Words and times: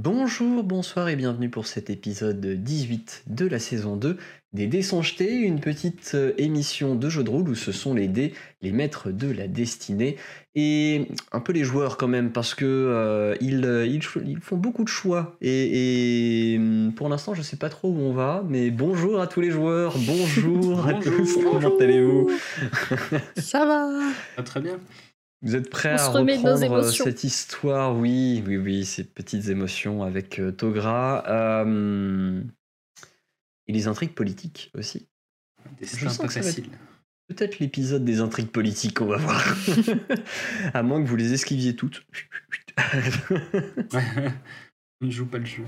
Bonjour, 0.00 0.62
bonsoir 0.62 1.08
et 1.08 1.16
bienvenue 1.16 1.50
pour 1.50 1.66
cet 1.66 1.90
épisode 1.90 2.46
18 2.46 3.24
de 3.26 3.46
la 3.46 3.58
saison 3.58 3.96
2 3.96 4.16
des 4.52 4.68
Dés 4.68 4.82
sont 4.82 5.02
jetés, 5.02 5.34
une 5.34 5.58
petite 5.58 6.12
euh, 6.14 6.34
émission 6.38 6.94
de 6.94 7.08
jeu 7.10 7.24
de 7.24 7.30
rôle 7.30 7.48
où 7.48 7.56
ce 7.56 7.72
sont 7.72 7.94
les 7.94 8.06
dés, 8.06 8.32
les 8.62 8.70
maîtres 8.70 9.10
de 9.10 9.28
la 9.28 9.48
destinée 9.48 10.16
et 10.54 11.08
un 11.32 11.40
peu 11.40 11.52
les 11.52 11.64
joueurs 11.64 11.96
quand 11.96 12.06
même 12.06 12.30
parce 12.30 12.54
que 12.54 12.64
euh, 12.64 13.34
ils, 13.40 13.64
euh, 13.64 13.86
ils, 13.86 14.38
font 14.40 14.56
beaucoup 14.56 14.84
de 14.84 14.88
choix 14.88 15.36
et, 15.40 16.52
et, 16.52 16.58
hum, 16.58 16.92
pour 16.94 17.08
l'instant 17.08 17.34
je 17.34 17.42
sais 17.42 17.56
pas 17.56 17.68
trop 17.68 17.88
où 17.90 17.98
on 17.98 18.12
va 18.12 18.44
mais 18.48 18.70
bonjour 18.70 19.20
à 19.20 19.26
tous 19.26 19.40
les 19.40 19.50
joueurs, 19.50 19.96
bonjour, 19.98 20.86
à 20.86 20.92
Bonjour. 20.92 21.16
tous, 21.16 21.38
comment 21.42 21.76
allez-vous? 21.76 22.30
Ça 23.36 23.66
va 23.66 23.90
Ah, 24.36 24.44
très 24.44 24.60
bien. 24.60 24.78
Vous 25.42 25.54
êtes 25.54 25.70
prêts 25.70 25.94
On 25.94 25.96
à 25.96 26.08
reprendre 26.08 26.72
euh, 26.72 26.90
cette 26.90 27.22
histoire? 27.24 27.96
Oui, 27.96 28.42
oui, 28.46 28.56
oui, 28.56 28.84
ces 28.84 29.04
petites 29.04 29.48
émotions 29.48 30.02
avec 30.02 30.38
euh, 30.40 30.50
Togra. 30.50 31.24
euh, 31.28 32.42
et 33.66 33.72
les 33.72 33.86
intrigues 33.86 34.14
politiques 34.14 34.70
aussi. 34.76 35.08
Ça 35.82 36.06
va 36.06 36.12
être- 36.12 36.32
facile. 36.32 36.66
Peut-être 37.28 37.58
l'épisode 37.58 38.06
des 38.06 38.20
intrigues 38.20 38.48
politiques, 38.50 39.02
on 39.02 39.06
va 39.06 39.18
voir. 39.18 39.54
à 40.74 40.82
moins 40.82 41.02
que 41.02 41.06
vous 41.06 41.16
les 41.16 41.34
esquiviez 41.34 41.76
toutes. 41.76 42.02
On 45.00 45.06
ne 45.06 45.10
joue 45.10 45.26
pas 45.26 45.36
le 45.36 45.44
jeu. 45.44 45.62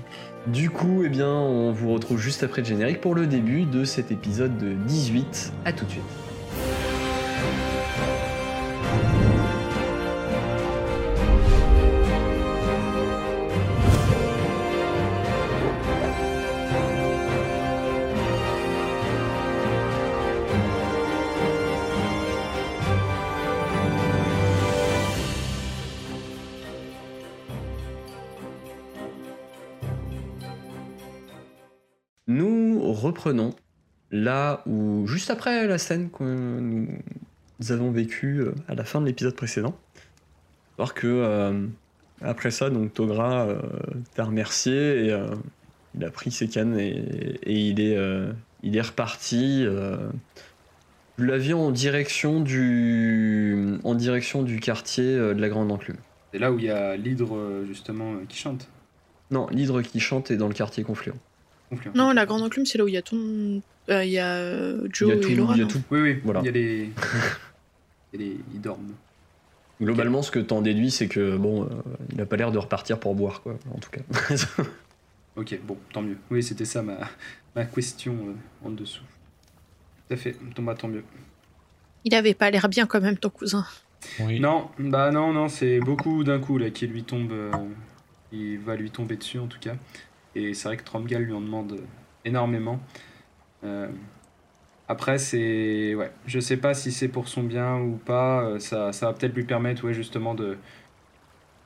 du 0.47 0.71
coup, 0.71 1.03
eh 1.05 1.09
bien, 1.09 1.29
on 1.29 1.71
vous 1.71 1.93
retrouve 1.93 2.19
juste 2.19 2.41
après 2.41 2.61
le 2.63 2.67
générique 2.67 2.99
pour 2.99 3.13
le 3.13 3.27
début 3.27 3.65
de 3.65 3.85
cet 3.85 4.11
épisode 4.11 4.57
de 4.57 4.73
18. 4.73 5.53
À 5.63 5.71
tout 5.71 5.85
de 5.85 5.91
suite. 5.91 6.03
Reprenons 33.01 33.55
là 34.11 34.61
où, 34.65 35.07
juste 35.07 35.29
après 35.29 35.67
la 35.67 35.77
scène 35.77 36.09
que 36.09 36.23
nous 36.23 37.71
avons 37.71 37.91
vécue 37.91 38.41
euh, 38.41 38.53
à 38.67 38.75
la 38.75 38.83
fin 38.83 39.01
de 39.01 39.05
l'épisode 39.05 39.35
précédent. 39.35 39.75
Alors 40.77 40.93
que, 40.93 41.07
euh, 41.07 41.67
après 42.21 42.51
ça, 42.51 42.69
donc 42.69 42.93
Togra 42.93 43.47
euh, 43.47 43.59
t'a 44.15 44.25
remercié 44.25 45.05
et 45.05 45.11
euh, 45.11 45.27
il 45.95 46.03
a 46.03 46.09
pris 46.09 46.31
ses 46.31 46.47
cannes 46.47 46.77
et, 46.79 46.89
et 47.43 47.53
il, 47.53 47.79
est, 47.79 47.97
il 48.63 48.77
est 48.77 48.81
reparti. 48.81 49.65
Vous 51.17 51.23
l'aviez 51.25 51.53
en 51.53 51.69
direction 51.69 52.39
du, 52.39 53.77
en 53.83 53.93
direction 53.93 54.41
du 54.41 54.59
quartier 54.59 55.17
de 55.17 55.39
la 55.39 55.49
Grande 55.49 55.69
Enclume. 55.71 55.97
C'est 56.31 56.39
là 56.39 56.51
où 56.51 56.57
il 56.57 56.65
y 56.65 56.69
a 56.69 56.95
l'hydre, 56.95 57.63
justement, 57.67 58.13
qui 58.29 58.37
chante. 58.37 58.69
Non, 59.31 59.47
l'hydre 59.51 59.81
qui 59.81 59.99
chante 59.99 60.31
est 60.31 60.37
dans 60.37 60.47
le 60.47 60.53
quartier 60.53 60.83
confluent. 60.83 61.13
Confluent. 61.71 61.91
Non, 61.95 62.11
la 62.11 62.25
grande 62.27 62.43
enclume, 62.43 62.65
c'est 62.67 62.77
là 62.77 62.83
où 62.83 62.87
il 62.87 62.93
y 62.93 62.97
a 62.97 63.01
ton. 63.01 63.61
euh, 63.89 64.05
Il 64.05 64.11
y 64.11 64.19
a 64.19 64.27
euh, 64.35 64.87
Joe 64.93 65.09
il 65.09 65.15
y 65.15 65.17
a 65.17 65.21
tout, 65.23 65.29
et 65.31 65.35
Laura. 65.35 65.53
il 65.55 65.57
y 65.57 65.61
a 65.61 65.65
non 65.65 65.69
tout 65.71 65.81
Oui, 65.89 66.01
oui, 66.01 66.19
Voilà. 66.23 66.41
il 66.41 66.45
y 66.45 66.49
a 66.49 66.51
les... 66.51 66.89
il 68.13 68.21
y 68.21 68.23
a 68.23 68.27
les... 68.27 68.37
Ils 68.53 68.61
dorment. 68.61 68.93
Globalement, 69.81 70.21
ce 70.21 70.29
que 70.29 70.37
t'en 70.39 70.61
déduis, 70.61 70.91
c'est 70.91 71.07
que 71.07 71.35
bon, 71.37 71.63
euh, 71.63 71.67
il 72.13 72.21
a 72.21 72.25
pas 72.27 72.35
l'air 72.35 72.51
de 72.51 72.59
repartir 72.59 72.99
pour 72.99 73.15
boire, 73.15 73.41
quoi, 73.41 73.57
en 73.73 73.79
tout 73.79 73.89
cas. 73.89 74.01
Ok, 75.37 75.57
bon, 75.63 75.77
tant 75.93 76.01
mieux. 76.01 76.17
Oui, 76.29 76.43
c'était 76.43 76.65
ça 76.65 76.81
ma, 76.81 76.97
ma 77.55 77.63
question 77.63 78.13
euh, 78.27 78.67
en 78.67 78.69
dessous. 78.69 79.01
Tout 80.09 80.13
à 80.13 80.17
fait, 80.17 80.35
tant, 80.53 80.61
bah, 80.61 80.75
tant 80.75 80.89
mieux. 80.89 81.05
Il 82.03 82.13
avait 82.15 82.33
pas 82.33 82.51
l'air 82.51 82.67
bien 82.67 82.85
quand 82.85 82.99
même, 82.99 83.15
ton 83.17 83.29
cousin. 83.29 83.65
Oui. 84.19 84.41
Non, 84.41 84.69
bah 84.77 85.09
non, 85.11 85.31
non, 85.31 85.47
c'est 85.47 85.79
beaucoup 85.79 86.25
d'un 86.25 86.39
coup 86.39 86.57
là 86.57 86.69
qui 86.69 86.85
lui 86.85 87.03
tombe. 87.03 87.31
euh, 87.31 87.49
il 88.33 88.59
va 88.59 88.75
lui 88.75 88.91
tomber 88.91 89.15
dessus 89.15 89.39
en 89.39 89.47
tout 89.47 89.59
cas. 89.59 89.75
Et 90.35 90.53
c'est 90.53 90.67
vrai 90.67 90.77
que 90.77 90.83
Tromgal 90.83 91.23
lui 91.23 91.33
en 91.33 91.41
demande 91.41 91.81
énormément. 92.25 92.79
Euh, 93.63 93.87
après, 94.87 95.17
c'est. 95.17 95.95
Ouais, 95.95 96.11
je 96.25 96.39
sais 96.39 96.57
pas 96.57 96.73
si 96.73 96.91
c'est 96.91 97.07
pour 97.07 97.27
son 97.27 97.43
bien 97.43 97.77
ou 97.79 97.97
pas. 97.97 98.43
euh, 98.43 98.59
Ça, 98.59 98.91
ça 98.93 99.07
va 99.07 99.13
peut-être 99.13 99.35
lui 99.35 99.45
permettre, 99.45 99.85
ouais, 99.85 99.93
justement, 99.93 100.35
de 100.35 100.57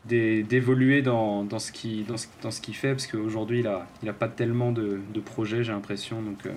d'é- 0.05 0.43
d'évoluer 0.43 1.01
dans, 1.01 1.43
dans 1.43 1.59
ce 1.59 1.71
qu'il 1.71 2.05
dans 2.05 2.17
ce, 2.17 2.27
dans 2.41 2.51
ce 2.51 2.61
qu'il 2.61 2.75
fait 2.75 2.91
parce 2.91 3.07
qu'aujourd'hui 3.07 3.59
il 3.61 3.67
a, 3.67 3.87
il 4.03 4.09
a 4.09 4.13
pas 4.13 4.27
tellement 4.27 4.71
de, 4.71 4.99
de 5.13 5.19
projets 5.19 5.63
j'ai 5.63 5.71
l'impression 5.71 6.21
donc 6.21 6.45
euh, 6.45 6.51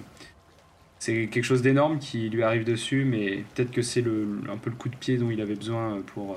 c'est 0.98 1.28
quelque 1.28 1.44
chose 1.44 1.62
d'énorme 1.62 1.98
qui 1.98 2.28
lui 2.28 2.42
arrive 2.42 2.64
dessus 2.64 3.04
mais 3.04 3.44
peut-être 3.54 3.70
que 3.70 3.82
c'est 3.82 4.02
le, 4.02 4.41
un 4.50 4.56
peu 4.58 4.70
le 4.70 4.76
coup 4.76 4.88
de 4.88 4.97
pied 4.97 5.16
dont 5.16 5.30
il 5.30 5.41
avait 5.41 5.54
besoin 5.54 6.02
pour, 6.14 6.36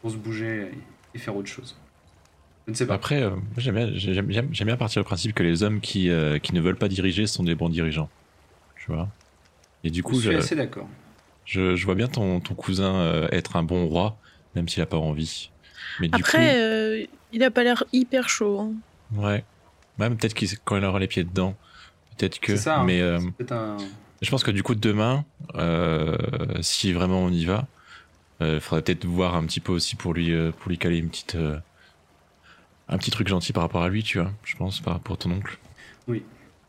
pour 0.00 0.10
se 0.10 0.16
bouger 0.16 0.70
et 1.14 1.18
faire 1.18 1.36
autre 1.36 1.48
chose 1.48 1.76
je 2.68 2.72
ne 2.72 2.76
sais 2.76 2.86
pas 2.86 2.94
Après, 2.94 3.22
euh, 3.22 3.30
j'aime 3.56 3.74
bien, 3.74 3.90
j'aime, 3.94 4.30
j'aime- 4.30 4.48
j'aime 4.52 4.66
bien 4.66 4.76
partir 4.76 5.00
du 5.02 5.06
principe 5.06 5.34
que 5.34 5.42
les 5.42 5.62
hommes 5.62 5.80
qui, 5.80 6.10
euh, 6.10 6.38
qui 6.38 6.54
ne 6.54 6.60
veulent 6.60 6.76
pas 6.76 6.88
diriger 6.88 7.26
sont 7.26 7.42
des 7.42 7.54
bons 7.54 7.70
dirigeants. 7.70 8.10
Tu 8.76 8.92
vois? 8.92 9.08
Et 9.84 9.90
du 9.90 10.00
je 10.00 10.02
coup, 10.02 10.20
suis 10.20 10.28
je, 10.30 10.34
assez 10.34 10.54
d'accord 10.54 10.86
je, 11.46 11.76
je 11.76 11.84
vois 11.86 11.94
bien 11.94 12.08
ton, 12.08 12.40
ton 12.40 12.54
cousin 12.54 12.94
euh, 12.96 13.28
être 13.32 13.56
un 13.56 13.62
bon 13.62 13.86
roi, 13.86 14.18
même 14.54 14.68
s'il 14.68 14.82
a 14.82 14.86
pas 14.86 14.98
envie. 14.98 15.50
Mais 15.98 16.08
du 16.08 16.14
Après, 16.22 16.60
euh, 16.60 17.06
il 17.32 17.42
a 17.42 17.50
pas 17.50 17.62
l'air 17.64 17.84
hyper 17.94 18.28
chaud. 18.28 18.60
hein. 18.60 18.72
coup, 19.14 19.22
ouais. 19.22 19.44
Même 19.98 20.18
peut-être 20.18 20.34
qu'il, 20.34 20.48
quand 20.64 20.76
il 20.76 20.84
aura 20.84 20.98
les 20.98 21.08
pieds 21.08 21.24
dedans, 21.24 21.54
peut-être 22.18 22.38
que. 22.38 22.54
c'est 22.54 22.64
ça 22.64 22.80
hein. 22.80 22.84
mais 22.84 23.00
euh, 23.00 23.18
C'est 23.18 23.32
peut-être 23.32 23.52
un 23.52 23.76
je 24.20 24.30
pense 24.30 24.42
que 24.42 24.50
du 24.50 24.62
coup, 24.62 24.74
demain, 24.74 25.24
euh, 25.54 26.16
si 26.60 26.92
vraiment 26.92 27.20
on 27.22 27.30
y 27.30 27.44
va, 27.46 27.66
il 28.40 28.60
faudrait 28.60 28.82
peut-être 28.82 29.06
voir 29.06 29.36
un 29.36 29.46
petit 29.46 29.60
peu 29.60 29.72
aussi 29.72 29.96
pour 29.96 30.12
lui, 30.12 30.32
euh, 30.32 30.50
pour 30.52 30.68
lui 30.68 30.76
caler 30.76 30.98
une 30.98 31.08
petite. 31.08 31.36
Un 32.88 32.98
petit 32.98 33.10
truc 33.10 33.28
gentil 33.28 33.52
par 33.52 33.62
rapport 33.62 33.82
à 33.82 33.88
lui, 33.88 34.02
tu 34.02 34.18
vois, 34.18 34.30
je 34.44 34.56
pense, 34.56 34.80
par 34.80 34.94
rapport 34.94 35.14
à 35.14 35.18
ton 35.18 35.30
oncle. 35.30 35.58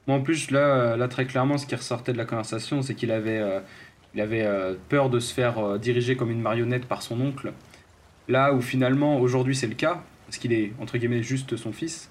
Moi, 0.07 0.17
en 0.17 0.21
plus, 0.21 0.51
là, 0.51 0.97
là, 0.97 1.07
très 1.07 1.25
clairement, 1.25 1.57
ce 1.57 1.65
qui 1.65 1.75
ressortait 1.75 2.13
de 2.13 2.17
la 2.17 2.25
conversation, 2.25 2.81
c'est 2.81 2.95
qu'il 2.95 3.11
avait, 3.11 3.37
euh, 3.37 3.59
il 4.15 4.21
avait 4.21 4.43
euh, 4.43 4.73
peur 4.89 5.09
de 5.09 5.19
se 5.19 5.33
faire 5.33 5.59
euh, 5.59 5.77
diriger 5.77 6.15
comme 6.15 6.31
une 6.31 6.41
marionnette 6.41 6.85
par 6.85 7.01
son 7.01 7.21
oncle. 7.21 7.53
Là 8.27 8.53
où 8.53 8.61
finalement, 8.61 9.19
aujourd'hui, 9.19 9.55
c'est 9.55 9.67
le 9.67 9.75
cas, 9.75 10.03
parce 10.25 10.37
qu'il 10.37 10.51
est, 10.51 10.73
entre 10.79 10.97
guillemets, 10.97 11.23
juste 11.23 11.55
son 11.57 11.71
fils. 11.71 12.09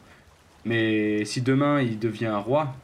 Mais 0.64 1.24
si 1.24 1.42
demain, 1.42 1.80
il 1.80 1.98
devient 1.98 2.26
un 2.26 2.38
roi, 2.38 2.74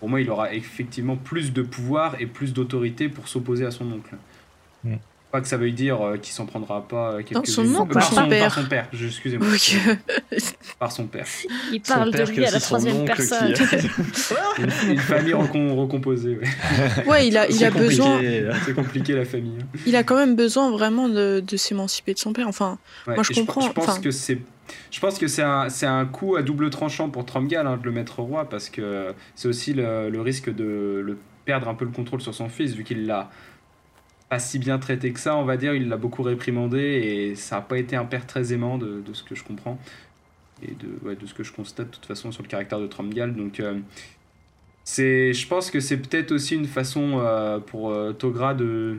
pour 0.00 0.08
moi, 0.08 0.20
il 0.20 0.30
aura 0.30 0.54
effectivement 0.54 1.16
plus 1.16 1.52
de 1.52 1.62
pouvoir 1.62 2.20
et 2.20 2.26
plus 2.26 2.52
d'autorité 2.52 3.08
pour 3.08 3.28
s'opposer 3.28 3.66
à 3.66 3.70
son 3.70 3.92
oncle. 3.92 4.16
Mm. 4.84 4.96
Pas 5.30 5.42
que 5.42 5.46
ça 5.46 5.58
veuille 5.58 5.74
dire 5.74 6.00
euh, 6.00 6.16
qu'il 6.16 6.32
s'en 6.32 6.46
prendra 6.46 6.88
pas 6.88 7.10
euh, 7.12 7.16
quelques 7.18 7.32
Non, 7.34 7.44
son 7.44 7.74
oncle 7.74 7.92
par 7.92 8.02
son 8.02 8.14
son, 8.16 8.28
père 8.30 8.44
par 8.54 8.54
son 8.62 8.68
père, 8.68 8.88
je- 8.92 9.06
excusez-moi. 9.08 9.46
Par 10.78 10.92
son 10.92 11.06
père. 11.06 11.26
Il 11.72 11.80
Son 11.84 11.94
parle 11.94 12.12
de 12.12 12.16
père 12.16 12.30
lui 12.30 12.44
à 12.46 12.50
la 12.50 12.60
troisième 12.60 12.96
oncle 12.96 13.12
qui 13.12 13.28
personne. 13.28 13.52
a- 13.52 14.60
Une, 14.86 14.92
une 14.92 14.98
famille 14.98 15.32
recom- 15.34 15.72
recomposée, 15.74 16.38
ouais. 16.38 17.06
Ouais, 17.06 17.28
il 17.28 17.36
a, 17.36 17.48
il 17.48 17.62
a 17.64 17.70
besoin. 17.70 18.20
C'est 18.64 18.74
compliqué 18.74 19.12
la 19.14 19.24
famille. 19.24 19.58
hein. 19.60 19.66
Il 19.86 19.96
a 19.96 20.02
quand 20.02 20.16
même 20.16 20.36
besoin 20.36 20.70
vraiment 20.70 21.08
de, 21.08 21.40
de 21.46 21.56
s'émanciper 21.56 22.14
de 22.14 22.18
son 22.18 22.32
père. 22.32 22.48
Enfin, 22.48 22.78
Ouais, 23.06 23.14
Moi, 23.14 23.22
je 23.28 23.34
comprends, 23.38 23.60
Je, 23.62 23.72
pense 23.72 23.88
enfin- 23.88 24.00
que 24.00 24.10
c'est. 24.10 24.38
Je 24.90 25.00
pense 25.00 25.18
que 25.18 25.26
c'est 25.28 25.42
un, 25.42 25.68
c'est 25.70 25.86
un 25.86 26.04
coup 26.06 26.36
à 26.36 26.42
double 26.42 26.68
tranchant 26.70 27.08
pour 27.08 27.24
Tromgal 27.24 27.66
hein, 27.66 27.76
de 27.78 27.84
le 27.84 27.90
mettre 27.92 28.20
roi 28.20 28.48
parce 28.48 28.68
que 28.70 29.14
c'est 29.34 29.48
aussi 29.48 29.72
le, 29.72 30.10
le 30.10 30.20
risque 30.20 30.54
de 30.54 31.02
le 31.04 31.16
perdre 31.46 31.68
un 31.68 31.74
peu 31.74 31.86
le 31.86 31.90
contrôle 31.90 32.20
sur 32.20 32.34
son 32.34 32.48
fils 32.50 32.72
vu 32.74 32.84
qu'il 32.84 33.06
l'a 33.06 33.30
pas 34.28 34.38
si 34.38 34.58
bien 34.58 34.78
traité 34.78 35.12
que 35.12 35.20
ça 35.20 35.36
on 35.36 35.44
va 35.44 35.56
dire 35.56 35.74
il 35.74 35.88
l'a 35.88 35.96
beaucoup 35.96 36.22
réprimandé 36.22 36.78
et 36.78 37.34
ça 37.34 37.56
n'a 37.56 37.62
pas 37.62 37.78
été 37.78 37.96
un 37.96 38.04
père 38.04 38.26
très 38.26 38.52
aimant 38.52 38.78
de, 38.78 39.02
ce 39.12 39.22
que 39.22 39.34
je 39.34 39.44
comprends 39.44 39.78
et 40.62 40.74
de, 40.74 41.26
ce 41.26 41.34
que 41.34 41.42
je 41.42 41.52
constate 41.52 41.86
de 41.86 41.92
toute 41.92 42.06
façon 42.06 42.32
sur 42.32 42.42
le 42.42 42.48
caractère 42.48 42.80
de 42.80 42.86
Tromgal 42.86 43.34
donc 43.34 43.60
euh, 43.60 43.78
c'est 44.90 45.34
je 45.34 45.46
pense 45.46 45.70
que 45.70 45.80
c'est 45.80 45.98
peut-être 45.98 46.32
aussi 46.32 46.54
une 46.54 46.64
façon 46.64 47.18
euh, 47.18 47.58
pour 47.58 47.90
euh, 47.90 48.14
Togra 48.14 48.54
de, 48.54 48.96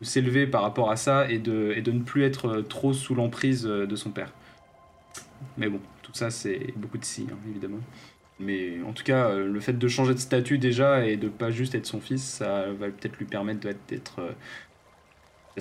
s'élever 0.00 0.46
par 0.46 0.62
rapport 0.62 0.88
à 0.88 0.94
ça 0.94 1.28
et 1.28 1.38
de, 1.38 1.74
ne 1.84 2.02
plus 2.04 2.22
être 2.22 2.46
euh, 2.46 2.62
trop 2.62 2.92
sous 2.92 3.16
l'emprise 3.16 3.64
de 3.64 3.96
son 3.96 4.10
père. 4.10 4.32
Mais 5.58 5.68
bon, 5.68 5.80
tout 6.02 6.12
ça 6.14 6.30
c'est 6.30 6.72
beaucoup 6.76 6.96
de 6.96 7.04
si, 7.04 7.26
hein, 7.28 7.36
évidemment. 7.50 7.80
Mais 8.38 8.82
en 8.82 8.92
tout 8.92 9.04
cas, 9.04 9.30
euh, 9.30 9.46
le 9.46 9.60
fait 9.60 9.72
de 9.72 9.88
changer 9.88 10.12
de 10.14 10.18
statut 10.18 10.58
déjà 10.58 11.06
et 11.06 11.16
de 11.16 11.28
pas 11.28 11.50
juste 11.50 11.74
être 11.74 11.86
son 11.86 12.00
fils, 12.00 12.22
ça 12.22 12.70
va 12.72 12.88
peut-être 12.88 13.16
lui 13.18 13.24
permettre 13.24 13.60
d'être 13.60 13.86
d'être, 13.88 14.18
euh, 14.20 14.32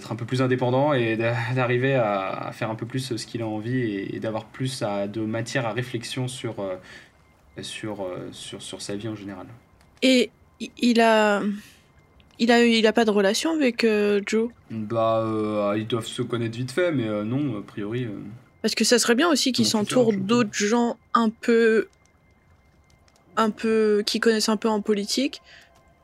un 0.10 0.16
peu 0.16 0.26
plus 0.26 0.42
indépendant 0.42 0.94
et 0.94 1.16
d'a- 1.16 1.36
d'arriver 1.56 1.96
à, 1.96 2.52
faire 2.54 2.70
un 2.70 2.76
peu 2.76 2.86
plus 2.86 3.16
ce 3.16 3.26
qu'il 3.26 3.42
a 3.42 3.48
envie 3.48 3.80
et, 3.80 4.20
d'avoir 4.20 4.46
plus 4.46 4.82
à- 4.82 5.08
de 5.08 5.22
matière 5.22 5.66
à 5.66 5.72
réflexion 5.72 6.28
sur, 6.28 6.60
euh, 6.60 6.76
sur, 7.62 8.02
euh, 8.02 8.28
sur, 8.32 8.62
sur 8.62 8.82
sa 8.82 8.96
vie 8.96 9.08
en 9.08 9.16
général. 9.16 9.48
et 10.02 10.32
il 10.60 11.00
a. 11.02 11.42
Il 12.38 12.52
a, 12.52 12.66
il 12.66 12.86
a 12.86 12.92
pas 12.92 13.06
de 13.06 13.12
relation 13.12 13.52
avec 13.52 13.86
euh, 13.86 14.22
Joe? 14.26 14.50
Bah, 14.70 15.22
euh, 15.26 15.76
ils 15.78 15.88
doivent 15.88 16.06
se 16.06 16.22
connaître 16.22 16.58
vite 16.58 16.72
fait, 16.72 16.92
mais 16.92 17.08
euh, 17.08 17.24
non, 17.24 17.58
a 17.58 17.62
priori. 17.62 18.04
euh, 18.04 18.10
Parce 18.62 18.76
que 18.76 18.84
ça 18.84 19.00
serait 19.00 19.16
bien 19.16 19.30
aussi 19.30 19.54
qu'il 19.54 19.66
s'entoure 19.66 20.12
d'autres 20.14 20.54
gens 20.54 20.98
un 21.14 21.30
peu. 21.30 21.88
Un 23.38 23.50
peu. 23.50 24.04
qui 24.06 24.20
connaissent 24.20 24.50
un 24.50 24.58
peu 24.58 24.70
en 24.70 24.82
politique 24.82 25.42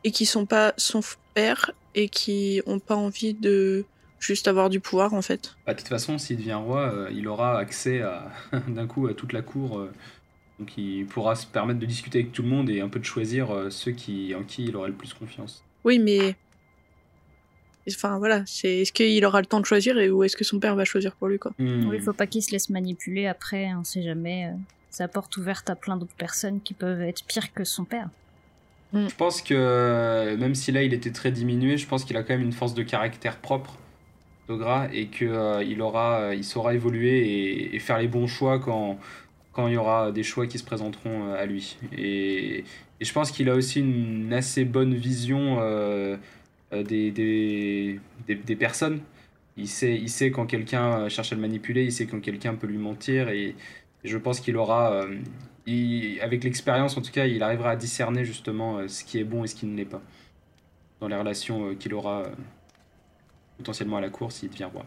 et 0.04 0.12
qui 0.12 0.26
sont 0.26 0.46
pas 0.46 0.74
son 0.78 1.02
père 1.34 1.72
et 1.96 2.10
qui 2.10 2.62
ont 2.66 2.80
pas 2.80 2.96
envie 2.96 3.34
de 3.34 3.86
juste 4.20 4.48
avoir 4.48 4.70
du 4.70 4.80
pouvoir 4.80 5.14
en 5.14 5.22
fait. 5.22 5.56
Bah, 5.66 5.74
de 5.74 5.80
toute 5.80 5.88
façon, 5.88 6.18
s'il 6.18 6.38
devient 6.38 6.54
roi, 6.54 6.94
euh, 6.94 7.10
il 7.12 7.28
aura 7.28 7.58
accès 7.58 8.02
à 8.02 8.32
d'un 8.68 8.88
coup 8.88 9.08
à 9.08 9.14
toute 9.14 9.34
la 9.34 9.42
cour. 9.42 9.80
euh, 9.80 9.92
donc 10.60 10.78
il 10.78 11.08
pourra 11.08 11.36
se 11.36 11.48
permettre 11.48 11.80
de 11.80 11.86
discuter 11.88 12.20
avec 12.20 12.32
tout 12.32 12.44
le 12.44 12.48
monde 12.48 12.70
et 12.70 12.82
un 12.82 12.88
peu 12.88 13.00
de 13.00 13.06
choisir 13.06 13.50
euh, 13.50 13.72
ceux 13.72 13.92
qui, 13.92 14.36
en 14.36 14.44
qui 14.44 14.66
il 14.66 14.76
aurait 14.76 14.90
le 14.90 14.96
plus 14.96 15.14
confiance. 15.14 15.64
Oui, 15.84 15.98
mais. 15.98 16.36
Enfin 17.90 18.20
voilà, 18.20 18.44
c'est 18.46 18.82
est-ce 18.82 18.92
qu'il 18.92 19.26
aura 19.26 19.42
le 19.42 19.48
temps 19.48 19.60
de 19.60 19.66
choisir 19.66 19.98
et 19.98 20.12
ou 20.12 20.24
est-ce 20.24 20.38
que 20.38 20.44
son 20.44 20.60
père 20.60 20.76
va 20.76 20.86
choisir 20.86 21.16
pour 21.16 21.28
lui 21.28 21.40
quoi. 21.40 21.52
Oui, 21.58 22.00
faut 22.00 22.14
pas 22.14 22.28
qu'il 22.28 22.44
se 22.44 22.52
laisse 22.52 22.70
manipuler 22.70 23.26
après, 23.26 23.74
on 23.74 23.84
sait 23.84 24.04
jamais. 24.04 24.52
La 25.00 25.08
porte 25.08 25.38
ouverte 25.38 25.70
à 25.70 25.76
plein 25.76 25.98
d'autres 25.98 26.16
personnes 26.16 26.62
qui 26.62 26.74
peuvent 26.74 27.02
être 27.02 27.24
pires 27.26 27.54
que 27.54 27.64
son 27.64 27.86
père. 27.86 28.10
Je 28.94 29.16
pense 29.16 29.42
que 29.42 30.36
même 30.36 30.54
si 30.54 30.74
là 30.74 30.84
il 30.84 30.94
était 30.94 31.12
très 31.12 31.32
diminué, 31.32 31.78
je 31.78 31.88
pense 31.88 32.04
qu'il 32.04 32.18
a 32.18 32.24
quand 32.24 32.34
même 32.34 32.42
une 32.42 32.52
force 32.52 32.74
de 32.74 32.84
caractère 32.84 33.38
propre, 33.38 33.78
Dogra, 34.50 34.90
et 34.92 35.08
que 35.08 35.24
euh, 35.24 35.64
il 35.64 35.82
aura, 35.82 36.20
euh, 36.20 36.36
il 36.36 36.44
saura 36.44 36.74
évoluer 36.74 37.20
et, 37.20 37.76
et 37.76 37.80
faire 37.80 38.00
les 38.00 38.10
bons 38.10 38.28
choix 38.28 38.60
quand 38.60 39.00
quand 39.54 39.68
il 39.68 39.74
y 39.74 39.78
aura 39.78 40.12
des 40.12 40.24
choix 40.24 40.48
qui 40.48 40.58
se 40.58 40.64
présenteront 40.64 41.30
euh, 41.30 41.42
à 41.42 41.46
lui. 41.46 41.78
Et, 41.98 42.66
et 43.00 43.06
je 43.06 43.14
pense 43.14 43.32
qu'il 43.32 43.50
a 43.50 43.56
aussi 43.56 43.80
une 43.80 44.34
assez 44.34 44.66
bonne 44.66 44.94
vision 44.94 45.58
euh, 45.62 46.18
des, 46.72 47.12
des, 47.12 48.00
des, 48.28 48.36
des 48.36 48.56
personnes. 48.56 49.00
Il 49.58 49.68
sait, 49.68 49.96
il 49.96 50.10
sait 50.10 50.32
quand 50.32 50.46
quelqu'un 50.46 51.10
cherche 51.10 51.34
à 51.34 51.36
le 51.36 51.42
manipuler, 51.42 51.84
il 51.84 51.92
sait 51.92 52.08
quand 52.08 52.22
quelqu'un 52.22 52.56
peut 52.56 52.68
lui 52.68 52.78
mentir, 52.78 53.30
et, 53.30 53.56
et 54.04 54.08
je 54.10 54.18
pense 54.18 54.40
qu'il 54.40 54.58
aura, 54.58 54.94
euh, 54.94 55.18
il- 55.66 56.20
avec 56.22 56.44
l'expérience 56.44 56.98
en 56.98 57.02
tout 57.02 57.12
cas, 57.12 57.26
il 57.26 57.42
arrivera 57.44 57.72
à 57.72 57.76
discerner 57.76 58.26
justement 58.26 58.78
euh, 58.80 58.88
ce 58.88 59.04
qui 59.04 59.20
est 59.20 59.24
bon 59.24 59.44
et 59.44 59.48
ce 59.48 59.56
qui 59.56 59.66
ne 59.66 59.76
l'est 59.78 59.86
pas 59.86 60.02
dans 61.00 61.08
les 61.08 61.16
relations 61.16 61.70
euh, 61.70 61.76
qu'il 61.76 61.94
aura 61.94 62.22
euh, 62.22 62.30
potentiellement 63.58 63.98
à 63.98 64.02
la 64.02 64.10
cour 64.10 64.32
s'il 64.32 64.50
devient 64.50 64.68
roi. 64.72 64.86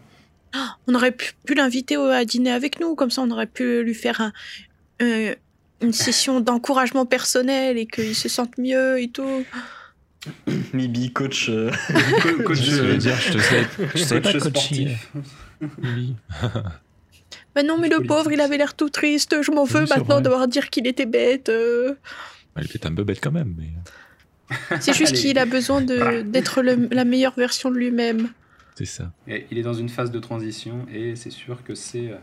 On 0.87 0.95
aurait 0.95 1.11
pu, 1.11 1.31
pu 1.45 1.53
l'inviter 1.53 1.95
à 1.97 2.23
dîner 2.23 2.51
avec 2.51 2.79
nous, 2.79 2.95
comme 2.95 3.09
ça 3.11 3.21
on 3.21 3.29
aurait 3.31 3.47
pu 3.47 3.83
lui 3.83 3.93
faire 3.93 4.21
un, 4.21 4.31
euh, 5.01 5.35
une 5.81 5.91
session 5.91 6.39
d'encouragement 6.39 7.05
personnel 7.05 7.77
et 7.77 7.85
qu'il 7.85 8.15
se 8.15 8.29
sente 8.29 8.57
mieux 8.57 8.99
et 9.01 9.09
tout. 9.09 9.43
Mibi, 10.73 11.11
coach. 11.11 11.49
euh, 11.49 11.69
Co- 12.21 12.43
coach 12.43 12.61
Je 12.61 12.81
veux 12.81 12.97
dire, 12.97 13.15
je 13.17 13.33
te 13.33 13.37
savais, 13.39 13.67
je 13.95 14.03
savais 14.03 14.21
pas 14.21 14.31
coach 14.31 14.41
sportif. 14.49 15.11
Oui. 17.55 17.61
Bah 17.61 17.63
non, 17.63 17.77
mais 17.77 17.89
le 17.89 18.01
pauvre, 18.01 18.31
il 18.31 18.41
avait 18.41 18.57
l'air 18.57 18.73
tout 18.75 18.89
triste. 18.89 19.41
Je 19.41 19.51
m'en 19.51 19.63
veux 19.63 19.83
Oui, 19.83 19.89
maintenant 19.89 20.21
devoir 20.21 20.47
dire 20.47 20.69
qu'il 20.69 20.87
était 20.87 21.05
bête. 21.05 21.49
euh. 21.49 21.95
Elle 22.55 22.65
est 22.65 22.67
peut-être 22.67 22.85
un 22.87 22.95
peu 22.95 23.03
bête 23.03 23.19
quand 23.21 23.31
même, 23.31 23.55
mais 23.57 23.69
C'est 24.79 24.93
juste 24.93 25.15
qu'il 25.15 25.37
a 25.39 25.45
besoin 25.45 25.81
d'être 25.81 26.61
la 26.61 27.05
meilleure 27.05 27.33
version 27.35 27.71
de 27.71 27.77
lui-même. 27.77 28.29
c'est 28.75 28.85
ça. 28.85 29.11
Et 29.27 29.47
il 29.51 29.57
est 29.57 29.63
dans 29.63 29.73
une 29.73 29.89
phase 29.89 30.11
de 30.11 30.19
transition 30.19 30.85
et 30.93 31.15
c'est 31.15 31.31
sûr 31.31 31.63
que 31.63 31.73
c'est 31.75 32.11
euh, 32.11 32.17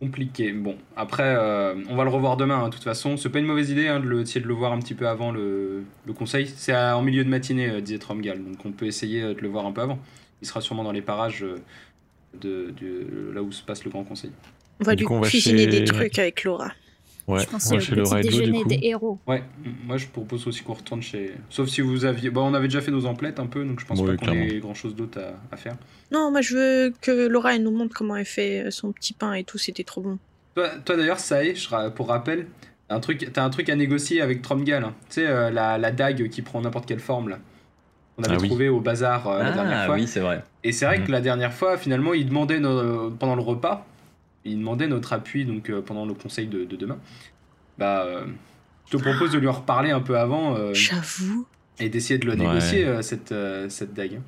compliqué. 0.00 0.52
Bon, 0.52 0.76
après, 0.96 1.34
euh, 1.36 1.74
on 1.90 1.96
va 1.96 2.04
le 2.04 2.10
revoir 2.10 2.36
demain, 2.38 2.58
hein, 2.64 2.68
de 2.68 2.74
toute 2.74 2.84
façon. 2.84 3.16
C'est 3.18 3.28
pas 3.28 3.38
une 3.38 3.44
mauvaise 3.46 3.70
idée 3.70 3.88
hein, 3.88 4.00
de, 4.00 4.06
le, 4.06 4.20
essayer 4.22 4.40
de 4.40 4.46
le 4.48 4.54
voir 4.54 4.72
un 4.72 4.78
petit 4.78 4.94
peu 4.94 5.06
avant 5.08 5.30
le, 5.30 5.82
le 6.06 6.12
conseil. 6.14 6.46
C'est 6.56 6.74
en 6.74 7.02
milieu 7.02 7.22
de 7.24 7.28
matinée, 7.28 7.68
euh, 7.68 7.80
disait 7.82 7.98
Tromgal, 7.98 8.42
donc 8.42 8.64
on 8.64 8.72
peut 8.72 8.86
essayer 8.86 9.20
de 9.22 9.40
le 9.40 9.48
voir 9.48 9.66
un 9.66 9.72
peu 9.72 9.82
avant. 9.82 9.98
Il 10.42 10.48
sera 10.48 10.62
sûrement 10.62 10.84
dans 10.84 10.92
les 10.92 11.02
parages 11.02 11.42
euh, 11.44 11.56
de, 12.40 12.72
de- 12.80 13.30
là 13.32 13.42
où 13.42 13.50
se 13.52 13.62
passe 13.62 13.84
le 13.84 13.90
grand 13.90 14.04
conseil. 14.04 14.30
On 14.80 14.84
va 14.84 14.94
Du 14.94 15.00
lui 15.02 15.06
coup, 15.06 15.14
on 15.14 15.20
va 15.20 15.28
cuisiner 15.28 15.64
chez- 15.64 15.80
des 15.80 15.84
trucs 15.84 16.18
avec 16.18 16.44
Laura. 16.44 16.72
Ouais, 17.28 17.40
je 17.44 17.46
pense 17.46 17.68
que 17.70 17.78
c'est 17.78 17.94
le 17.94 18.02
petit 18.02 18.20
déjeuner 18.28 18.64
des 18.64 18.80
héros. 18.82 19.18
Ouais, 19.28 19.44
moi 19.86 19.96
je 19.98 20.06
propose 20.08 20.46
aussi 20.48 20.62
qu'on 20.62 20.72
retourne 20.72 21.00
chez. 21.02 21.32
Sauf 21.48 21.68
si 21.68 21.80
vous 21.80 22.04
aviez. 22.04 22.30
Bon, 22.30 22.42
on 22.50 22.54
avait 22.54 22.66
déjà 22.66 22.80
fait 22.80 22.90
nos 22.90 23.06
emplettes 23.06 23.38
un 23.38 23.46
peu, 23.46 23.64
donc 23.64 23.78
je 23.78 23.86
pense 23.86 24.00
Oui, 24.00 24.16
pas 24.16 24.26
qu'on 24.26 24.32
ait 24.32 24.58
grand 24.58 24.74
chose 24.74 24.96
d'autre 24.96 25.20
à, 25.20 25.54
à 25.54 25.56
faire. 25.56 25.76
Non, 26.10 26.30
moi 26.32 26.40
je 26.40 26.56
veux 26.56 26.94
que 27.00 27.28
Laura 27.28 27.54
elle 27.54 27.62
nous 27.62 27.70
montre 27.70 27.94
comment 27.94 28.16
elle 28.16 28.24
fait 28.24 28.66
euh, 28.66 28.70
son 28.72 28.90
petit 28.92 29.12
pain 29.12 29.34
et 29.34 29.44
tout, 29.44 29.58
c'était 29.58 29.84
trop 29.84 30.00
bon. 30.00 30.18
Toi, 30.56 30.70
toi 30.84 30.96
d'ailleurs, 30.96 31.20
ça 31.20 31.44
est, 31.44 31.54
pour 31.94 32.08
rappel, 32.08 32.46
t'as 32.88 32.96
un 32.96 33.00
truc, 33.00 33.28
t'as 33.32 33.44
un 33.44 33.50
truc 33.50 33.68
à 33.68 33.76
négocier 33.76 34.20
avec 34.22 34.42
Tromgal. 34.42 34.82
hein. 34.82 34.94
Tu 35.08 35.16
sais, 35.16 35.26
euh, 35.28 35.50
la, 35.50 35.78
la 35.78 35.92
dague 35.92 36.28
qui 36.30 36.42
prend 36.42 36.60
n'importe 36.62 36.86
quelle 36.86 36.98
forme 37.00 37.28
là. 37.28 37.38
On 38.20 38.24
avait 38.24 38.34
Ah 38.36 38.38
oui. 38.42 38.48
trouvé 38.48 38.68
au 38.68 38.80
bazar 38.80 39.26
euh, 39.28 39.42
la 39.42 39.52
dernière 39.52 39.78
Ah 39.82 39.86
fois. 39.86 39.94
oui, 39.96 40.06
c'est 40.06 40.20
vrai. 40.20 40.44
Et 40.62 40.72
c'est 40.72 40.84
vrai 40.86 40.98
Mhm. 40.98 41.06
que 41.06 41.12
la 41.12 41.20
dernière 41.20 41.52
fois, 41.52 41.76
finalement, 41.78 42.12
il 42.14 42.26
demandait 42.28 42.60
pendant 43.18 43.34
le 43.34 43.42
repas, 43.42 43.86
il 44.44 44.58
demandait 44.58 44.86
notre 44.88 45.12
appui 45.12 45.44
donc 45.44 45.70
euh, 45.70 45.80
pendant 45.80 46.04
le 46.04 46.14
conseil 46.14 46.46
de, 46.46 46.64
de 46.64 46.76
demain. 46.76 46.98
Bah, 47.78 48.04
euh, 48.06 48.24
je 48.90 48.96
te 48.96 49.02
propose 49.02 49.32
de 49.32 49.38
lui 49.38 49.48
en 49.48 49.52
reparler 49.52 49.90
un 49.90 50.00
peu 50.00 50.18
avant 50.18 50.54
euh, 50.56 50.74
J'avoue. 50.74 51.46
et 51.78 51.88
d'essayer 51.88 52.18
de 52.18 52.26
le 52.26 52.32
Ouais. 52.32 52.38
négocier 52.38 52.84
euh, 52.84 53.00
cette, 53.02 53.32
euh, 53.32 53.68
cette 53.68 53.94
dague. 53.94 54.16
hein. 54.16 54.22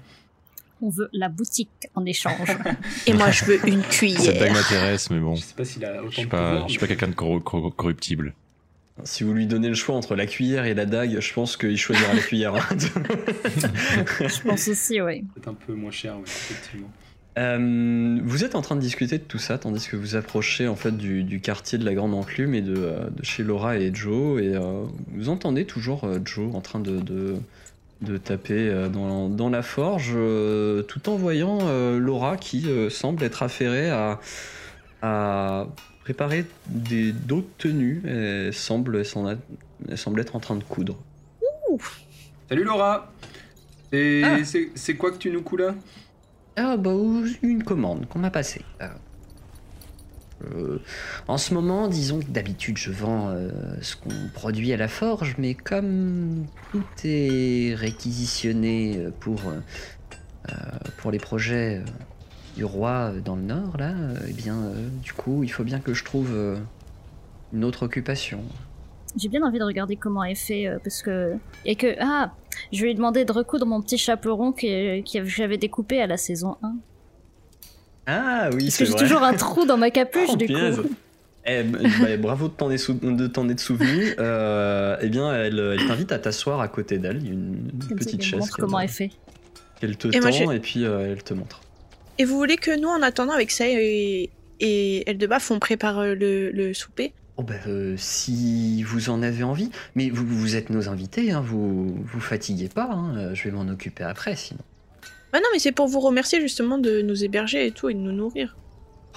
On 0.85 0.89
veut 0.91 1.09
la 1.13 1.29
boutique 1.29 1.69
en 1.95 2.05
échange. 2.05 2.57
Et 3.07 3.13
moi 3.13 3.31
je 3.31 3.45
veux 3.45 3.69
une 3.69 3.83
Cette 3.83 4.17
dague 4.17 4.17
cuillère. 4.17 4.53
m'intéresse, 4.53 5.11
mais 5.11 5.21
bon, 5.21 5.37
Je 5.37 5.43
sais 5.43 5.55
pas 5.55 5.65
s'il 5.65 5.85
a 5.85 6.01
autant 6.01 6.11
je 6.11 6.15
suis 6.15 6.25
de 6.25 6.29
pas, 6.29 6.39
pouvoir, 6.51 6.69
je 6.69 6.73
suis 6.73 6.77
mais- 6.79 6.81
pas 6.81 6.87
quelqu'un 6.89 7.09
de 7.09 7.15
corru- 7.15 7.41
corru- 7.43 7.73
corruptible. 7.73 8.35
Si 9.05 9.25
vous 9.25 9.33
lui 9.35 9.47
donnez 9.47 9.69
le 9.69 9.75
choix 9.75 9.95
entre 9.95 10.15
la 10.15 10.27
cuillère 10.27 10.65
et 10.65 10.75
la 10.75 10.87
dague, 10.87 11.19
je 11.21 11.33
pense 11.33 11.57
qu'il 11.57 11.77
choisira 11.79 12.15
la 12.15 12.21
cuillère. 12.21 12.55
hein. 12.55 12.61
je 14.21 14.43
pense 14.43 14.69
aussi, 14.69 15.01
oui. 15.01 15.25
C'est 15.37 15.49
un 15.49 15.55
peu 15.55 15.75
moins 15.75 15.91
cher, 15.91 16.17
ouais, 16.17 16.23
effectivement. 16.27 16.91
Euh, 17.39 18.19
vous 18.23 18.45
êtes 18.45 18.55
en 18.55 18.61
train 18.61 18.77
de 18.77 18.81
discuter 18.83 19.17
de 19.17 19.23
tout 19.23 19.39
ça 19.39 19.57
tandis 19.57 19.89
que 19.89 19.97
vous 19.97 20.17
approchez 20.17 20.69
en 20.69 20.77
fait 20.77 20.95
du, 20.95 21.25
du 21.25 21.41
quartier 21.41 21.79
de 21.79 21.85
la 21.87 21.95
Grande 21.95 22.13
Enclume 22.13 22.55
et 22.55 22.61
de, 22.61 22.75
euh, 22.77 23.09
de 23.09 23.25
chez 23.25 23.43
Laura 23.43 23.79
et 23.79 23.91
Joe 23.95 24.43
et 24.43 24.55
euh, 24.55 24.85
vous 25.15 25.31
entendez 25.31 25.65
toujours 25.65 26.05
euh, 26.05 26.19
Joe 26.23 26.55
en 26.55 26.61
train 26.61 26.79
de, 26.79 27.01
de, 27.01 27.37
de 28.03 28.19
taper 28.19 28.69
euh, 28.69 28.91
dans, 28.91 29.31
dans 29.31 29.49
la 29.49 29.63
forge 29.63 30.13
euh, 30.15 30.83
tout 30.83 31.09
en 31.09 31.17
voyant 31.17 31.61
euh, 31.63 31.99
Laura 31.99 32.37
qui 32.37 32.69
euh, 32.69 32.91
semble 32.91 33.25
être 33.25 33.43
affairée 33.43 33.89
à, 33.89 34.21
à 35.01 35.69
préparer 36.03 36.45
des 36.67 37.13
d'autres 37.13 37.49
tenues. 37.59 38.03
Elle 38.07 38.53
semble, 38.53 38.97
elle 38.99 39.05
s'en 39.07 39.27
a- 39.29 39.37
elle 39.89 39.99
semble 39.99 40.21
être 40.21 40.37
en 40.37 40.41
train 40.41 40.57
de 40.57 40.65
coudre. 40.65 40.99
Salut 42.49 42.65
Laura 42.65 43.11
Et 43.93 44.23
Ah. 44.25 44.45
c'est 44.45 44.71
c'est 44.75 44.95
quoi 44.97 45.11
que 45.11 45.17
tu 45.19 45.31
nous 45.31 45.43
couds 45.43 45.57
là 45.57 45.75
Ah 46.57 46.77
bah 46.77 46.93
une 47.43 47.63
commande 47.65 48.07
qu'on 48.09 48.19
m'a 48.19 48.31
passée. 48.31 48.63
Euh, 48.83 48.89
euh, 50.55 50.79
en 51.29 51.39
ce 51.39 51.55
moment, 51.55 51.89
disons 51.89 52.21
que 52.21 52.27
d'habitude 52.27 52.77
je 52.77 52.91
vends 52.91 53.29
euh, 53.31 53.51
ce 53.81 53.97
qu'on 53.97 54.11
produit 54.35 54.73
à 54.73 54.77
la 54.77 54.89
forge, 54.89 55.37
mais 55.39 55.55
comme 55.55 56.47
tout 56.73 56.83
est 57.05 57.75
réquisitionné 57.77 59.07
pour, 59.21 59.41
euh, 59.49 59.61
euh, 60.51 60.55
pour 60.99 61.11
les 61.11 61.19
projets 61.19 61.79
euh, 61.79 61.85
du 62.57 62.65
roi 62.65 63.13
euh, 63.15 63.21
dans 63.21 63.37
le 63.37 63.43
nord, 63.43 63.77
là, 63.79 63.91
euh, 63.91 64.17
eh 64.29 64.33
bien 64.33 64.57
euh, 64.57 64.89
du 65.03 65.13
coup 65.13 65.43
il 65.43 65.49
faut 65.51 65.65
bien 65.65 65.81
que 65.81 65.95
je 65.95 66.05
trouve 66.05 66.31
euh, 66.33 66.57
une 67.53 67.65
autre 67.65 67.85
occupation. 67.85 68.41
J'ai 69.17 69.29
bien 69.29 69.43
envie 69.43 69.59
de 69.59 69.65
regarder 69.65 69.97
comment 69.97 70.25
elle 70.25 70.37
fait, 70.37 70.67
euh, 70.67 70.79
parce 70.83 71.03
que... 71.03 71.35
Et 71.67 71.77
que... 71.77 71.97
Ah 72.01 72.33
Je 72.73 72.83
lui 72.83 72.93
ai 72.93 72.95
demandé 72.95 73.27
de 73.27 73.33
recoudre 73.33 73.67
mon 73.67 73.83
petit 73.83 73.99
chaperon 73.99 74.53
que, 74.53 75.01
que 75.03 75.25
j'avais 75.27 75.59
découpé 75.59 76.01
à 76.01 76.07
la 76.07 76.17
saison 76.17 76.57
1. 76.63 76.75
Ah 78.07 78.49
oui, 78.55 78.65
Parce 78.65 78.79
que 78.79 78.85
j'ai 78.87 78.95
toujours 78.95 79.23
un 79.23 79.35
trou 79.35 79.67
dans 79.67 79.77
ma 79.77 79.91
capuche, 79.91 80.31
Oh, 80.33 80.37
du 80.37 80.47
coup. 80.47 80.89
Eh, 81.45 81.63
bah, 81.65 82.17
bravo 82.19 82.49
de 82.49 82.53
t'en 82.55 82.71
être, 82.71 82.79
sou- 82.79 82.95
de 82.95 83.61
souvenu. 83.61 84.15
Euh, 84.19 84.97
eh 85.01 85.09
bien, 85.09 85.35
elle, 85.35 85.59
elle 85.59 85.87
t'invite 85.87 86.13
à 86.13 86.19
t'asseoir 86.19 86.61
à 86.61 86.69
côté 86.69 86.99
d'elle. 86.99 87.19
Il 87.19 87.27
y 87.27 87.31
a 87.31 87.33
une, 87.33 87.71
petite 87.97 88.21
elle 88.21 88.23
chaise 88.23 88.41
montre 88.41 88.57
qu'elle, 88.57 88.65
comment 88.65 88.81
elle 88.81 88.89
fait. 88.89 89.11
qu'elle 89.81 89.97
te 89.97 90.09
Et 90.09 90.21
tend 90.21 90.51
et 90.53 90.61
puis 90.61 90.85
euh, 90.85 91.13
elle 91.13 91.23
te 91.23 91.35
montre. 91.35 91.61
Et 92.19 92.25
vous 92.25 92.37
voulez 92.37 92.57
que 92.57 92.79
nous, 92.79 92.89
en 92.89 93.03
attendant 93.03 93.33
avec 93.33 93.51
ça 93.51 93.65
et, 93.69 94.31
et 94.61 95.11
Eldebaf, 95.11 95.51
on 95.51 95.59
prépare 95.59 95.99
euh, 95.99 96.15
le, 96.15 96.51
le 96.51 96.75
souper? 96.75 97.13
Oh 97.39 97.43
bah, 97.43 97.55
euh, 97.67 97.95
si 97.97 98.83
vous 98.83 99.09
en 99.09 99.23
avez 99.23 99.43
envie, 99.43 99.71
mais 99.95 100.11
vous, 100.11 100.27
vous 100.27 100.55
êtes 100.55 100.69
nos 100.69 100.91
invités, 100.91 101.33
hein, 101.33 101.41
vous 101.41 101.95
vous 102.05 102.21
fatiguez 102.21 102.69
pas, 102.69 102.91
hein, 102.93 103.17
euh, 103.17 103.35
je 103.35 103.45
vais 103.45 103.51
m'en 103.51 103.67
occuper 103.69 104.05
après 104.05 104.37
sinon. 104.37 104.61
Bah 105.33 105.39
non, 105.39 105.47
mais 105.53 105.59
c'est 105.59 105.73
pour 105.73 105.89
vous 105.89 106.01
remercier 106.01 106.43
justement 106.43 106.77
de 106.77 107.01
nous 107.01 107.25
héberger 107.25 107.67
et 107.67 107.71
tout 107.73 107.89
et 107.89 107.95
de 107.95 107.99
nous 107.99 108.13
nourrir. 108.13 108.55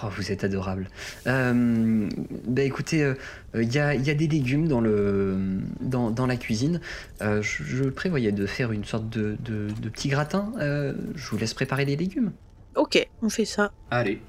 Oh, 0.02 0.08
vous 0.16 0.32
êtes 0.32 0.46
adorable. 0.46 0.90
Euh, 1.28 2.10
bah 2.48 2.64
écoutez, 2.64 3.14
il 3.54 3.74
y, 3.74 3.80
a, 3.80 3.96
y 3.96 4.10
a 4.10 4.14
des 4.14 4.28
légumes 4.28 4.68
dans, 4.68 4.82
le, 4.82 5.38
dans, 5.82 6.12
dans 6.12 6.26
la 6.26 6.36
cuisine. 6.36 6.82
Je, 7.22 7.42
je 7.42 7.84
prévoyais 7.86 8.34
de 8.34 8.46
faire 8.46 8.74
une 8.74 8.84
sorte 8.84 9.10
de, 9.10 9.38
de, 9.40 9.68
de 9.82 9.90
petit 9.90 10.10
gratin. 10.10 10.52
Je 10.60 11.30
vous 11.30 11.38
laisse 11.38 11.54
préparer 11.54 11.86
les 11.86 11.96
légumes. 11.96 12.32
Ok, 12.76 13.08
on 13.22 13.30
fait 13.30 13.46
ça. 13.46 13.72
Allez. 13.92 14.22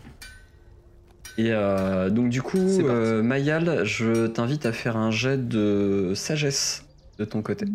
Et 1.39 1.53
euh, 1.53 2.09
donc 2.09 2.31
du 2.31 2.41
coup, 2.43 2.59
euh, 2.89 3.23
Mayal, 3.23 3.85
je 3.85 4.27
t'invite 4.27 4.65
à 4.67 4.73
faire 4.73 4.97
un 4.97 5.11
jet 5.11 5.37
de 5.49 6.13
sagesse 6.15 6.85
de 7.19 7.25
ton 7.25 7.43
côté. 7.43 7.67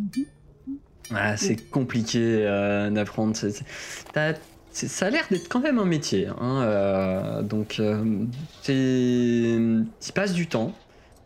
Ah, 1.14 1.36
c'est 1.38 1.58
compliqué 1.70 2.20
euh, 2.48 2.90
d'apprendre. 2.90 3.36
c'est- 3.36 3.52
c'est- 3.52 3.66
T'as 4.14 4.34
c'est- 4.72 4.88
ça 4.88 5.08
a 5.08 5.10
l'air 5.10 5.26
d'être 5.30 5.48
quand 5.50 5.60
même 5.60 5.78
un 5.78 5.86
métier. 5.86 6.28
hein, 6.28 6.62
euh, 6.64 7.42
donc, 7.44 7.78
euh, 7.80 8.24
tu 8.64 10.12
passes 10.14 10.34
du 10.34 10.48
temps. 10.48 10.74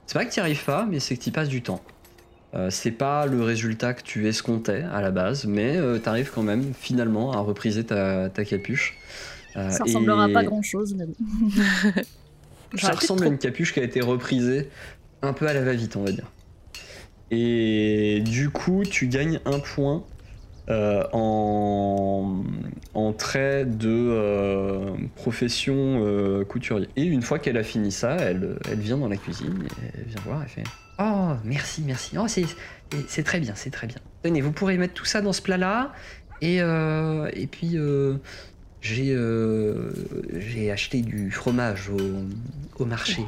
C'est 0.07 0.15
pas 0.17 0.25
que 0.25 0.33
tu 0.33 0.39
arrives 0.39 0.63
pas, 0.65 0.85
mais 0.89 0.99
c'est 0.99 1.15
que 1.15 1.23
tu 1.23 1.31
passes 1.31 1.49
du 1.49 1.61
temps. 1.61 1.81
Euh, 2.53 2.69
c'est 2.69 2.91
pas 2.91 3.25
le 3.27 3.41
résultat 3.43 3.93
que 3.93 4.01
tu 4.01 4.27
escomptais 4.27 4.83
à 4.91 5.01
la 5.01 5.11
base, 5.11 5.45
mais 5.45 5.77
tu 6.01 6.09
arrives 6.09 6.31
quand 6.33 6.43
même 6.43 6.73
finalement 6.73 7.31
à 7.33 7.37
repriser 7.39 7.83
ta, 7.85 8.29
ta 8.29 8.43
capuche. 8.45 8.97
Euh, 9.57 9.69
Ça 9.69 9.83
ressemblera 9.83 10.29
et 10.29 10.33
pas 10.33 10.43
grand 10.43 10.61
chose, 10.61 10.95
mais 10.95 11.05
bon. 11.05 11.15
Ça 12.77 12.91
ressemble 12.91 13.23
à 13.23 13.27
une 13.27 13.37
capuche 13.37 13.73
qui 13.73 13.79
a 13.79 13.83
été 13.83 14.01
reprisée 14.01 14.69
un 15.21 15.33
peu 15.33 15.47
à 15.47 15.53
la 15.53 15.61
va-vite, 15.61 15.95
on 15.95 16.03
va 16.03 16.11
dire. 16.11 16.29
Et 17.31 18.21
du 18.25 18.49
coup, 18.49 18.83
tu 18.83 19.07
gagnes 19.07 19.39
un 19.45 19.59
point 19.59 20.03
euh, 20.69 21.03
en, 21.13 22.43
en 22.93 23.13
trait 23.13 23.65
de 23.65 23.89
euh, 23.89 24.91
profession 25.15 26.03
euh, 26.05 26.43
couturier. 26.43 26.89
Et 26.95 27.03
une 27.03 27.21
fois 27.21 27.39
qu'elle 27.39 27.57
a 27.57 27.63
fini 27.63 27.91
ça, 27.91 28.15
elle, 28.17 28.57
elle 28.69 28.79
vient 28.79 28.97
dans 28.97 29.07
la 29.07 29.17
cuisine 29.17 29.63
et 29.83 29.91
elle 29.97 30.03
vient 30.05 30.21
voir, 30.25 30.41
elle 30.43 30.49
fait 30.49 30.63
Oh, 30.99 31.33
merci, 31.43 31.83
merci. 31.85 32.17
Oh, 32.17 32.25
c'est 32.27 33.23
très 33.23 33.39
bien, 33.39 33.53
c'est 33.55 33.69
très 33.71 33.87
bien. 33.87 33.97
Tenez, 34.23 34.41
vous 34.41 34.51
pourrez 34.51 34.77
mettre 34.77 34.93
tout 34.93 35.05
ça 35.05 35.21
dans 35.21 35.33
ce 35.33 35.41
plat-là. 35.41 35.93
Et, 36.41 36.61
euh, 36.61 37.29
et 37.33 37.47
puis, 37.47 37.75
j'ai 38.85 39.13
euh, 39.15 39.91
j'ai 40.37 40.69
acheté 40.71 41.01
du 41.01 41.31
fromage 41.31 41.89
au, 41.89 41.97
au 42.77 42.85
marché. 42.85 43.23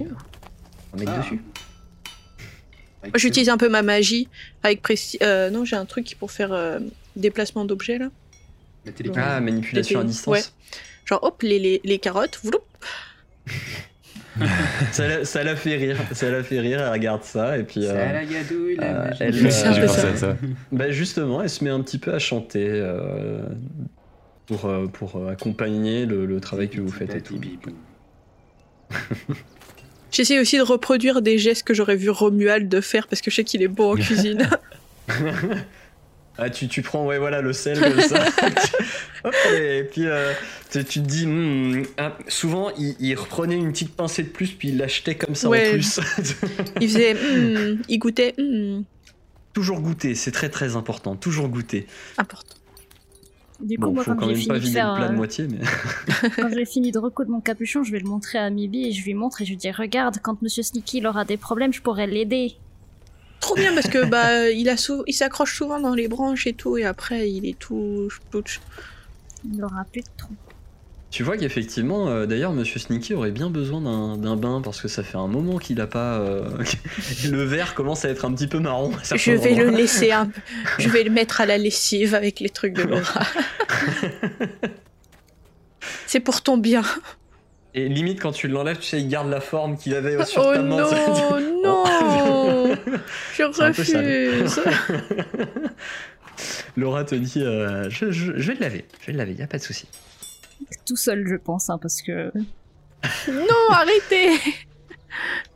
On 0.94 0.98
va 0.98 1.00
mettre 1.00 1.12
Ah. 1.16 1.20
dessus. 1.22 1.42
J'utilise 3.16 3.50
un 3.50 3.58
peu 3.58 3.70
ma 3.70 3.82
magie 3.82 4.28
avec 4.64 4.82
précis. 4.82 5.18
euh, 5.24 5.50
non, 5.50 5.66
j'ai 5.66 5.76
un 5.76 5.86
truc 5.86 6.16
pour 6.20 6.32
faire 6.32 6.52
euh, 6.54 6.80
déplacement 7.16 7.66
d'objets 7.66 7.98
là. 7.98 8.10
la. 8.86 9.38
Ah, 9.38 9.40
manipulation 9.42 10.00
à 10.02 10.04
distance. 10.04 10.32
ouais. 10.34 10.42
Genre, 11.06 11.24
hop, 11.24 11.42
les, 11.42 11.58
les, 11.58 11.82
les 11.84 12.00
carottes, 12.00 12.40
vloup. 12.44 12.60
Ça 14.92 15.08
la, 15.08 15.26
ça 15.26 15.44
la 15.44 15.56
fait 15.56 15.78
rire, 15.78 15.98
ça 16.12 16.30
la 16.30 16.44
fait 16.44 16.60
rire, 16.60 16.80
elle 16.80 16.92
regarde 16.92 17.24
ça 17.24 17.58
et 17.58 17.64
puis 17.64 17.82
C'est 17.82 17.90
euh, 17.90 18.14
la 18.14 18.24
gadouille, 18.24 18.76
la 18.76 18.84
euh, 18.86 19.08
magie. 19.08 19.18
elle, 19.22 19.52
ça. 19.52 19.70
à 19.72 20.16
ça. 20.16 20.38
bah 20.72 20.92
justement, 20.92 21.42
elle 21.42 21.50
se 21.50 21.64
met 21.64 21.72
un 21.72 21.82
petit 21.82 21.98
peu 21.98 22.14
à 22.14 22.20
chanter 22.20 22.68
euh, 22.70 23.42
pour, 24.48 24.66
euh, 24.66 24.88
pour 24.88 25.18
euh, 25.18 25.30
accompagner 25.32 26.06
le, 26.06 26.26
le 26.26 26.40
travail 26.40 26.70
que 26.70 26.82
vous 26.82 26.92
faites 26.92 27.14
et 27.14 27.22
tout. 27.22 27.40
J'essaie 30.12 30.40
aussi 30.40 30.58
de 30.58 30.64
reproduire 30.64 31.22
des 31.22 31.38
gestes 31.38 31.64
que 31.64 31.74
j'aurais 31.74 31.98
vu 31.98 32.10
Romuald 32.10 32.80
faire 32.82 33.08
parce 33.08 33.22
que 33.22 33.30
je 33.30 33.36
sais 33.36 33.44
qu'il 33.44 33.62
est 33.62 33.68
bon 33.68 33.94
en 33.94 33.96
cuisine. 33.96 34.50
Ah, 36.40 36.52
tu, 36.52 36.68
tu 36.68 36.84
prends 36.84 37.04
ouais 37.04 37.18
voilà 37.18 37.42
le 37.42 37.52
sel 37.52 37.80
comme 37.80 38.00
ça. 38.00 38.24
Hop, 39.24 39.34
et 39.60 39.84
puis 39.92 40.06
euh, 40.06 40.34
tu, 40.70 40.86
tu 40.86 41.02
te 41.02 41.08
dis 41.08 41.26
hmm, 41.26 41.84
ah, 41.98 42.16
souvent 42.28 42.70
il, 42.78 42.96
il 43.00 43.16
reprenait 43.16 43.56
une 43.58 43.72
petite 43.72 43.96
pincée 43.96 44.22
de 44.22 44.28
plus 44.30 44.52
puis 44.52 44.68
il 44.68 44.78
l'achetait 44.78 45.16
comme 45.16 45.34
ça 45.34 45.50
Ouais. 45.50 45.70
en 45.70 45.72
plus. 45.72 46.00
Il 46.80 46.90
faisait. 46.90 47.16
hmm, 47.16 47.82
il 47.90 47.98
goûtait. 47.98 48.36
hmm, 48.38 48.84
toujours 49.54 49.80
goûter, 49.82 50.14
c'est 50.14 50.30
très 50.30 50.50
très 50.50 50.76
important, 50.76 51.16
toujours 51.16 51.48
goûter. 51.48 51.88
important. 52.20 52.57
Du 53.60 53.78
coup, 53.78 53.86
Bon, 53.88 53.94
moi, 53.94 54.04
faut 54.04 54.12
quand, 54.12 54.18
quand 54.18 54.26
j'ai 54.28 54.34
même 54.34 54.42
fini 54.42 54.48
pas 54.48 54.60
de 54.60 54.64
vider 54.66 54.74
faire, 54.74 54.90
le 54.90 54.96
plat 54.96 55.08
de 55.08 55.14
euh, 55.14 55.16
moitié 55.16 55.48
mais. 55.48 55.60
quand 56.36 56.50
j'ai 56.54 56.66
fini 56.74 56.92
de 56.92 57.00
recoudre 57.00 57.32
mon 57.32 57.42
capuchon, 57.42 57.84
je 57.84 57.92
vais 57.92 58.00
le 58.00 58.08
montrer 58.08 58.38
à 58.38 58.50
Mibi 58.50 58.86
et 58.88 58.92
je 58.92 59.04
lui 59.04 59.14
montre 59.16 59.42
et 59.42 59.46
je 59.46 59.52
lui 59.52 59.58
dis 59.58 59.72
regarde, 59.72 60.18
quand 60.22 60.42
Monsieur 60.42 60.62
Sneaky 60.64 61.00
il 61.00 61.08
aura 61.08 61.26
des 61.26 61.38
problèmes, 61.38 61.74
je 61.74 61.82
pourrais 61.82 62.06
l'aider. 62.08 62.56
Trop 63.40 63.56
bien 63.56 63.74
parce 63.74 63.88
que 63.88 64.06
bah 64.10 64.50
il 64.50 64.68
a 64.70 64.78
sou- 64.78 65.04
il 65.08 65.14
s'accroche 65.14 65.56
souvent 65.58 65.80
dans 65.80 65.94
les 65.96 66.08
branches 66.08 66.48
et 66.48 66.54
tout 66.54 66.78
et 66.78 66.86
après 66.86 67.32
il 67.32 67.46
est 67.48 67.58
tout 67.58 68.10
tout 68.32 68.44
Il 69.52 69.64
aura 69.64 69.86
plus 69.92 70.02
de 70.02 70.08
trous. 70.18 70.36
Tu 71.18 71.24
vois 71.24 71.36
qu'effectivement, 71.36 72.10
euh, 72.10 72.28
d'ailleurs, 72.28 72.54
Monsieur 72.54 72.80
Sneaky 72.80 73.16
aurait 73.16 73.32
bien 73.32 73.50
besoin 73.50 73.82
d'un 74.18 74.36
bain 74.36 74.62
parce 74.64 74.80
que 74.80 74.88
ça 74.88 75.02
fait 75.02 75.18
un 75.18 75.26
moment 75.26 75.58
qu'il 75.58 75.82
a 75.82 75.88
pas. 75.88 76.20
euh, 76.20 76.48
le 77.32 77.44
verre 77.44 77.74
commence 77.74 78.06
à 78.06 78.10
être 78.10 78.24
un 78.24 78.32
petit 78.36 78.46
peu 78.46 78.60
marron. 78.60 78.92
Je 79.16 79.32
vais 79.32 79.56
le 79.56 79.72
laisser 79.72 80.12
un 80.12 80.26
peu. 80.28 80.40
Je 80.78 80.88
vais 80.90 81.02
le 81.04 81.10
mettre 81.10 81.42
à 81.42 81.48
la 81.48 81.58
lessive 81.58 82.14
avec 82.14 82.40
les 82.40 82.52
trucs 82.52 82.74
de 82.74 82.84
Laura. 82.84 83.22
C'est 86.06 86.20
pour 86.20 86.44
ton 86.44 86.56
bien. 86.56 86.84
Et 87.74 87.90
limite, 87.90 88.22
quand 88.22 88.32
tu 88.32 88.48
l'enlèves, 88.48 88.78
tu 88.78 88.86
sais, 88.86 89.00
il 89.02 89.08
garde 89.08 89.32
la 89.32 89.42
forme 89.42 89.76
qu'il 89.76 89.96
avait 89.96 90.24
sur 90.24 90.44
Oh 90.46 90.54
ta 90.54 90.62
main. 90.62 90.88
non, 91.64 91.64
non 91.64 92.76
Je 93.36 93.42
refuse. 93.42 94.60
Laura 96.76 97.04
te 97.06 97.16
dit 97.16 97.42
euh, 97.42 97.90
je, 97.90 98.12
je- 98.12 98.34
je 98.38 98.48
vais 98.50 98.54
le 98.54 98.60
laver, 98.62 98.86
je 99.02 99.08
vais 99.08 99.14
le 99.14 99.18
laver, 99.18 99.34
y 99.34 99.42
a 99.42 99.48
pas 99.48 99.58
de 99.58 99.64
souci. 99.64 99.88
Tout 100.86 100.96
seul, 100.96 101.28
je 101.28 101.36
pense, 101.36 101.70
hein, 101.70 101.78
parce 101.82 102.02
que. 102.02 102.32
Non, 103.28 103.74
arrêtez 103.74 104.38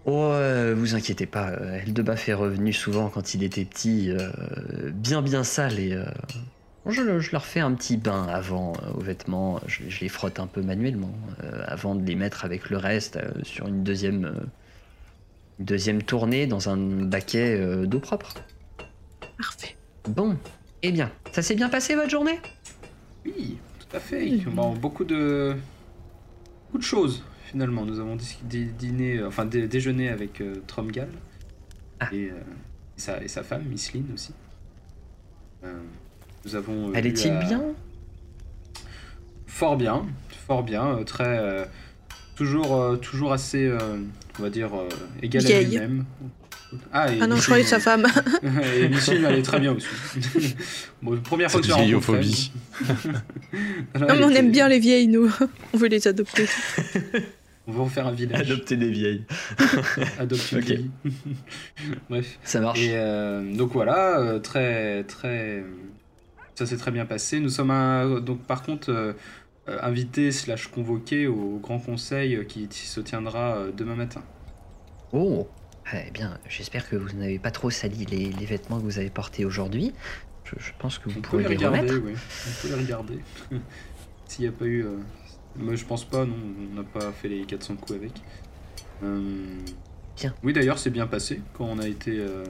Oh, 0.05 0.31
euh, 0.31 0.74
vous 0.75 0.96
inquiétez 0.96 1.25
pas, 1.25 1.50
euh, 1.51 1.79
Eldebaf 1.79 2.27
est 2.29 2.34
revenu 2.34 2.74
souvent 2.74 3.10
quand 3.10 3.34
il 3.34 3.43
était 3.43 3.65
petit, 3.65 4.10
euh, 4.12 4.29
bien 4.91 5.22
bien 5.22 5.43
sale 5.43 5.79
et 5.79 5.93
euh, 5.93 6.05
je, 6.88 7.01
le- 7.01 7.20
je 7.20 7.31
leur 7.31 7.46
fais 7.46 7.60
un 7.60 7.74
petit 7.74 7.98
bain 7.98 8.24
avant 8.27 8.74
euh, 8.84 8.93
aux 8.96 9.01
vêtements, 9.01 9.60
je, 9.67 9.84
je 9.89 10.00
les 10.01 10.10
frotte 10.10 10.39
un 10.39 10.48
peu 10.48 10.62
manuellement 10.62 11.13
euh, 11.43 11.63
avant 11.67 11.93
de 11.96 12.03
les 12.05 12.15
mettre 12.15 12.46
avec 12.46 12.70
le 12.70 12.77
reste 12.77 13.17
euh, 13.17 13.31
sur 13.43 13.67
une 13.67 13.84
deuxième, 13.84 14.25
euh, 14.25 14.46
une 15.60 15.65
deuxième 15.65 16.01
tournée 16.01 16.48
dans 16.48 16.70
un 16.70 16.77
baquet 16.77 17.58
euh, 17.60 17.86
d'eau 17.86 18.00
propre. 18.00 18.34
Parfait. 19.38 19.75
Bon, 20.08 20.36
eh 20.81 20.91
bien, 20.91 21.12
ça 21.31 21.41
s'est 21.41 21.55
bien 21.55 21.70
passé 21.70 21.96
votre 21.96 22.10
journée? 22.10 22.39
Oui, 23.25 23.58
tout 23.91 23.98
à 23.98 24.00
fait. 24.00 24.29
Bon, 24.48 24.74
beaucoup 24.74 25.03
de 25.03 25.55
beaucoup 26.67 26.77
de 26.77 26.83
choses 26.83 27.24
finalement. 27.45 27.86
Nous 27.86 28.00
avons 28.00 28.17
dîné, 28.43 29.17
euh, 29.17 29.27
enfin 29.27 29.45
dé- 29.45 29.67
déjeuné 29.67 30.10
avec 30.10 30.39
euh, 30.41 30.55
Tromgal 30.67 31.10
Ah. 32.00 32.10
et, 32.13 32.29
euh, 32.29 32.36
et 32.98 33.01
sa, 33.01 33.21
et 33.24 33.27
sa 33.27 33.43
femme, 33.43 33.63
Miss 33.69 33.93
Lynn 33.93 34.05
aussi. 34.13 34.33
Euh, 35.63 35.74
nous 36.45 36.55
avons. 36.55 36.93
Elle 36.93 37.05
est-il 37.07 37.31
à- 37.31 37.39
bien? 37.39 37.62
Fort 39.48 39.75
bien, 39.77 40.05
fort 40.48 40.63
bien, 40.63 41.03
très 41.05 41.67
toujours 42.36 43.00
toujours 43.01 43.33
assez, 43.33 43.71
on 44.39 44.41
va 44.41 44.50
dire 44.50 44.71
égal 45.21 45.45
à 45.45 45.62
lui-même. 45.62 46.05
Ah, 46.94 47.12
et 47.12 47.18
Ah 47.22 47.28
non, 47.28 47.36
je 47.36 47.44
croyais 47.46 47.63
sa 47.63 47.80
femme. 47.80 48.06
et 48.44 48.86
elle 48.86 49.36
est 49.36 49.42
très 49.42 49.60
bien 49.60 49.74
aussi. 49.74 49.88
bon, 51.01 51.18
première 51.22 51.51
fois 51.51 51.62
que 51.62 51.68
je 51.68 51.74
vieillophobie. 51.74 52.51
Alors, 53.94 54.10
Non, 54.10 54.16
mais 54.16 54.24
on 54.24 54.30
était- 54.30 54.40
aime 54.40 54.51
bien 54.51 54.68
les 54.70 54.80
vieilles, 54.80 55.08
nous. 55.08 55.30
On 55.74 55.78
veut 55.78 55.88
les 55.88 56.08
adopter. 56.08 56.46
On 57.68 57.74
va 57.74 57.82
en 57.82 57.88
faire 57.88 58.08
un 58.08 58.12
village. 58.12 58.42
Adopter 58.51 58.75
des 58.78 58.90
vieilles. 58.90 59.24
Adopte 60.20 60.51
une 60.51 60.58
Ok. 60.60 60.63
vieille. 60.66 60.90
Bref. 62.10 62.40
Ça 62.44 62.60
marche. 62.62 62.80
Et 62.80 62.92
euh, 62.94 63.54
donc 63.56 63.72
voilà, 63.74 64.20
euh, 64.20 64.40
très 64.40 65.04
très, 65.04 65.63
ça 66.56 66.66
s'est 66.66 66.78
très 66.78 66.92
bien 66.92 67.06
passé. 67.06 67.40
Nous 67.40 67.50
sommes 67.50 67.72
un- 67.72 68.20
donc 68.20 68.42
par 68.46 68.63
contre 68.63 68.90
euh, 68.90 69.13
invités 69.82 70.32
slash 70.32 70.68
convoqués 70.68 71.28
au 71.28 71.60
grand 71.62 71.80
conseil 71.80 72.46
qui, 72.48 72.68
qui 72.68 72.88
se 72.88 73.00
tiendra 73.00 73.56
euh, 73.58 73.72
demain 73.75 73.96
matin. 73.96 74.24
Oh 75.13 75.48
Eh 75.93 76.12
bien, 76.12 76.38
j'espère 76.48 76.88
que 76.89 76.95
vous 76.95 77.12
n'avez 77.17 77.39
pas 77.39 77.51
trop 77.51 77.69
sali 77.69 78.05
les, 78.05 78.25
les 78.31 78.45
vêtements 78.45 78.77
que 78.77 78.83
vous 78.83 78.98
avez 79.00 79.10
portés 79.10 79.45
aujourd'hui. 79.45 79.93
Je, 80.45 80.55
je 80.57 80.71
pense 80.79 81.00
que 81.00 81.10
vous 81.10 81.19
On 81.19 81.21
pourrez 81.21 81.43
les 81.43 81.50
regarder, 81.55 81.79
remettre. 81.79 82.01
oui. 82.05 82.13
On 82.15 82.62
peut 82.62 82.67
les 82.75 82.81
regarder. 82.81 83.19
S'il 84.27 84.43
n'y 84.43 84.50
a 84.50 84.51
pas 84.53 84.65
eu, 84.65 84.86
euh, 84.86 84.98
moi 85.57 85.75
je 85.75 85.83
pense 85.86 86.05
pas, 86.05 86.25
non, 86.25 86.36
on 86.71 86.75
n'a 86.75 86.83
pas 86.83 87.12
fait 87.12 87.27
les 87.27 87.43
400 87.45 87.75
coups 87.75 88.00
avec. 88.00 88.12
Euh, 89.03 89.19
Bien. 90.17 90.33
Oui 90.43 90.53
d'ailleurs 90.53 90.77
c'est 90.77 90.89
bien 90.91 91.07
passé 91.07 91.41
quand 91.53 91.65
on 91.65 91.79
a 91.79 91.88
été, 91.88 92.19
euh, 92.19 92.43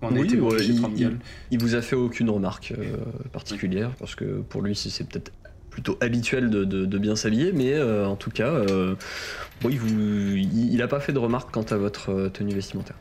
quand 0.00 0.08
on 0.12 0.16
a 0.16 0.20
Oui, 0.20 0.40
ouais, 0.40 0.64
il-. 0.64 1.18
Il 1.50 1.60
vous 1.60 1.74
a 1.74 1.82
fait 1.82 1.96
aucune 1.96 2.30
remarque 2.30 2.72
euh, 2.76 2.96
particulière 3.32 3.90
parce 3.98 4.14
que 4.14 4.40
pour 4.40 4.62
lui, 4.62 4.74
c'est 4.74 5.04
peut-être 5.04 5.32
plutôt 5.72 5.98
habituel 6.00 6.50
de, 6.50 6.64
de- 6.64 6.86
de 6.86 6.98
bien 6.98 7.16
s'habiller, 7.16 7.50
mais 7.52 7.72
euh, 7.72 8.06
en 8.06 8.14
tout 8.16 8.30
cas, 8.30 8.48
euh, 8.48 8.94
bon, 9.62 9.70
il, 9.70 9.78
vous, 9.80 9.88
il, 10.36 10.72
il 10.72 10.80
a 10.82 10.86
pas 10.86 11.00
fait 11.00 11.12
de 11.12 11.18
remarque 11.18 11.50
quant 11.50 11.62
à 11.62 11.76
votre 11.76 12.10
euh, 12.12 12.28
tenue 12.28 12.54
vestimentaire. 12.54 12.96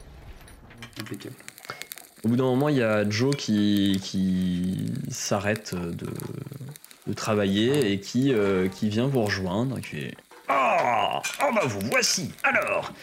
Impeccable. 1.00 1.36
Au 2.24 2.30
bout 2.30 2.36
d'un 2.38 2.44
moment, 2.46 2.70
il 2.70 2.78
y 2.78 2.84
a 2.84 3.08
Joe 3.10 3.36
qui, 3.36 4.00
qui 4.04 4.92
s'arrête 5.10 5.75
de, 5.75 6.08
de 7.08 7.13
travailler 7.13 7.92
et 7.92 8.00
qui, 8.00 8.32
euh, 8.34 8.68
qui 8.70 8.90
vient 8.90 9.08
vous 9.08 9.24
rejoindre. 9.24 9.78
et 9.78 9.82
Qui 9.82 9.88
fait 9.88 10.16
Oh, 10.50 11.20
oh 11.44 11.51
bah 11.56 11.62
vous 11.66 11.80
voici 11.90 12.32
alors 12.44 12.94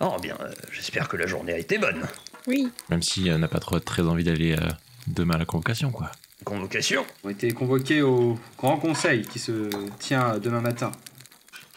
Oh 0.00 0.16
bien, 0.20 0.36
euh, 0.40 0.50
j'espère 0.72 1.08
que 1.08 1.16
la 1.16 1.26
journée 1.26 1.52
a 1.52 1.58
été 1.58 1.78
bonne. 1.78 2.02
Oui. 2.46 2.70
Même 2.90 3.02
si 3.02 3.28
on 3.30 3.38
n'a 3.38 3.48
pas 3.48 3.60
trop 3.60 3.78
très 3.80 4.02
envie 4.02 4.24
d'aller 4.24 4.52
euh, 4.52 4.68
demain 5.06 5.34
à 5.36 5.38
la 5.38 5.44
convocation, 5.46 5.90
quoi. 5.90 6.10
Convocation 6.46 7.04
ont 7.24 7.28
été 7.28 7.50
convoqués 7.50 8.02
au 8.02 8.38
grand 8.56 8.76
conseil 8.76 9.22
qui 9.22 9.40
se 9.40 9.68
tient 9.98 10.38
demain 10.38 10.60
matin. 10.60 10.92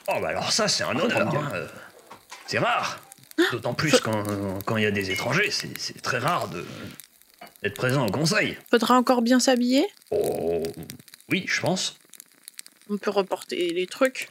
Oh 0.07 0.13
bah 0.21 0.27
alors 0.29 0.51
ça 0.51 0.67
c'est 0.67 0.83
un 0.83 0.97
honneur. 0.97 1.27
hein, 1.27 1.49
euh, 1.55 1.67
C'est 2.45 2.59
rare. 2.59 3.01
D'autant 3.51 3.73
plus 3.73 3.99
quand 3.99 4.23
quand 4.65 4.77
il 4.77 4.83
y 4.83 4.85
a 4.85 4.91
des 4.91 5.09
étrangers, 5.09 5.49
c'est 5.49 5.75
c'est 5.79 5.99
très 6.03 6.19
rare 6.19 6.49
de 6.49 6.63
d'être 7.63 7.73
présent 7.75 8.05
au 8.07 8.11
conseil. 8.11 8.57
Faudra 8.69 8.95
encore 8.95 9.23
bien 9.23 9.39
s'habiller? 9.39 9.87
Oh 10.11 10.61
oui, 11.29 11.45
je 11.47 11.59
pense. 11.61 11.97
On 12.91 12.97
peut 12.97 13.09
reporter 13.11 13.73
les 13.73 13.87
trucs. 13.87 14.29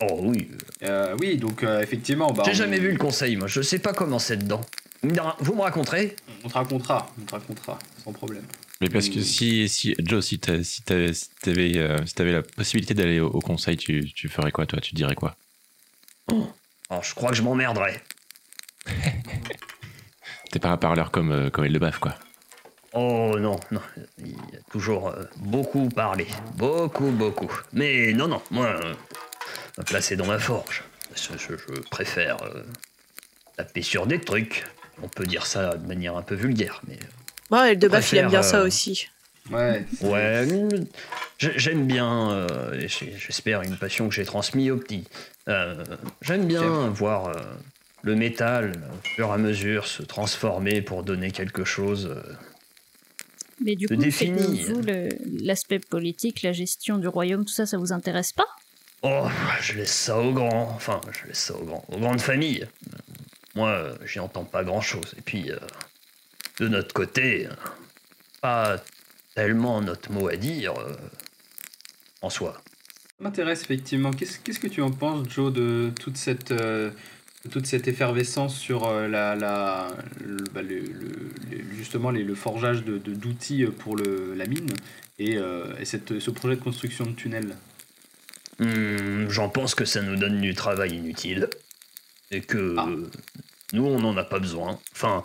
Oh 0.00 0.18
oui. 0.22 0.48
Euh, 0.82 1.14
oui, 1.20 1.36
donc 1.36 1.62
euh, 1.62 1.80
effectivement, 1.82 2.32
bah, 2.32 2.42
J'ai 2.46 2.52
on- 2.52 2.54
jamais 2.54 2.78
vu 2.78 2.90
le 2.90 2.98
conseil, 2.98 3.36
moi. 3.36 3.48
Je 3.48 3.60
sais 3.60 3.78
pas 3.78 3.92
comment 3.92 4.18
c'est 4.18 4.38
dedans. 4.38 4.62
Vous 5.02 5.54
me 5.54 5.60
raconterez? 5.60 6.16
On 6.44 6.48
te 6.48 6.54
racontera, 6.54 7.10
on 7.20 7.24
te 7.24 7.32
racontera, 7.32 7.78
sans 8.02 8.12
problème. 8.12 8.44
Mais 8.82 8.88
parce 8.90 9.08
que 9.08 9.20
si, 9.22 9.68
si 9.68 9.94
Joe, 10.00 10.24
si 10.26 10.40
t'as- 10.40 10.64
si 10.64 10.82
t'avais 10.82 11.14
si 11.14 11.78
euh, 11.78 12.04
si 12.04 12.14
la 12.18 12.42
possibilité 12.42 12.94
d'aller 12.94 13.20
au, 13.20 13.28
au 13.28 13.38
conseil, 13.40 13.76
tu, 13.76 14.12
tu 14.12 14.28
ferais 14.28 14.50
quoi, 14.50 14.66
toi? 14.66 14.80
Tu 14.80 14.96
dirais 14.96 15.14
quoi? 15.14 15.36
Oh, 16.28 16.98
je 17.00 17.14
crois 17.14 17.30
que 17.30 17.36
je 17.36 17.42
m'emmerderais. 17.42 18.02
T'es 20.50 20.58
pas 20.58 20.70
un 20.70 20.76
parleur 20.76 21.12
comme, 21.12 21.30
euh, 21.30 21.48
comme 21.48 21.64
Eldebaf, 21.64 21.98
quoi. 21.98 22.16
Oh 22.92 23.36
non, 23.38 23.58
non. 23.70 23.80
Il 24.18 24.30
y 24.32 24.56
a 24.56 24.62
toujours 24.72 25.10
euh, 25.10 25.22
beaucoup 25.36 25.88
parlé. 25.88 26.26
Beaucoup, 26.56 27.12
beaucoup. 27.12 27.50
Mais 27.72 28.12
non, 28.12 28.26
non, 28.26 28.42
moi, 28.50 28.66
euh, 28.66 28.94
me 29.78 29.84
placer 29.84 30.16
dans 30.16 30.26
ma 30.26 30.40
forge. 30.40 30.82
Je, 31.14 31.38
je- 31.38 31.56
je 31.56 31.80
préfère 31.88 32.38
taper 33.56 33.82
sur 33.82 34.08
des 34.08 34.18
trucs. 34.18 34.64
On 35.04 35.08
peut 35.08 35.24
dire 35.24 35.46
ça 35.46 35.76
de 35.76 35.86
manière 35.86 36.16
un 36.16 36.22
peu 36.22 36.34
vulgaire, 36.34 36.82
mais. 36.88 36.98
Bon, 37.52 37.62
et 37.64 37.76
de 37.76 37.86
baf, 37.86 38.10
il 38.12 38.18
aime 38.18 38.28
bien 38.30 38.42
ça 38.42 38.60
euh, 38.60 38.66
aussi. 38.66 39.08
Ouais. 39.50 39.84
Ouais, 40.00 40.46
j'ai- 41.38 41.58
j'aime 41.58 41.86
bien, 41.86 42.30
euh, 42.30 42.86
j'espère 42.88 43.60
une 43.60 43.76
passion 43.76 44.08
que 44.08 44.14
j'ai 44.14 44.24
transmise 44.24 44.70
au 44.70 44.78
petit. 44.78 45.04
Euh, 45.50 45.84
j'aime 46.22 46.46
bien 46.46 46.88
voir 46.88 47.26
euh, 47.26 47.34
le 48.02 48.16
métal, 48.16 48.72
au 48.90 49.06
fur 49.06 49.28
et 49.28 49.32
à 49.32 49.36
mesure, 49.36 49.86
se 49.86 50.02
transformer 50.02 50.80
pour 50.80 51.02
donner 51.02 51.30
quelque 51.30 51.62
chose. 51.64 52.06
euh, 52.06 52.22
Mais 53.60 53.76
du 53.76 53.86
coup, 53.86 53.94
vous, 53.94 54.80
le- 54.80 55.10
l'aspect 55.44 55.78
politique, 55.78 56.40
la 56.42 56.52
gestion 56.52 56.96
du 56.96 57.06
royaume, 57.06 57.44
tout 57.44 57.52
ça, 57.52 57.66
ça 57.66 57.76
vous 57.76 57.92
intéresse 57.92 58.32
pas? 58.32 58.46
Oh, 59.02 59.26
je 59.60 59.74
laisse 59.74 59.92
ça 59.92 60.18
aux 60.18 60.32
grands. 60.32 60.70
Enfin, 60.74 61.02
je 61.12 61.28
laisse 61.28 61.38
ça 61.38 61.54
aux 61.54 61.64
grands. 61.64 61.84
Aux 61.88 61.98
grandes 61.98 62.20
familles. 62.22 62.66
Moi, 63.54 63.90
j'y 64.06 64.20
entends 64.20 64.44
pas 64.44 64.64
grand-chose. 64.64 65.12
Et 65.18 65.20
puis, 65.20 65.50
euh, 65.50 65.58
de 66.62 66.68
notre 66.68 66.94
côté, 66.94 67.48
euh, 67.48 67.50
pas 68.40 68.76
tellement 69.34 69.80
notre 69.82 70.12
mot 70.12 70.28
à 70.28 70.36
dire 70.36 70.74
euh, 70.78 70.94
en 72.20 72.30
soi. 72.30 72.54
Ça 73.08 73.14
m'intéresse 73.24 73.62
effectivement. 73.62 74.12
Qu'est-ce 74.12 74.38
qu'est-ce 74.38 74.60
que 74.60 74.68
tu 74.68 74.80
en 74.80 74.92
penses, 74.92 75.28
Joe, 75.28 75.52
de 75.52 75.90
toute 76.00 76.16
cette, 76.16 76.52
euh, 76.52 76.90
toute 77.50 77.66
cette 77.66 77.88
effervescence 77.88 78.56
sur 78.56 78.86
euh, 78.86 79.08
la, 79.08 79.34
la, 79.34 79.88
le- 80.24 80.44
bah, 80.54 80.62
le- 80.62 80.78
le- 80.78 81.30
le- 81.50 81.74
justement 81.76 82.12
les- 82.12 82.22
le 82.22 82.36
forgeage 82.36 82.84
de 82.84 82.98
de- 82.98 83.14
d'outils 83.14 83.64
pour 83.80 83.96
le, 83.96 84.34
la 84.34 84.46
mine 84.46 84.70
et, 85.18 85.36
euh, 85.38 85.66
et 85.80 85.84
cette, 85.84 86.20
ce 86.20 86.30
projet 86.30 86.54
de 86.56 86.60
construction 86.62 87.04
de 87.06 87.12
tunnels 87.12 87.56
Hmm, 88.58 89.28
J'en 89.30 89.48
pense 89.48 89.74
que 89.74 89.84
ça 89.84 90.02
nous 90.02 90.14
donne 90.14 90.40
du 90.40 90.54
travail 90.54 90.94
inutile. 90.94 91.48
Et 92.30 92.40
que 92.42 92.76
Ah. 92.78 92.86
euh, 92.88 93.08
nous, 93.72 93.84
on 93.84 93.98
n'en 93.98 94.16
a 94.16 94.24
pas 94.24 94.38
besoin. 94.38 94.78
Enfin, 94.92 95.24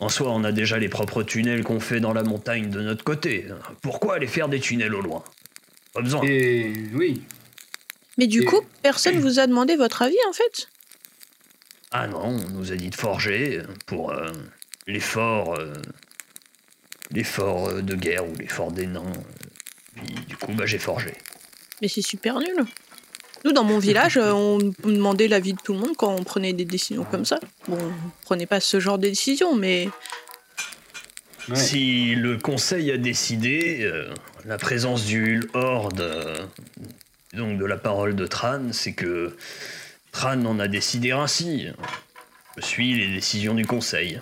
en 0.00 0.08
soi, 0.08 0.30
on 0.30 0.42
a 0.44 0.52
déjà 0.52 0.78
les 0.78 0.88
propres 0.88 1.22
tunnels 1.22 1.62
qu'on 1.62 1.78
fait 1.80 2.00
dans 2.00 2.12
la 2.12 2.22
montagne 2.22 2.70
de 2.70 2.80
notre 2.80 3.04
côté. 3.04 3.46
Pourquoi 3.82 4.16
aller 4.16 4.26
faire 4.26 4.48
des 4.48 4.58
tunnels 4.60 4.94
au 4.94 5.00
loin? 5.02 5.22
Pas 5.92 6.00
besoin. 6.02 6.22
Et 6.24 6.72
oui, 6.94 7.22
Mais 8.18 8.26
du 8.26 8.42
et- 8.42 8.44
coup, 8.44 8.60
personne 8.82 9.18
vous 9.18 9.38
a 9.38 9.46
demandé 9.46 9.76
votre 9.76 10.02
avis 10.02 10.16
en 10.28 10.32
fait? 10.32 10.68
Ah 11.90 12.06
non, 12.06 12.22
on 12.24 12.48
nous 12.50 12.72
a 12.72 12.76
dit 12.76 12.88
de 12.90 12.94
forger 12.94 13.62
pour 13.86 14.12
euh, 14.12 14.30
les 14.86 15.00
forts, 15.00 15.58
euh, 15.58 15.72
les 17.10 17.24
forts 17.24 17.68
euh, 17.68 17.82
de 17.82 17.94
guerre 17.96 18.26
ou 18.28 18.34
les 18.36 18.46
forts 18.46 18.70
des 18.72 18.86
nains. 18.86 19.12
Puis 19.96 20.14
du 20.28 20.36
coup, 20.36 20.52
bah 20.52 20.66
j'ai 20.66 20.78
forgé. 20.78 21.12
Mais 21.82 21.88
c'est 21.88 22.02
super 22.02 22.38
nul. 22.38 22.64
Nous, 23.44 23.52
dans 23.52 23.64
mon 23.64 23.78
village, 23.78 24.16
euh, 24.16 24.32
on 24.32 24.58
demandait 24.84 25.28
l'avis 25.28 25.54
de 25.54 25.60
tout 25.62 25.72
le 25.72 25.78
monde 25.78 25.96
quand 25.96 26.14
on 26.14 26.24
prenait 26.24 26.52
des 26.52 26.64
décisions 26.64 27.04
comme 27.04 27.24
ça. 27.24 27.40
Bon, 27.68 27.78
on 27.78 28.24
prenait 28.24 28.46
pas 28.46 28.60
ce 28.60 28.80
genre 28.80 28.98
de 28.98 29.08
décision, 29.08 29.56
mais 29.56 29.88
ouais. 31.48 31.56
Si 31.56 32.14
le 32.14 32.36
conseil 32.36 32.90
a 32.90 32.98
décidé, 32.98 33.80
euh, 33.82 34.12
la 34.44 34.58
présence 34.58 35.06
du 35.06 35.42
Horde, 35.54 36.00
euh, 36.00 36.36
donc 37.32 37.58
de 37.58 37.64
la 37.64 37.76
parole 37.76 38.14
de 38.14 38.26
Tran, 38.26 38.72
c'est 38.72 38.92
que 38.92 39.34
Tran 40.12 40.44
en 40.44 40.58
a 40.58 40.68
décidé 40.68 41.12
ainsi. 41.12 41.68
Je 42.56 42.62
suis 42.62 42.94
les 42.94 43.08
décisions 43.08 43.54
du 43.54 43.64
conseil. 43.64 44.20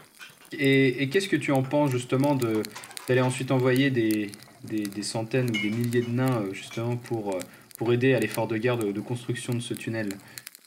Et, 0.52 1.02
et 1.02 1.08
qu'est-ce 1.08 1.28
que 1.28 1.36
tu 1.36 1.50
en 1.50 1.62
penses 1.62 1.90
justement 1.90 2.34
de 2.34 2.62
d'aller 3.08 3.20
ensuite 3.22 3.50
envoyer 3.50 3.90
des, 3.90 4.30
des, 4.64 4.82
des 4.82 5.02
centaines 5.02 5.48
ou 5.48 5.52
des 5.52 5.70
milliers 5.70 6.02
de 6.02 6.10
nains 6.10 6.44
justement 6.52 6.96
pour, 6.96 7.34
euh, 7.34 7.38
pour 7.78 7.92
aider 7.92 8.14
à 8.14 8.20
l'effort 8.20 8.48
de 8.48 8.58
guerre 8.58 8.76
de, 8.76 8.92
de 8.92 9.00
construction 9.00 9.54
de 9.54 9.60
ce 9.60 9.72
tunnel 9.72 10.10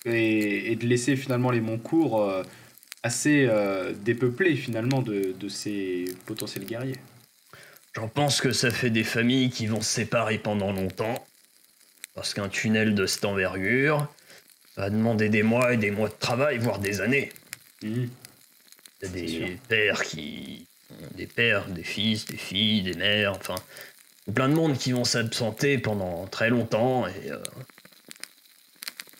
et, 0.05 0.71
et 0.71 0.75
de 0.75 0.87
laisser 0.87 1.15
finalement 1.15 1.51
les 1.51 1.61
monts 1.61 1.77
courts 1.77 2.21
euh, 2.21 2.43
assez 3.03 3.45
euh, 3.47 3.93
dépeuplés 3.93 4.55
finalement 4.55 5.01
de, 5.01 5.33
de 5.39 5.49
ces 5.49 6.05
potentiels 6.25 6.65
guerriers. 6.65 6.97
J'en 7.93 8.07
pense 8.07 8.39
que 8.41 8.51
ça 8.51 8.71
fait 8.71 8.89
des 8.89 9.03
familles 9.03 9.49
qui 9.49 9.67
vont 9.67 9.81
se 9.81 9.91
séparer 9.91 10.37
pendant 10.37 10.71
longtemps. 10.71 11.27
Parce 12.13 12.33
qu'un 12.33 12.49
tunnel 12.49 12.93
de 12.93 13.05
cette 13.05 13.25
envergure 13.25 14.07
va 14.75 14.89
demander 14.89 15.29
des 15.29 15.43
mois 15.43 15.73
et 15.73 15.77
des 15.77 15.91
mois 15.91 16.09
de 16.09 16.13
travail, 16.19 16.57
voire 16.57 16.79
des 16.79 16.99
années. 16.99 17.31
Sûr. 17.81 18.07
des 19.01 19.57
pères 19.67 20.03
qui. 20.03 20.67
Des 21.15 21.25
pères, 21.25 21.67
des 21.69 21.83
fils, 21.83 22.25
des 22.25 22.37
filles, 22.37 22.83
des 22.83 22.95
mères, 22.95 23.33
enfin. 23.33 23.55
Plein 24.33 24.49
de 24.49 24.53
monde 24.53 24.77
qui 24.77 24.91
vont 24.91 25.03
s'absenter 25.03 25.77
pendant 25.77 26.27
très 26.27 26.49
longtemps 26.49 27.07
et. 27.07 27.31
euh, 27.31 27.37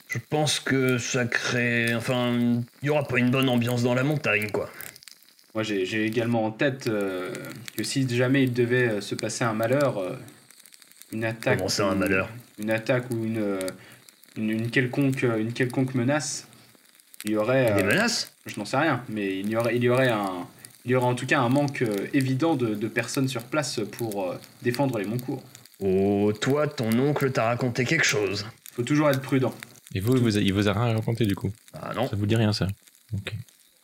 je 0.08 0.18
pense 0.30 0.60
que 0.60 0.98
ça 0.98 1.24
crée. 1.24 1.96
Enfin, 1.96 2.34
il 2.34 2.64
n'y 2.84 2.90
aura 2.90 3.08
pas 3.08 3.18
une 3.18 3.32
bonne 3.32 3.48
ambiance 3.48 3.82
dans 3.82 3.94
la 3.94 4.04
montagne, 4.04 4.50
quoi. 4.52 4.70
Moi 5.54 5.64
j'ai 5.64 6.06
également 6.06 6.46
en 6.46 6.52
tête 6.52 6.88
euh, 6.88 7.34
que 7.78 7.84
si 7.84 8.08
jamais 8.10 8.44
il 8.44 8.54
devait 8.54 8.90
euh, 8.90 9.02
se 9.02 9.16
passer 9.16 9.44
un 9.46 9.54
malheur, 9.54 9.98
euh, 10.00 10.18
une 11.14 11.24
attaque. 11.24 11.58
Comment 11.58 11.70
ça, 11.70 11.88
un 11.88 11.96
malheur? 11.96 12.30
Une 12.60 12.72
attaque 12.72 13.10
ou 13.12 13.24
une, 13.24 13.60
une, 14.36 14.50
une 14.50 14.70
quelconque, 14.70 15.24
une 15.24 15.54
quelconque 15.54 15.96
menace, 15.96 16.46
il 17.26 17.32
y 17.32 17.36
aurait. 17.38 17.74
Des 17.74 17.84
menaces? 17.84 18.34
Je 18.46 18.60
n'en 18.60 18.66
sais 18.66 18.78
rien, 18.78 19.04
mais 19.10 19.40
il 19.40 19.50
y 19.50 19.56
aurait, 19.56 19.76
il 19.76 19.84
y 19.84 19.90
aurait, 19.90 20.10
un, 20.10 20.48
il 20.86 20.92
y 20.92 20.96
aurait 20.96 21.06
en 21.08 21.16
tout 21.16 21.26
cas 21.28 21.40
un 21.42 21.50
manque 21.50 21.82
euh, 21.84 22.08
évident 22.14 22.56
de, 22.56 22.74
de 22.76 22.88
personnes 22.88 23.28
sur 23.28 23.44
place 23.44 23.80
pour 23.92 24.30
euh, 24.32 24.36
défendre 24.64 24.98
les 25.00 25.06
Moncourt. 25.06 25.44
Oh, 25.80 26.32
toi, 26.40 26.68
ton 26.68 26.92
oncle 27.00 27.32
t'a 27.32 27.46
raconté 27.46 27.86
quelque 27.86 28.06
chose. 28.06 28.46
Il 28.72 28.76
faut 28.76 28.84
toujours 28.84 29.10
être 29.10 29.22
prudent. 29.22 29.54
Et 29.94 30.00
vous, 30.00 30.16
il 30.16 30.22
vous 30.22 30.38
a, 30.38 30.42
il 30.42 30.54
vous 30.54 30.68
a 30.70 30.74
rien 30.74 30.94
raconté 30.96 31.26
du 31.26 31.36
coup 31.36 31.52
Ah 31.74 31.92
non 31.96 32.08
Ça 32.08 32.16
vous 32.16 32.26
dit 32.26 32.36
rien, 32.36 32.54
ça 32.54 32.68
Ok. 33.14 33.34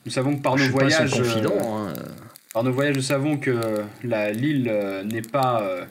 Nous 0.06 0.12
savons 0.12 0.38
que 0.38 0.42
par 0.42 0.58
Je 0.58 0.66
nos 0.66 0.72
voyages, 0.72 1.10
son 1.10 1.20
euh, 1.20 1.24
confident. 1.24 1.54
hein. 1.88 1.94
par 2.54 2.64
nos 2.64 2.72
voyages, 2.72 2.96
nous 2.96 3.02
savons 3.02 3.38
que 3.38 3.84
la 4.04 4.32
l'île 4.32 4.72
n'est 5.06 5.22
pas 5.22 5.62
euh, 5.64 5.84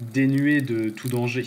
dénuée 0.00 0.60
de 0.60 0.88
tout 0.90 1.08
danger. 1.08 1.44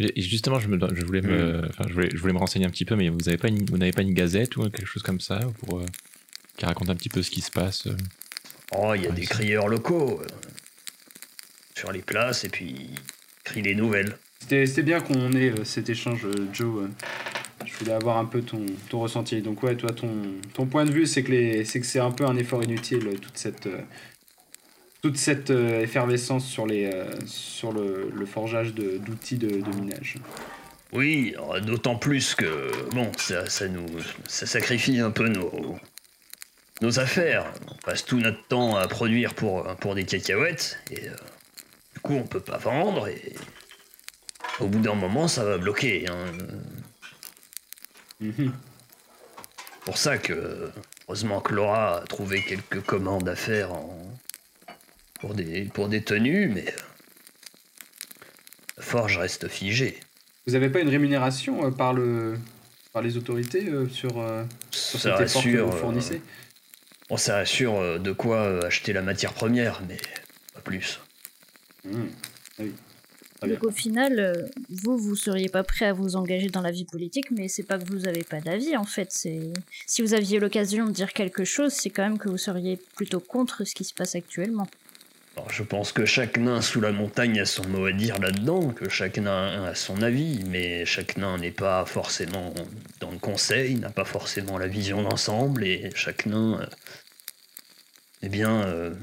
Et 0.00 0.20
justement, 0.22 0.58
je, 0.58 0.66
me, 0.68 0.76
je, 0.92 1.04
voulais 1.04 1.20
me, 1.20 1.62
enfin, 1.68 1.84
je, 1.88 1.94
voulais, 1.94 2.08
je 2.12 2.18
voulais 2.18 2.32
me 2.32 2.38
renseigner 2.38 2.66
un 2.66 2.70
petit 2.70 2.84
peu, 2.84 2.96
mais 2.96 3.10
vous 3.10 3.18
n'avez 3.26 3.38
pas, 3.38 3.46
une- 3.46 3.64
vous 3.66 3.78
n'avez 3.78 3.92
pas 3.92 4.02
une 4.02 4.12
gazette 4.12 4.56
ou 4.56 4.62
quelque 4.68 4.86
chose 4.86 5.04
comme 5.04 5.20
ça 5.20 5.38
pour, 5.60 5.78
euh, 5.78 5.84
qui 6.56 6.64
raconte 6.66 6.90
un 6.90 6.96
petit 6.96 7.08
peu 7.08 7.22
ce 7.22 7.30
qui 7.30 7.40
se 7.40 7.50
passe 7.50 7.86
euh 7.86 7.96
Oh, 8.76 8.92
il 8.94 9.02
y 9.02 9.06
a 9.06 9.10
Ouais, 9.10 9.14
des 9.14 9.26
crieurs 9.26 9.68
locaux 9.68 10.20
euh, 10.22 10.26
sur 11.76 11.92
les 11.92 12.02
places 12.02 12.44
et 12.44 12.48
puis 12.48 12.66
ils 12.90 12.98
crient 13.44 13.62
les 13.62 13.74
nouvelles. 13.74 14.16
C'était 14.40 14.66
c'était 14.66 14.82
bien 14.82 15.00
qu'on 15.00 15.32
ait 15.32 15.50
euh, 15.50 15.64
cet 15.64 15.88
échange, 15.90 16.24
euh, 16.24 16.48
Joe. 16.52 16.84
euh. 16.84 16.88
Je 17.66 17.72
voulais 17.78 17.92
avoir 17.92 18.18
un 18.18 18.24
peu 18.26 18.42
ton, 18.42 18.64
ton 18.90 19.00
ressenti. 19.00 19.40
Donc 19.42 19.62
ouais, 19.62 19.74
toi, 19.76 19.90
ton, 19.90 20.10
ton 20.52 20.66
point 20.66 20.84
de 20.84 20.90
vue, 20.92 21.06
c'est 21.06 21.22
que 21.22 21.30
les- 21.32 21.64
c'est 21.64 21.80
que 21.80 21.86
c'est 21.86 21.98
un 22.00 22.10
peu 22.10 22.24
un 22.26 22.36
effort 22.36 22.62
inutile, 22.62 23.18
toute 23.20 23.38
cette, 23.38 23.66
euh, 23.66 23.80
toute 25.02 25.16
cette 25.16 25.50
euh, 25.50 25.80
effervescence 25.80 26.46
sur, 26.46 26.66
les, 26.66 26.86
euh, 26.92 27.04
sur 27.26 27.72
le, 27.72 28.10
le 28.14 28.26
forgeage 28.26 28.74
d'outils 28.74 29.36
de, 29.38 29.48
de 29.60 29.76
minage. 29.80 30.16
Oui, 30.92 31.34
d'autant 31.66 31.96
plus 31.96 32.34
que 32.34 32.70
bon, 32.90 33.10
ça, 33.16 33.48
ça 33.48 33.66
nous, 33.68 33.86
ça 34.26 34.46
sacrifie 34.46 34.98
un 35.00 35.10
peu 35.10 35.28
nos, 35.28 35.76
nos 36.80 36.98
affaires. 36.98 37.52
On 37.70 37.74
passe 37.76 38.04
tout 38.04 38.18
notre 38.18 38.42
temps 38.46 38.76
à 38.76 38.86
produire 38.88 39.34
pour, 39.34 39.64
pour 39.76 39.94
des 39.94 40.04
cacahuètes 40.04 40.78
et 40.90 41.08
euh, 41.08 41.14
du 41.94 42.00
coup 42.00 42.14
on 42.14 42.24
peut 42.26 42.40
pas 42.40 42.58
vendre 42.58 43.08
et 43.08 43.34
au 44.60 44.66
bout 44.66 44.80
d'un 44.80 44.94
moment 44.94 45.28
ça 45.28 45.44
va 45.44 45.58
bloquer. 45.58 46.06
hein. 46.08 46.26
Mhm. 48.20 48.52
Pour 49.84 49.98
ça 49.98 50.16
que 50.18 50.70
heureusement 51.08 51.40
que 51.40 51.52
Laura 51.54 51.98
a 51.98 52.00
trouvé 52.06 52.42
quelques 52.42 52.80
commandes 52.80 53.28
à 53.28 53.36
faire 53.36 53.72
en, 53.72 53.98
pour 55.20 55.34
des 55.34 55.64
pour 55.66 55.88
des 55.88 56.02
tenues, 56.02 56.48
mais 56.48 56.66
euh, 56.66 56.80
la 58.78 58.82
forge 58.82 59.18
reste 59.18 59.48
figée. 59.48 60.00
Vous 60.46 60.52
n'avez 60.54 60.70
pas 60.70 60.80
une 60.80 60.88
rémunération 60.88 61.66
euh, 61.66 61.70
par, 61.70 61.92
le, 61.92 62.38
par 62.92 63.02
les 63.02 63.16
autorités 63.16 63.68
euh, 63.68 63.88
sur, 63.88 64.18
euh, 64.20 64.44
sur 64.70 65.00
Ça 65.00 65.16
cet 65.18 65.28
effort 65.28 65.42
que 65.42 65.58
vous 65.58 65.72
fournissez? 65.72 66.20
Ça 67.16 67.36
rassure 67.36 67.78
euh, 67.78 67.98
de 67.98 68.12
quoi 68.12 68.42
euh, 68.42 68.66
acheter 68.66 68.92
la 68.92 69.02
matière 69.02 69.32
première, 69.32 69.82
mais 69.88 69.98
pas 70.52 70.60
plus. 70.60 71.00
Mhm. 71.84 72.10
Ah 72.58 72.62
oui. 72.62 72.74
Donc 73.48 73.64
au 73.64 73.70
final, 73.70 74.18
euh, 74.18 74.46
vous, 74.70 74.96
vous 74.96 75.16
seriez 75.16 75.48
pas 75.48 75.62
prêt 75.62 75.86
à 75.86 75.92
vous 75.92 76.16
engager 76.16 76.48
dans 76.48 76.62
la 76.62 76.70
vie 76.70 76.86
politique, 76.86 77.30
mais 77.30 77.48
c'est 77.48 77.62
pas 77.62 77.78
que 77.78 77.84
vous 77.84 78.08
avez 78.08 78.24
pas 78.24 78.40
d'avis 78.40 78.76
en 78.76 78.84
fait. 78.84 79.08
C'est 79.10 79.52
si 79.86 80.02
vous 80.02 80.14
aviez 80.14 80.40
l'occasion 80.40 80.86
de 80.86 80.92
dire 80.92 81.12
quelque 81.12 81.44
chose, 81.44 81.72
c'est 81.72 81.90
quand 81.90 82.02
même 82.02 82.18
que 82.18 82.28
vous 82.28 82.38
seriez 82.38 82.78
plutôt 82.96 83.20
contre 83.20 83.64
ce 83.64 83.74
qui 83.74 83.84
se 83.84 83.92
passe 83.92 84.14
actuellement. 84.14 84.66
Alors, 85.36 85.50
je 85.50 85.64
pense 85.64 85.90
que 85.90 86.06
chaque 86.06 86.38
nain 86.38 86.60
sous 86.60 86.80
la 86.80 86.92
montagne 86.92 87.40
a 87.40 87.44
son 87.44 87.66
mot 87.66 87.86
à 87.86 87.92
dire 87.92 88.20
là-dedans, 88.20 88.68
que 88.68 88.88
chaque 88.88 89.18
nain 89.18 89.64
a 89.64 89.74
son 89.74 90.00
avis, 90.00 90.44
mais 90.48 90.84
chaque 90.86 91.16
nain 91.16 91.38
n'est 91.38 91.50
pas 91.50 91.84
forcément 91.86 92.54
dans 93.00 93.10
le 93.10 93.18
conseil, 93.18 93.74
n'a 93.74 93.90
pas 93.90 94.04
forcément 94.04 94.58
la 94.58 94.68
vision 94.68 95.02
d'ensemble, 95.02 95.64
et 95.64 95.90
chaque 95.96 96.26
nain, 96.26 96.60
euh, 96.60 96.66
eh 98.24 98.28
bien, 98.28 98.62
euh, 98.64 98.94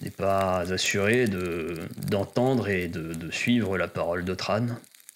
n'est 0.00 0.10
pas 0.10 0.60
assuré 0.72 1.26
de, 1.26 1.74
d'entendre 2.08 2.68
et 2.68 2.88
de, 2.88 3.14
de 3.14 3.30
suivre 3.30 3.78
la 3.78 3.88
parole 3.88 4.24
de 4.24 4.34
Tran. 4.34 4.66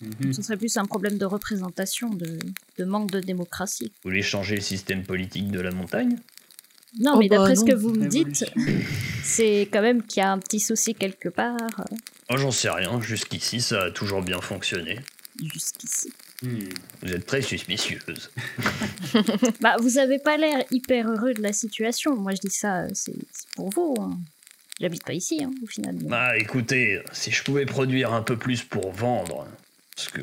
Mhm. 0.00 0.32
Ce 0.32 0.40
serait 0.42 0.56
plus 0.56 0.76
un 0.76 0.86
problème 0.86 1.18
de 1.18 1.26
représentation, 1.26 2.08
de, 2.10 2.38
de 2.78 2.84
manque 2.84 3.10
de 3.10 3.20
démocratie. 3.20 3.92
Vous 4.02 4.10
voulez 4.10 4.22
changer 4.22 4.54
le 4.54 4.62
système 4.62 5.02
politique 5.02 5.50
de 5.50 5.60
la 5.60 5.70
montagne? 5.72 6.16
Non, 6.98 7.12
Oh 7.14 7.18
mais 7.18 7.28
bah 7.28 7.36
d'après 7.36 7.56
ce 7.56 7.64
que 7.64 7.74
vous 7.74 7.92
me 7.92 8.08
dites, 8.08 8.44
c'est 9.22 9.68
quand 9.72 9.82
même 9.82 10.02
qu'il 10.02 10.20
y 10.22 10.24
a 10.24 10.32
un 10.32 10.38
petit 10.38 10.60
souci 10.60 10.94
quelque 10.94 11.28
part 11.28 11.56
Oh, 12.30 12.36
j'en 12.36 12.50
sais 12.50 12.70
rien, 12.70 13.00
jusqu'ici 13.00 13.60
ça 13.60 13.82
a 13.84 13.90
toujours 13.90 14.22
bien 14.22 14.40
fonctionné. 14.40 15.00
jusqu'ici. 15.52 16.12
Hmm. 16.42 16.58
Vous 17.02 17.12
êtes 17.12 17.26
très 17.26 17.42
suspicieuse. 17.42 18.30
Bah, 19.60 19.76
vous 19.80 19.98
avez 19.98 20.18
pas 20.18 20.36
l'air 20.36 20.64
hyper 20.70 21.08
heureux 21.10 21.34
de 21.34 21.42
la 21.42 21.52
situation. 21.52 22.16
Moi, 22.16 22.32
je 22.34 22.40
dis 22.48 22.54
ça, 22.54 22.82
euh, 22.84 22.88
c'est 22.94 23.12
pour 23.56 23.68
vous. 23.70 23.94
hein. 24.00 24.18
J'habite 24.80 25.04
pas 25.04 25.12
ici, 25.12 25.42
hein, 25.44 25.50
au 25.62 25.66
final. 25.66 25.94
mais- 26.00 26.08
Bah 26.08 26.38
écoutez, 26.38 27.00
si 27.12 27.30
je 27.30 27.42
pouvais 27.42 27.66
produire 27.66 28.14
un 28.14 28.22
peu 28.22 28.36
plus 28.38 28.62
pour 28.62 28.90
vendre, 28.92 29.46
parce 29.94 30.08
que, 30.08 30.22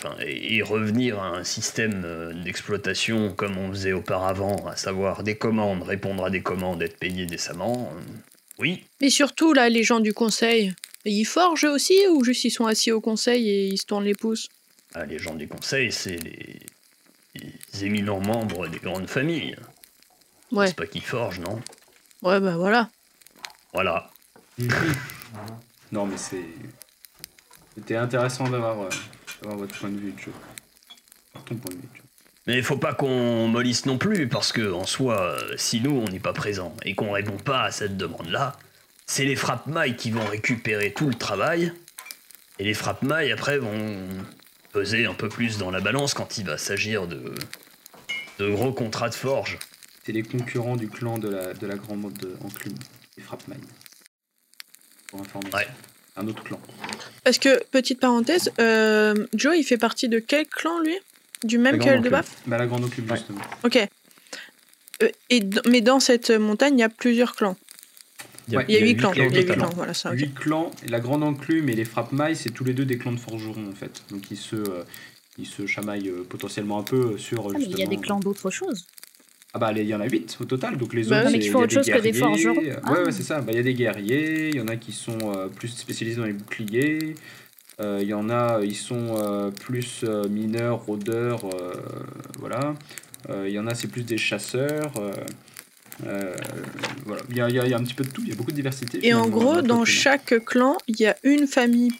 enfin, 0.00 0.16
et 0.20 0.56
et 0.56 0.62
revenir 0.62 1.20
à 1.20 1.28
un 1.28 1.44
système 1.44 2.02
euh, 2.04 2.32
d'exploitation 2.42 3.32
comme 3.34 3.56
on 3.56 3.70
faisait 3.70 3.92
auparavant, 3.92 4.66
à 4.66 4.74
savoir 4.74 5.22
des 5.22 5.36
commandes, 5.36 5.84
répondre 5.84 6.24
à 6.24 6.30
des 6.30 6.40
commandes, 6.42 6.82
être 6.82 6.98
payé 6.98 7.26
décemment, 7.26 7.92
euh, 7.94 8.00
oui. 8.58 8.82
Et 9.00 9.10
surtout, 9.10 9.52
là, 9.52 9.68
les 9.68 9.84
gens 9.84 10.00
du 10.00 10.12
conseil, 10.12 10.74
ils 11.04 11.24
forgent 11.24 11.64
aussi 11.64 11.94
ou 12.10 12.24
juste 12.24 12.42
ils 12.44 12.50
sont 12.50 12.66
assis 12.66 12.90
au 12.90 13.00
conseil 13.00 13.48
et 13.48 13.66
ils 13.68 13.78
se 13.78 13.86
tournent 13.86 14.04
les 14.04 14.14
pouces? 14.16 14.48
Ah, 14.94 15.04
les 15.04 15.18
gens 15.18 15.34
du 15.34 15.46
conseil, 15.46 15.92
c'est 15.92 16.16
les, 16.16 16.60
les 17.34 17.84
éminents 17.84 18.20
membres 18.20 18.68
des 18.68 18.78
grandes 18.78 19.08
familles. 19.08 19.56
Ouais, 20.50 20.68
C'est 20.68 20.76
pas 20.76 20.86
qui 20.86 21.00
forgent, 21.00 21.40
non? 21.40 21.60
Ouais, 22.22 22.40
bah 22.40 22.56
voilà. 22.56 22.88
Voilà. 23.72 24.10
Non, 25.90 26.04
mais 26.04 26.18
c'est. 26.18 26.44
C'était 27.74 27.96
intéressant 27.96 28.48
d'avoir 28.50 28.82
euh, 28.82 28.88
votre 29.42 29.74
point 29.78 29.88
de 29.88 29.98
vue, 29.98 30.12
Joe. 30.18 30.34
Ton 31.46 31.54
point 31.56 31.74
de 31.74 31.80
vue, 31.80 31.88
Joe. 31.94 32.04
Mais 32.46 32.58
il 32.58 32.62
faut 32.62 32.76
pas 32.76 32.92
qu'on 32.92 33.48
mollisse 33.48 33.86
non 33.86 33.96
plus, 33.98 34.28
parce 34.28 34.52
que 34.52 34.72
en 34.72 34.84
soi, 34.84 35.18
euh, 35.20 35.54
si 35.56 35.80
nous 35.80 35.92
on 35.92 36.04
n'est 36.10 36.18
pas 36.18 36.32
présent 36.32 36.74
et 36.82 36.94
qu'on 36.94 37.12
répond 37.12 37.36
pas 37.38 37.62
à 37.62 37.70
cette 37.70 37.96
demande-là, 37.96 38.56
c'est 39.06 39.24
les 39.24 39.36
frappes 39.36 39.66
mailles 39.66 39.96
qui 39.96 40.10
vont 40.10 40.24
récupérer 40.26 40.92
tout 40.92 41.08
le 41.08 41.14
travail, 41.14 41.72
et 42.58 42.64
les 42.64 42.74
frappes 42.74 43.02
mailles 43.02 43.32
après 43.32 43.58
vont 43.58 44.08
peser 44.78 45.06
un 45.06 45.14
peu 45.14 45.28
plus 45.28 45.58
dans 45.58 45.72
la 45.72 45.80
balance 45.80 46.14
quand 46.14 46.38
il 46.38 46.44
va 46.46 46.56
s'agir 46.56 47.08
de, 47.08 47.34
de 48.38 48.48
gros 48.48 48.72
contrats 48.72 49.08
de 49.08 49.14
forge. 49.14 49.58
C'est 50.04 50.12
les 50.12 50.22
concurrents 50.22 50.76
du 50.76 50.88
clan 50.88 51.18
de 51.18 51.28
la, 51.28 51.52
de 51.52 51.66
la 51.66 51.74
grande 51.74 52.00
mode 52.02 52.16
de 52.18 52.36
Enclume, 52.44 52.76
les 53.16 53.24
Frappmine. 53.24 53.58
Pour 55.08 55.20
information. 55.20 55.58
Ouais. 55.58 55.66
Un 56.16 56.28
autre 56.28 56.44
clan. 56.44 56.60
Parce 57.24 57.38
que, 57.38 57.60
petite 57.72 57.98
parenthèse, 57.98 58.52
euh, 58.60 59.26
Joe, 59.34 59.56
il 59.58 59.64
fait 59.64 59.78
partie 59.78 60.08
de 60.08 60.20
quel 60.20 60.46
clan, 60.46 60.78
lui? 60.80 60.96
Du 61.42 61.58
même 61.58 61.80
qu'elle 61.80 62.00
de. 62.00 62.08
Baf? 62.08 62.36
Bah, 62.46 62.56
la 62.56 62.66
grande 62.66 62.84
Enclume, 62.84 63.10
Ouais. 63.10 63.16
justement. 63.16 63.40
Ok. 63.64 63.76
Euh, 65.02 65.08
et 65.30 65.42
mais 65.68 65.80
dans 65.80 65.98
cette 65.98 66.30
montagne, 66.30 66.78
il 66.78 66.80
y 66.80 66.84
a 66.84 66.88
plusieurs 66.88 67.34
clans. 67.34 67.56
Ouais, 68.56 68.64
Il 68.68 68.74
y 68.74 68.76
a 68.78 68.80
huit 68.80 68.86
huit 68.92 68.96
clans. 68.96 69.10
clans 69.10 69.24
Il 69.28 69.32
y 69.32 69.36
a 69.36 69.40
huit 69.40 69.46
totalement. 69.46 69.64
clans, 69.66 69.76
voilà 69.76 69.94
ça. 69.94 70.10
ok. 70.12 70.18
Huit 70.18 70.34
clans, 70.34 70.70
et 70.86 70.88
la 70.88 71.00
grande 71.00 71.22
Enclume 71.22 71.68
et 71.68 71.74
les 71.74 71.84
Frappmailles, 71.84 72.36
c'est 72.36 72.50
tous 72.50 72.64
les 72.64 72.72
deux 72.74 72.84
des 72.84 72.98
clans 72.98 73.12
de 73.12 73.18
forgerons, 73.20 73.68
en 73.70 73.74
fait. 73.74 74.02
Donc, 74.10 74.30
ils 74.30 74.36
se, 74.36 74.56
euh, 74.56 74.84
ils 75.38 75.46
se 75.46 75.66
chamaillent 75.66 76.08
euh, 76.08 76.24
potentiellement 76.28 76.78
un 76.78 76.82
peu 76.82 77.18
sur. 77.18 77.46
Ah, 77.54 77.58
mais 77.58 77.64
il 77.64 77.78
y 77.78 77.82
a 77.82 77.86
des 77.86 77.96
clans 77.98 78.20
d'autre 78.20 78.50
chose. 78.50 78.86
Ah 79.54 79.58
bah 79.58 79.72
il 79.74 79.82
y 79.86 79.94
en 79.94 80.00
a 80.00 80.06
8 80.06 80.36
au 80.42 80.44
total, 80.44 80.76
donc 80.76 80.92
les 80.92 81.04
Bah 81.04 81.20
autres 81.20 81.28
oui. 81.28 81.32
Mais 81.32 81.38
qui 81.38 81.48
font 81.48 81.60
autre 81.60 81.72
chose 81.72 81.86
que 81.86 81.98
des 82.00 82.12
forgerons. 82.12 82.58
Ouais 82.60 82.76
Ah. 82.84 82.92
ouais 82.92 83.12
c'est 83.12 83.22
ça, 83.22 83.40
bah 83.40 83.50
il 83.52 83.56
y 83.56 83.58
a 83.58 83.62
des 83.62 83.72
guerriers, 83.72 84.50
il 84.50 84.56
y 84.56 84.60
en 84.60 84.68
a 84.68 84.76
qui 84.76 84.92
sont 84.92 85.16
euh, 85.34 85.48
plus 85.48 85.68
spécialisés 85.68 86.18
dans 86.18 86.26
les 86.26 86.34
boucliers, 86.34 87.14
euh, 87.80 87.98
il 88.02 88.08
y 88.08 88.12
en 88.12 88.28
a 88.28 88.60
ils 88.62 88.76
sont 88.76 89.16
euh, 89.16 89.50
plus 89.50 90.02
euh, 90.04 90.28
mineurs, 90.28 90.84
rôdeurs, 90.84 91.44
euh, 91.46 91.72
voilà, 92.38 92.74
Euh, 93.30 93.46
il 93.48 93.54
y 93.54 93.58
en 93.58 93.66
a 93.66 93.74
c'est 93.74 93.88
plus 93.88 94.02
des 94.04 94.18
chasseurs, 94.18 94.92
euh, 96.06 96.34
voilà, 97.06 97.22
il 97.30 97.36
y 97.36 97.40
a, 97.40 97.48
il 97.48 97.54
y 97.56 97.60
a- 97.60 97.64
il 97.64 97.70
y 97.70 97.74
a 97.74 97.76
un 97.78 97.82
petit 97.84 97.94
peu 97.94 98.04
de 98.04 98.10
tout, 98.10 98.22
il 98.22 98.28
y 98.28 98.32
a 98.32 98.34
beaucoup 98.36 98.50
de 98.50 98.56
diversité. 98.56 98.98
Et 99.06 99.14
en 99.14 99.28
gros, 99.28 99.60
dans 99.62 99.84
chaque 99.84 100.44
clan, 100.44 100.76
il 100.86 101.00
y 101.00 101.06
a 101.06 101.16
une 101.24 101.46
famille 101.46 101.92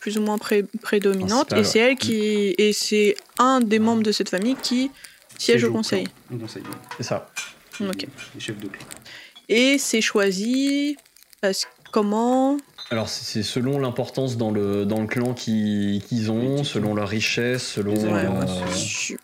plus 0.00 0.18
ou 0.18 0.22
moins 0.22 0.38
pré- 0.38 0.64
prédominante, 0.82 1.52
et 1.52 1.62
c'est 1.64 1.78
elle 1.78 1.96
qui, 1.96 2.54
et 2.58 2.72
c'est 2.72 3.16
un 3.38 3.60
des 3.60 3.78
membres 3.78 4.02
de 4.02 4.10
cette 4.12 4.30
famille 4.30 4.56
qui 4.56 4.90
siège 5.38 5.64
au 5.64 5.68
clan, 5.68 5.76
conseil. 5.78 6.06
Au 6.32 6.36
conseil. 6.36 6.62
C'est 6.96 7.04
ça. 7.04 7.30
Ok. 7.80 8.06
Les 8.34 8.40
chefs 8.40 8.58
de 8.58 8.68
clan. 8.68 8.86
Et 9.48 9.78
c'est 9.78 10.00
choisi 10.00 10.96
parce 11.40 11.66
comment? 11.92 12.56
Alors 12.90 13.08
c'est- 13.08 13.42
selon 13.42 13.78
l'importance 13.78 14.36
dans 14.36 14.50
le, 14.50 14.84
dans 14.86 15.00
le 15.00 15.06
clan 15.06 15.34
qui- 15.34 16.02
qu'ils 16.08 16.30
ont, 16.30 16.62
selon 16.64 16.94
leur 16.94 17.08
richesse, 17.08 17.62
selon... 17.66 17.94
Les 17.94 18.02
Ouais, 18.04 18.26
Euh, 18.26 18.72
super. 18.74 19.18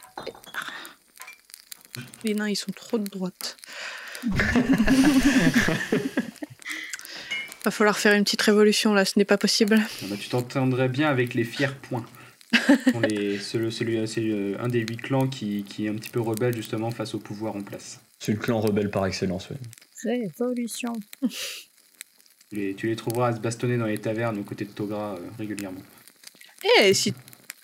Les 2.25 2.35
nains, 2.35 2.49
ils 2.49 2.57
sont 2.57 2.73
trop 2.73 2.99
de 2.99 3.09
droite. 3.09 3.57
Va 7.65 7.71
falloir 7.73 7.99
faire 7.99 8.15
une 8.15 8.25
petite 8.25 8.43
révolution 8.43 8.95
là, 8.95 9.05
ce 9.05 9.19
n'est 9.19 9.25
pas 9.25 9.37
possible. 9.39 9.79
Ah 9.81 10.07
bah, 10.09 10.17
tu 10.19 10.29
t'entendrais 10.29 10.89
bien 10.89 11.09
avec 11.09 11.35
les 11.35 11.45
fiers 11.45 11.75
points. 11.83 12.05
C'est 12.53 13.59
le- 13.59 14.57
un 14.61 14.69
des 14.69 14.81
huit 14.81 14.97
clans 15.03 15.27
qui, 15.29 15.65
qui 15.65 15.87
est 15.87 15.89
un 15.91 15.95
petit 15.95 16.09
peu 16.11 16.21
rebelle 16.21 16.57
justement 16.57 16.91
face 16.91 17.15
au 17.15 17.19
pouvoir 17.19 17.57
en 17.57 17.61
place. 17.63 18.01
c'est 18.19 18.33
le 18.33 18.39
clan 18.39 18.61
rebelle 18.61 18.91
par 18.91 19.05
excellence. 19.07 19.51
ouais. 19.51 19.57
Révolution. 20.05 20.93
Tu 22.51 22.57
les, 22.57 22.75
tu 22.75 22.87
les 22.87 22.97
trouveras 22.97 23.29
à 23.29 23.37
se 23.37 23.41
bastonner 23.41 23.77
dans 23.77 23.85
les 23.87 23.99
tavernes 23.99 24.39
aux 24.39 24.45
côtés 24.45 24.65
de 24.65 24.71
Togra 24.71 25.17
euh, 25.17 25.29
régulièrement. 25.39 25.83
Eh, 26.81 26.95
si 26.95 27.13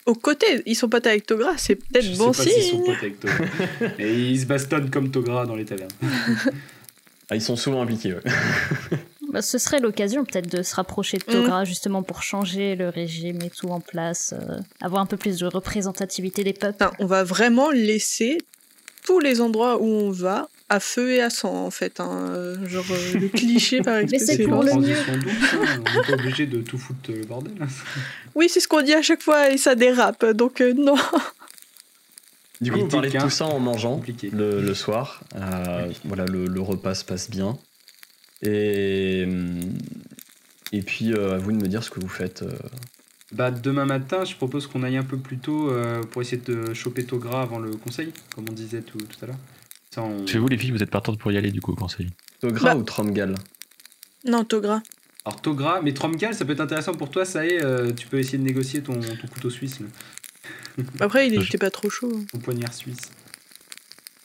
aux 0.07 0.15
côtés, 0.15 0.63
ils 0.67 0.75
sont 0.77 0.89
potes 0.89 1.07
avec 1.07 1.27
Togra, 1.27 1.57
c'est 1.57 1.77
peut-être 1.77 2.05
Je 2.05 2.17
bon 2.17 2.33
sais 2.33 2.45
pas 2.45 2.51
s'ils 2.51 2.63
sont 2.63 2.71
signe. 2.77 2.85
potes 2.85 2.99
avec 3.03 3.21
Togra. 3.21 3.45
Et 3.99 4.15
ils 4.15 4.41
se 4.41 4.47
bastonnent 4.47 4.91
comme 4.91 5.11
Togra 5.11 5.47
dans 5.47 5.57
les 5.57 5.65
tavernes. 5.65 5.91
Ah, 7.31 7.37
ils 7.37 7.41
sont 7.41 7.57
souvent 7.57 7.81
impliqués. 7.81 8.13
ouais. 8.13 8.21
Bah, 9.33 9.41
ce 9.43 9.57
serait 9.59 9.81
l'occasion 9.81 10.25
peut-être 10.25 10.49
de 10.49 10.63
se 10.63 10.77
rapprocher 10.77 11.17
de 11.17 11.25
Togra 11.25 11.65
justement 11.65 12.03
pour 12.05 12.23
changer 12.23 12.77
le 12.77 12.89
régime 12.91 13.41
et 13.43 13.51
tout 13.51 13.69
en 13.69 13.81
place, 13.81 14.33
euh, 14.33 14.59
avoir 14.81 15.01
un 15.03 15.07
peu 15.07 15.17
plus 15.17 15.39
de 15.39 15.47
représentativité 15.47 16.45
des 16.45 16.53
peuples. 16.53 16.87
On 17.01 17.07
va 17.07 17.25
vraiment 17.25 17.71
laisser 17.71 18.39
tous 19.05 19.19
les 19.21 19.41
endroits 19.41 19.81
où 19.81 19.87
on 19.87 20.11
va 20.11 20.49
à 20.69 20.81
feu 20.81 21.13
et 21.13 21.21
à 21.21 21.31
sang 21.31 21.67
en 21.67 21.71
fait. 21.71 22.01
hein. 22.01 22.11
Euh, 22.31 22.69
Genre 22.69 22.85
euh, 22.91 23.15
le 23.21 23.29
cliché 23.29 23.81
par 23.83 24.01
Mais 24.11 24.19
c'est 24.19 24.39
pour 24.45 24.63
le 24.63 24.73
une 24.73 24.81
mieux. 24.81 24.97
hein. 24.97 25.15
on 25.87 25.93
n'est 25.93 26.07
pas 26.07 26.13
obligé 26.15 26.47
de 26.47 26.61
tout 26.63 26.79
foutre 26.79 27.11
le 27.13 27.25
bordel. 27.25 27.53
hein. 27.61 27.67
Oui, 28.35 28.49
c'est 28.49 28.61
ce 28.61 28.69
qu'on 28.69 28.83
dit 28.83 28.95
à 28.95 29.03
chaque 29.03 29.23
fois 29.23 29.51
et 29.51 29.59
ça 29.59 29.75
dérape. 29.75 30.25
Donc 30.33 30.61
euh, 30.61 30.73
non. 30.73 30.97
Du 32.61 32.71
coup, 32.73 32.79
vous 32.81 32.89
parlez 32.89 33.09
de 33.11 33.19
tout 33.19 33.31
ça 33.31 33.47
en 33.47 33.59
mangeant 33.59 34.03
le, 34.33 34.61
le 34.63 34.75
soir. 34.75 35.23
Euh, 35.37 35.93
voilà, 36.05 36.25
le, 36.25 36.47
le 36.47 36.61
repas 36.61 36.95
se 36.95 37.05
passe 37.05 37.29
bien. 37.31 37.59
Et, 38.43 39.27
et 40.73 40.83
puis, 40.83 41.13
euh, 41.13 41.35
à 41.35 41.39
vous 41.39 41.53
de 41.53 41.57
me 41.57 41.69
dire 41.69 41.83
ce 41.83 41.91
que 41.91 42.01
vous 42.01 42.09
faites. 42.09 42.43
euh. 42.43 42.53
Bah, 43.33 43.51
demain 43.51 43.85
matin, 43.87 44.25
je 44.25 44.35
propose 44.37 44.67
qu'on 44.67 44.83
aille 44.83 44.97
un 44.97 45.03
peu 45.05 45.17
plus 45.19 45.39
tôt 45.39 45.71
euh, 45.71 46.03
pour 46.03 46.23
essayer 46.23 46.41
de 46.41 46.73
choper 46.75 47.05
Togra 47.05 47.43
avant 47.43 47.59
le 47.59 47.71
conseil, 47.73 48.13
comme 48.35 48.45
on 48.49 48.53
disait 48.53 48.83
tout, 48.83 48.99
tout 48.99 49.17
à 49.23 49.27
l'heure. 49.27 49.39
On- 50.03 50.27
Chez 50.27 50.39
vous, 50.39 50.49
les 50.49 50.59
filles, 50.59 50.71
vous 50.73 50.83
êtes 50.83 50.91
partantes 50.91 51.19
pour 51.19 51.31
y 51.33 51.37
aller, 51.37 51.51
du 51.51 51.61
coup, 51.61 51.73
au 51.73 51.77
conseil. 51.77 52.11
Togra 52.41 52.75
Bah. 52.75 52.77
ou 52.81 52.83
Tromgal 52.83 53.35
Non, 54.27 54.45
Togra. 54.45 54.83
Alors 55.25 55.41
Togra, 55.41 55.81
mais 55.83 55.95
Tromgal, 55.95 56.35
ça 56.35 56.45
peut 56.45 56.53
être 56.53 56.61
intéressant 56.61 56.93
pour 56.95 57.11
toi, 57.11 57.25
ça 57.25 57.47
y 57.47 57.51
est, 57.51 57.63
euh, 57.65 57.93
tu 57.93 58.07
peux 58.09 58.19
essayer 58.19 58.37
de 58.39 58.43
négocier 58.43 58.83
ton, 58.83 59.01
ton 59.01 59.27
couteau 59.33 59.49
suisse, 59.51 59.81
là, 59.81 59.87
Après, 61.01 61.29
il 61.29 61.41
Je- 61.41 61.47
était 61.47 61.59
pas 61.59 61.71
trop 61.71 61.89
chaud. 61.89 62.13
ton 62.33 62.39
poignard 62.39 62.75
suisse. 62.75 63.11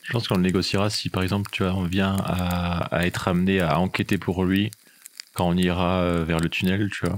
Je 0.02 0.12
pense 0.12 0.26
qu'on 0.28 0.34
le 0.36 0.42
négociera 0.42 0.90
si, 0.90 1.08
par 1.08 1.22
exemple, 1.22 1.48
tu 1.52 1.62
vois, 1.62 1.72
on 1.72 1.84
vient 1.84 2.16
à, 2.24 2.84
à 2.96 3.06
être 3.06 3.28
amené 3.28 3.60
à 3.60 3.78
enquêter 3.78 4.18
pour 4.18 4.44
lui 4.44 4.70
quand 5.34 5.48
on 5.48 5.56
ira 5.56 6.00
euh, 6.02 6.24
vers 6.24 6.40
le 6.40 6.48
tunnel, 6.48 6.90
tu 6.92 7.06
vois. 7.06 7.16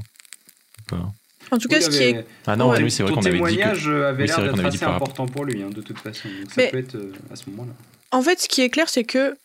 Pas 0.89 1.11
En 1.51 1.59
tout 1.59 1.69
cas, 1.69 1.79
Oui, 1.79 1.83
ce 1.83 1.89
qui 1.91 1.97
est 2.03 2.27
Ah 2.47 2.55
non, 2.55 2.71
Ouais. 2.71 2.83
oui, 2.83 2.91
c'est 2.91 3.03
vrai 3.03 3.13
qu'on 3.13 3.21
avait 3.21 3.31
dit 3.33 3.41
que... 3.41 3.49
témoignage 3.49 3.89
euh, 3.89 4.09
avait 4.11 4.23
Oui, 4.25 4.29
c'est 4.29 4.35
l'air 4.37 4.41
vrai 4.41 4.49
qu'on 4.51 4.57
d'être 4.57 4.67
avait 4.67 4.77
dit 4.77 4.85
assez 4.85 4.93
important 4.95 5.27
pour 5.27 5.45
lui, 5.47 5.63
hein, 5.63 5.71
de 5.71 5.81
toute 5.81 5.99
façon. 5.99 6.29
Donc 6.29 6.49
ça 6.51 6.55
Mais- 6.59 6.71
peut 6.71 6.79
être 6.79 6.95
euh, 6.97 7.13
à 7.33 7.37
ce 7.37 7.49
moment-là. 7.51 7.73
En 8.13 8.23
fait, 8.23 8.41
ce 8.41 8.49
qui 8.49 8.61
est 8.61 8.71
clair, 8.71 8.89
c'est 8.89 9.05
que 9.05 9.37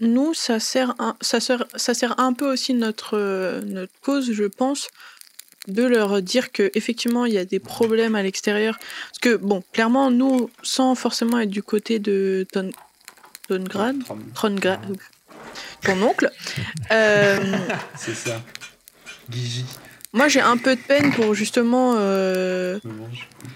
nous, 0.00 0.34
ça 0.34 0.60
sert, 0.60 0.94
un, 0.98 1.16
ça 1.20 1.40
sert, 1.40 1.64
ça 1.74 1.94
sert 1.94 2.18
un 2.18 2.32
peu 2.32 2.52
aussi 2.52 2.74
notre, 2.74 3.16
euh, 3.16 3.60
notre 3.62 3.92
cause, 4.02 4.32
je 4.32 4.44
pense, 4.44 4.88
de 5.68 5.84
leur 5.84 6.20
dire 6.22 6.50
que 6.50 6.70
effectivement 6.74 7.24
il 7.24 7.32
y 7.34 7.38
a 7.38 7.44
des 7.44 7.60
problèmes 7.60 8.14
à 8.14 8.22
l'extérieur. 8.22 8.78
Parce 8.78 9.18
que 9.20 9.36
bon, 9.36 9.62
clairement, 9.72 10.10
nous, 10.10 10.50
sans 10.62 10.94
forcément 10.94 11.38
être 11.38 11.50
du 11.50 11.62
côté 11.62 11.98
de 11.98 12.46
Ton 12.52 12.70
Tongrad, 13.48 13.96
Trongrad, 14.34 14.80
ton 15.82 16.02
oncle, 16.02 16.30
euh, 16.90 17.38
C'est 17.96 18.14
ça. 18.14 18.42
Guigi 19.30 19.64
moi 20.12 20.28
j'ai 20.28 20.40
un 20.40 20.56
peu 20.56 20.76
de 20.76 20.80
peine 20.80 21.12
pour 21.12 21.34
justement 21.34 21.94
euh, 21.96 22.78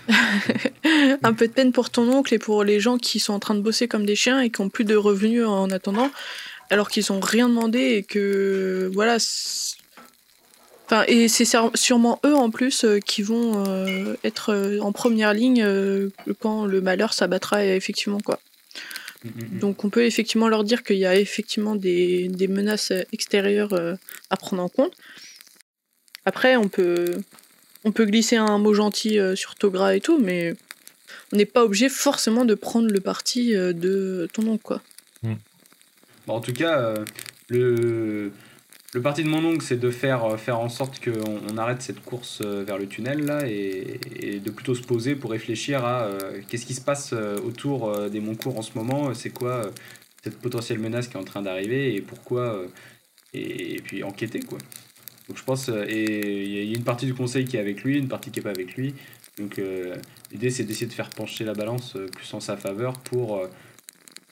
un 1.23 1.33
peu 1.35 1.49
de 1.49 1.53
peine 1.53 1.73
pour 1.73 1.91
ton 1.91 2.11
oncle 2.11 2.35
et 2.35 2.39
pour 2.39 2.65
les 2.65 2.81
gens 2.81 2.99
qui 2.99 3.21
sont 3.21 3.33
en 3.33 3.39
train 3.39 3.55
de 3.55 3.61
bosser 3.61 3.89
comme 3.89 4.07
des 4.07 4.17
chiens 4.17 4.41
et 4.41 4.51
qui 4.51 4.61
ont 4.61 4.69
plus 4.69 4.85
de 4.85 4.97
revenus 4.97 5.45
en 5.45 5.71
attendant, 5.71 6.11
alors 6.71 6.89
qu'ils 6.89 7.13
ont 7.13 7.21
rien 7.21 7.49
demandé 7.49 7.79
et 7.79 8.03
que 8.03 8.91
voilà. 8.95 9.19
Enfin, 10.87 11.05
et 11.09 11.27
c'est 11.27 11.49
sûrement 11.75 12.21
eux 12.25 12.37
en 12.37 12.51
plus 12.51 12.85
euh, 12.85 13.01
qui 13.01 13.21
vont 13.23 13.65
euh, 13.67 14.15
être 14.23 14.79
en 14.81 14.93
première 14.93 15.35
ligne 15.35 15.65
euh, 15.65 16.11
quand 16.39 16.65
le 16.65 16.81
malheur 16.81 17.13
s'abattra 17.13 17.65
effectivement 17.65 18.21
quoi. 18.21 18.39
Donc 19.53 19.85
on 19.85 19.91
peut 19.91 20.05
effectivement 20.05 20.49
leur 20.49 20.65
dire 20.65 20.83
qu'il 20.83 20.99
y 20.99 21.07
a 21.07 21.17
effectivement 21.17 21.75
des, 21.75 22.29
des 22.29 22.49
menaces 22.49 22.93
extérieures 23.13 23.73
euh, 23.73 23.95
à 24.31 24.37
prendre 24.37 24.63
en 24.63 24.69
compte. 24.69 24.93
Après, 26.27 26.57
on 26.57 26.69
peut, 26.69 27.23
on 27.85 27.93
peut 27.93 28.05
glisser 28.05 28.37
un 28.37 28.59
mot 28.59 28.75
gentil 28.75 29.19
euh, 29.19 29.35
sur 29.35 29.55
Togra 29.55 29.97
et 29.97 30.01
tout, 30.01 30.19
mais 30.19 30.55
on 31.33 31.37
n'est 31.37 31.47
pas 31.47 31.65
obligé 31.65 31.89
forcément 31.89 32.45
de 32.45 32.55
prendre 32.55 32.89
le 32.89 33.01
parti 33.01 33.57
euh, 33.57 33.73
de 33.73 34.29
ton 34.33 34.47
oncle, 34.47 34.63
quoi. 34.63 34.83
Bon, 36.27 36.35
en 36.35 36.41
tout 36.41 36.53
cas, 36.53 36.81
euh, 36.81 37.05
le, 37.49 38.33
le 38.93 39.01
parti 39.01 39.23
de 39.23 39.29
mon 39.29 39.45
oncle, 39.45 39.65
c'est 39.65 39.79
de 39.79 39.91
faire, 39.91 40.39
faire 40.39 40.59
en 40.59 40.69
sorte 40.69 41.03
qu'on 41.03 41.41
on 41.49 41.57
arrête 41.57 41.81
cette 41.81 42.01
course 42.01 42.43
vers 42.43 42.79
le 42.79 42.89
tunnel 42.89 43.25
là 43.25 43.47
et, 43.47 44.01
et 44.17 44.41
de 44.41 44.51
plutôt 44.51 44.75
se 44.75 44.83
poser 44.83 45.15
pour 45.15 45.31
réfléchir 45.31 45.85
à 45.85 46.07
euh, 46.07 46.41
qu'est-ce 46.49 46.67
qui 46.67 46.75
se 46.75 46.81
passe 46.81 47.13
autour 47.13 48.11
des 48.11 48.19
Moncourt 48.19 48.59
en 48.59 48.63
ce 48.63 48.73
moment, 48.75 49.15
c'est 49.15 49.31
quoi 49.31 49.71
cette 50.27 50.41
potentielle 50.41 50.81
menace 50.81 51.07
qui 51.07 51.17
est 51.17 51.21
en 51.21 51.25
train 51.25 51.43
d'arriver 51.43 51.95
et 51.95 52.01
pourquoi, 52.01 52.43
euh, 52.43 52.67
et, 53.33 53.77
et 53.77 53.81
puis 53.81 54.03
enquêter 54.03 54.41
quoi. 54.41 54.59
Donc 55.29 55.39
je 55.39 55.43
pense, 55.45 55.69
euh, 55.69 55.85
et 55.89 56.45
il 56.45 56.69
y 56.71 56.73
a- 56.73 56.77
une 56.77 56.85
partie 56.85 57.07
du 57.07 57.15
conseil 57.15 57.45
qui 57.45 57.57
est 57.57 57.61
avec 57.61 57.83
lui, 57.83 57.99
une 57.99 58.09
partie 58.09 58.31
qui 58.31 58.39
est 58.41 58.43
pas 58.43 58.51
avec 58.51 58.75
lui. 58.77 58.95
Donc 59.39 59.59
euh, 59.59 59.97
l'idée 60.33 60.51
c'est 60.51 60.65
d'essayer 60.65 60.87
de 60.87 60.93
faire 60.93 61.11
pencher 61.11 61.45
la 61.45 61.53
balance 61.53 61.95
euh, 61.97 62.07
plus 62.07 62.33
en 62.35 62.41
sa 62.41 62.57
faveur 62.57 62.95
pour 63.01 63.37
euh, 63.37 63.49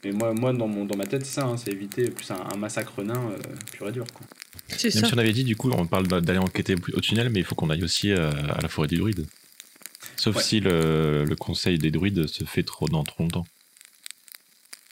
mais 0.04 0.12
moi, 0.12 0.32
moi 0.34 0.52
dans, 0.52 0.68
mon, 0.68 0.84
dans 0.84 0.96
ma 0.96 1.06
tête, 1.06 1.24
c'est 1.24 1.32
ça, 1.40 1.46
hein, 1.46 1.56
c'est 1.56 1.72
éviter 1.72 2.10
plus 2.10 2.30
un, 2.30 2.36
un 2.54 2.56
massacre 2.58 3.02
nain 3.02 3.30
euh, 3.30 3.38
pur 3.72 3.88
et 3.88 3.92
dur. 3.92 4.04
Quoi. 4.12 4.26
C'est 4.68 4.94
Même 4.94 5.02
ça. 5.04 5.08
si 5.08 5.14
on 5.14 5.18
avait 5.18 5.32
dit, 5.32 5.44
du 5.44 5.56
coup, 5.56 5.70
on 5.70 5.86
parle 5.86 6.06
d'aller 6.06 6.38
enquêter 6.38 6.74
au 6.92 7.00
tunnel, 7.00 7.30
mais 7.30 7.40
il 7.40 7.44
faut 7.44 7.54
qu'on 7.54 7.70
aille 7.70 7.82
aussi 7.84 8.12
euh, 8.12 8.30
à 8.54 8.60
la 8.60 8.68
forêt 8.68 8.86
des 8.86 8.96
druides. 8.98 9.26
Sauf 10.16 10.36
Ouais. 10.36 10.42
si 10.42 10.60
le, 10.60 11.24
le 11.24 11.36
conseil 11.36 11.78
des 11.78 11.90
druides 11.90 12.26
se 12.26 12.44
fait 12.44 12.62
trop 12.64 12.86
dans 12.86 13.02
trop 13.02 13.22
longtemps. 13.22 13.46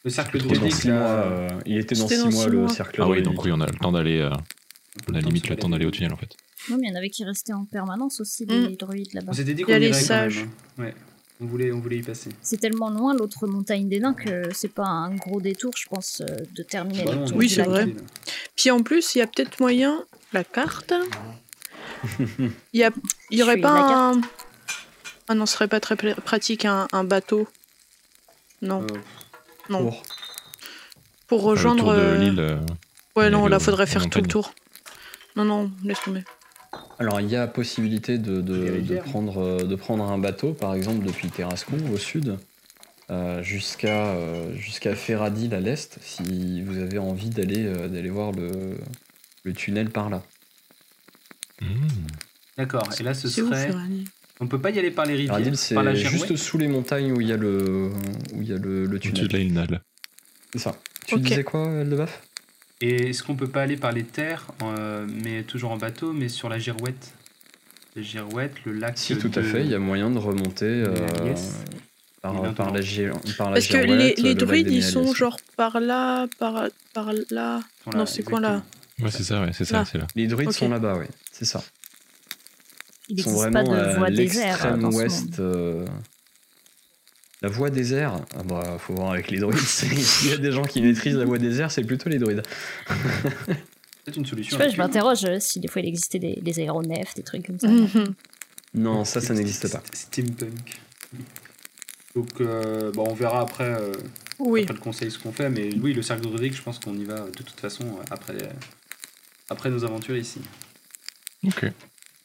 Le 0.05 0.11
cercle 0.11 0.39
druidique, 0.39 0.85
mois, 0.87 0.95
euh, 0.95 1.49
il 1.67 1.77
était 1.79 1.95
dans 1.95 2.09
C'était 2.09 2.17
six 2.17 2.25
dans 2.25 2.31
mois 2.33 2.45
six 2.45 2.51
le 2.51 2.59
mois. 2.61 2.69
cercle 2.71 3.01
Ah 3.03 3.09
oui, 3.09 3.23
donc 3.23 3.45
oui, 3.45 3.53
on 3.53 3.61
a 3.61 3.67
le 3.67 3.75
temps 3.79 3.93
d'aller. 3.93 4.19
On 5.09 5.15
a 5.15 5.21
limite 5.21 5.49
le 5.49 5.57
temps 5.57 5.69
d'aller 5.69 5.87
au 5.87 5.91
tunnel 5.91 6.13
en 6.13 6.17
fait. 6.17 6.35
Non, 6.71 6.77
mais 6.79 6.87
il 6.87 6.91
y 6.91 6.93
en 6.93 6.97
avait 6.99 7.11
qui 7.11 7.25
restaient 7.25 7.53
en 7.53 7.65
permanence 7.65 8.21
aussi, 8.21 8.47
des 8.47 8.69
Mm. 8.69 8.77
druides 8.77 9.13
là-bas. 9.15 9.29
On 9.31 9.33
s'était 9.35 9.55
dit 9.55 9.63
Il 9.63 9.65
y 9.65 9.67
qu'on 9.67 9.73
a 9.73 9.79
les 9.79 9.89
irait 9.89 9.99
quand 10.01 10.07
sages. 10.07 10.39
même. 10.39 10.51
hein. 10.79 10.83
Ouais. 10.85 10.95
On 11.41 11.47
voulait, 11.47 11.73
on 11.73 11.81
voulait 11.81 11.97
y 11.97 12.03
passer. 12.03 12.31
C'est 12.41 12.59
tellement 12.59 12.89
loin 12.91 13.15
l'autre 13.15 13.49
montagne 13.49 13.89
des 13.89 13.99
nains 13.99 14.15
que 14.15 14.43
c'est 14.55 14.69
pas 14.73 14.87
un 14.87 15.13
gros 15.17 15.41
détour, 15.41 15.73
je 15.77 15.89
pense, 15.89 16.21
euh, 16.21 16.37
de 16.55 16.63
terminer 16.63 17.05
Bah 17.05 17.13
le 17.13 17.19
non, 17.19 17.25
tour 17.27 17.37
Oui, 17.37 17.49
c'est 17.51 17.63
vrai. 17.65 17.93
Puis 18.55 18.71
en 18.71 18.83
plus, 18.85 19.17
il 19.17 19.19
y 19.19 19.23
a 19.23 19.27
peut-être 19.27 19.59
moyen, 19.59 20.05
la 20.33 20.45
carte. 20.45 20.93
Il 22.73 22.81
y, 22.81 22.85
a, 22.85 22.91
il 23.31 23.39
y 23.39 23.43
aurait 23.43 23.61
pas 23.61 23.75
la 23.75 23.97
un. 24.11 24.21
Ah 25.29 25.35
non, 25.35 25.47
ce 25.47 25.55
serait 25.55 25.69
pas 25.69 25.79
très 25.81 25.97
pratique 25.97 26.65
un, 26.65 26.87
un 26.93 27.05
bateau. 27.05 27.47
Non, 28.61 28.83
Euh, 28.83 28.87
non. 29.69 29.93
Pour- 31.29 31.41
le 31.41 31.47
rejoindre. 31.47 31.85
tour 31.85 31.93
de 31.95 31.99
euh, 31.99 32.19
l'île. 32.19 32.41
euh, 32.41 32.59
Ouais, 33.17 33.31
non, 33.31 33.47
là, 33.47 33.57
au- 33.57 33.61
faudrait 33.61 33.87
faire 33.87 34.09
tout 34.11 34.21
le 34.21 34.27
tour. 34.27 34.53
Non, 35.37 35.45
non, 35.45 35.71
laisse 35.85 36.01
tomber. 36.03 36.23
Alors, 36.99 37.21
il 37.21 37.29
y 37.29 37.37
a 37.37 37.47
possibilité 37.47 38.19
de, 38.19 38.41
de- 38.41 38.55
Les 38.55 38.67
de 38.69 38.73
rivières. 38.73 39.05
prendre, 39.05 39.39
euh, 39.43 39.65
de 39.65 39.75
prendre 39.75 40.05
un 40.11 40.19
bateau, 40.19 40.53
par 40.53 40.75
exemple, 40.75 41.05
depuis 41.05 41.29
Terrascon 41.29 41.77
au 41.93 41.99
sud, 41.99 42.39
euh, 43.11 43.43
jusqu'à 43.43 44.07
euh, 44.15 44.55
jusqu'à 44.57 44.95
Ferradil 44.95 45.55
à 45.55 45.61
l'est, 45.61 45.99
si 46.03 46.63
vous 46.63 46.79
avez 46.79 46.99
envie 46.99 47.29
d'aller 47.31 47.67
euh, 47.67 47.89
d'aller 47.89 48.09
voir 48.11 48.33
le, 48.33 48.77
le 49.43 49.53
tunnel 49.53 49.91
par 49.91 50.09
là. 50.09 50.23
hmm. 51.61 51.67
D'accord. 52.57 52.89
Et 52.99 53.03
là, 53.03 53.15
ce 53.15 53.27
où, 53.27 53.31
serait. 53.31 53.71
On 54.41 54.47
peut 54.47 54.61
pas 54.61 54.71
y 54.71 54.79
aller 54.79 54.91
par 54.91 55.05
les 55.07 55.15
rivières, 55.15 55.37
Ferradil, 55.37 55.57
c'est 55.59 55.97
juste 56.09 56.37
sous 56.37 56.59
les 56.59 56.69
montagnes 56.69 57.13
où 57.13 57.21
il 57.21 57.29
y 57.29 57.33
a 57.33 57.37
le, 57.37 57.91
où 58.35 58.43
il 58.43 58.49
y 58.49 58.53
a 58.53 58.57
le, 58.59 58.87
le 58.87 58.97
Au-dessus 58.97 59.13
tunnel. 59.29 59.81
C'est 60.53 60.59
ça. 60.59 60.77
Tu 61.07 61.19
disais 61.21 61.45
quoi, 61.45 61.69
Eldebaf 61.71 62.23
Et 62.85 63.11
est-ce 63.11 63.23
qu'on 63.23 63.37
peut 63.37 63.47
pas 63.49 63.63
aller 63.63 63.77
par 63.77 63.93
les 63.93 64.03
terres, 64.03 64.47
euh, 64.63 65.07
mais 65.25 65.45
toujours 65.45 65.71
en 65.71 65.77
bateau, 65.77 66.13
mais 66.13 66.29
sur 66.29 66.49
la 66.49 66.59
Girouette? 66.59 67.15
La 67.95 68.03
Girouette, 68.03 68.55
le 68.65 68.73
lac. 68.73 68.99
Si, 68.99 69.17
tout 69.17 69.29
de- 69.29 69.39
à 69.39 69.43
fait. 69.43 69.61
Il 69.65 69.71
y 69.71 69.75
a 69.75 69.79
moyen 69.79 70.11
de 70.11 70.19
remonter 70.19 70.65
euh, 70.67 71.07
Yes. 71.25 71.53
par, 72.21 72.33
par 72.55 72.73
la, 72.73 72.81
par 73.39 73.51
la 73.51 73.55
Parce 73.55 73.69
que 73.69 73.77
les, 73.77 74.15
le 74.17 74.35
druides, 74.35 74.67
des 74.67 74.75
ils 74.77 74.83
sont 74.83 75.15
genre 75.15 75.39
par 75.57 75.79
là, 75.79 76.27
par, 76.41 76.65
par 76.93 77.13
là. 77.31 77.61
Voilà, 77.85 78.01
non, 78.01 78.07
c'est 78.07 78.25
quoi 78.25 78.41
là? 78.41 78.65
Ouais, 79.01 79.11
c'est 79.11 79.23
ça, 79.23 79.41
ouais, 79.43 79.53
c'est 79.53 79.65
ça, 79.65 79.85
c'est 79.85 79.99
là. 79.99 80.07
Les 80.17 80.27
druides 80.27 80.51
sont 80.53 80.69
là-bas, 80.69 80.97
oui. 80.99 81.07
C'est 81.31 81.45
ça. 81.45 81.63
Il 83.09 83.19
Ils 83.19 83.23
sont 83.23 83.31
n'existe 83.31 83.53
pas 83.53 83.63
vraiment 83.63 83.75
de 83.75 83.79
à 83.79 83.99
voie 83.99 84.11
désert 84.11 84.45
euh, 84.67 84.77
l'extrême 84.77 84.81
dans 84.83 84.91
ce 84.91 84.97
ouest. 84.97 85.21
monde. 85.21 85.37
euh, 85.41 85.87
La 87.43 87.49
voie 87.49 87.71
désert, 87.71 88.21
ah 88.37 88.43
bah, 88.45 88.77
faut 88.79 88.95
voir 88.95 89.13
avec 89.13 89.31
les 89.31 89.39
druides. 89.41 89.59
S'il 89.67 90.31
y 90.31 90.33
a 90.33 90.37
des 90.39 90.53
gens 90.53 90.63
qui 90.63 90.81
maîtrisent 90.81 91.17
la 91.17 91.25
voie 91.25 91.39
désert, 91.39 91.71
c'est 91.73 91.83
plutôt 91.85 92.09
les 92.09 92.19
druides. 92.19 92.43
C'est 94.05 94.17
une 94.17 94.25
Je 94.25 94.31
solution. 94.31 94.59
sais 94.59 94.65
pas, 94.65 94.69
je 94.69 94.77
m'interroge 94.77 95.25
euh, 95.27 95.39
si 95.39 95.61
des 95.61 95.69
fois 95.69 95.81
il 95.81 95.87
existait 95.87 96.19
des, 96.19 96.35
des 96.43 96.59
aéronefs, 96.59 97.15
des 97.15 97.23
trucs 97.23 97.47
comme 97.47 97.59
ça. 97.61 97.69
Non, 98.75 99.05
ça, 99.05 99.21
ça 99.21 99.35
n'existe 99.35 99.71
pas. 99.71 99.83
Steampunk. 99.93 100.81
Donc, 102.17 102.41
euh, 102.41 102.91
bon, 102.93 103.07
on 103.11 103.15
verra 103.15 103.43
après, 103.43 103.65
euh, 103.69 103.93
Oui. 104.39 104.63
après 104.63 104.73
le 104.75 104.81
conseil 104.81 105.11
ce 105.11 105.19
qu'on 105.19 105.31
fait, 105.31 105.51
mais 105.51 105.69
oui, 105.81 105.93
le 105.93 106.01
cercle 106.03 106.23
druidique, 106.23 106.57
je 106.57 106.63
pense 106.63 106.79
qu'on 106.79 106.95
y 106.97 107.05
va 107.05 107.15
euh, 107.21 107.27
de 107.27 107.31
toute 107.43 107.61
façon 107.61 107.85
après, 108.11 108.39
après 109.51 109.69
nos 109.71 109.85
aventures 109.85 110.17
ici. 110.17 110.41
Ok. 111.47 111.67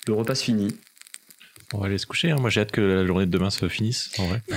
Le 0.08 0.14
repas 0.14 0.36
se 0.36 0.46
finit. 0.46 0.74
On 1.74 1.80
va 1.80 1.88
aller 1.88 1.98
se 1.98 2.06
coucher. 2.06 2.32
hein. 2.32 2.38
Moi, 2.40 2.50
j'ai 2.50 2.62
hâte 2.62 2.72
que 2.72 2.82
la 2.82 3.06
journée 3.06 3.26
de 3.26 3.32
demain 3.32 3.50
se 3.50 3.68
finisse, 3.70 4.12
en 4.20 4.28
vrai. 4.28 4.42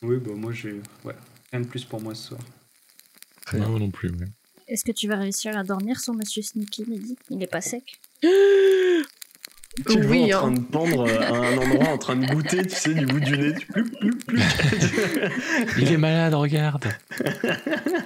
Oui, 0.00 0.16
bah 0.18 0.30
moi 0.36 0.52
j'ai. 0.52 0.80
Ouais, 1.04 1.14
rien 1.50 1.60
de 1.60 1.66
plus 1.66 1.84
pour 1.84 2.00
moi 2.00 2.14
ce 2.14 2.28
soir. 2.28 2.40
Très 3.44 3.58
moi 3.58 3.80
non 3.80 3.90
plus. 3.90 4.10
ouais. 4.10 4.26
Est-ce 4.68 4.84
que 4.84 4.92
tu 4.92 5.08
vas 5.08 5.16
réussir 5.16 5.56
à 5.58 5.64
dormir 5.64 5.98
sans 5.98 6.14
Monsieur 6.14 6.40
Sneaky, 6.40 6.84
Mehdi 6.88 7.16
Il 7.30 7.42
est 7.42 7.48
pas 7.48 7.60
sec 7.60 7.82
Tu 9.86 9.98
le 10.00 10.06
Oui, 10.06 10.30
vois 10.30 10.38
en 10.38 10.40
train 10.40 10.48
hein. 10.48 10.52
de 10.52 10.60
pendre 10.60 11.08
euh, 11.08 11.20
à 11.20 11.36
un 11.48 11.56
endroit, 11.58 11.88
en 11.88 11.98
train 11.98 12.16
de 12.16 12.26
goûter, 12.26 12.62
tu 12.66 12.74
sais, 12.74 12.94
du 12.94 13.06
bout 13.06 13.20
du 13.20 13.36
nez. 13.38 13.54
tu- 13.58 13.66
ploup, 13.66 13.84
ploup, 14.00 14.18
ploup. 14.26 14.38
Il 15.78 15.92
est 15.92 15.96
malade, 15.96 16.34
regarde. 16.34 16.86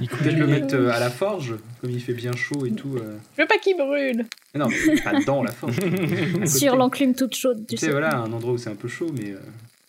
Il 0.01 0.09
Peut-être 0.09 0.37
le 0.39 0.47
mettre 0.47 0.75
euh, 0.75 0.91
à 0.91 0.99
la 1.01 1.11
forge, 1.11 1.55
comme 1.81 1.91
il 1.91 2.01
fait 2.01 2.13
bien 2.15 2.33
chaud 2.33 2.67
et 2.67 2.73
tout. 2.73 2.97
euh. 2.97 3.17
Je 3.37 3.43
veux 3.43 3.49
pas 3.49 3.59
qu'il 3.59 3.77
brûle. 3.77 4.27
Mais 4.55 4.61
non, 4.61 4.69
pas 5.05 5.21
dans 5.25 5.43
la 5.43 5.53
forge. 5.53 5.77
Sur 6.47 6.77
l'enclume 6.77 7.15
toute 7.15 7.35
chaude, 7.35 7.65
tu 7.69 7.77
sais, 7.77 7.87
sais. 7.87 7.93
voilà, 7.93 8.17
un 8.19 8.33
endroit 8.33 8.53
où 8.55 8.59
c'est 8.59 8.71
un 8.71 8.75
peu 8.75 8.89
chaud, 8.89 9.11
mais 9.17 9.31
euh, 9.31 9.39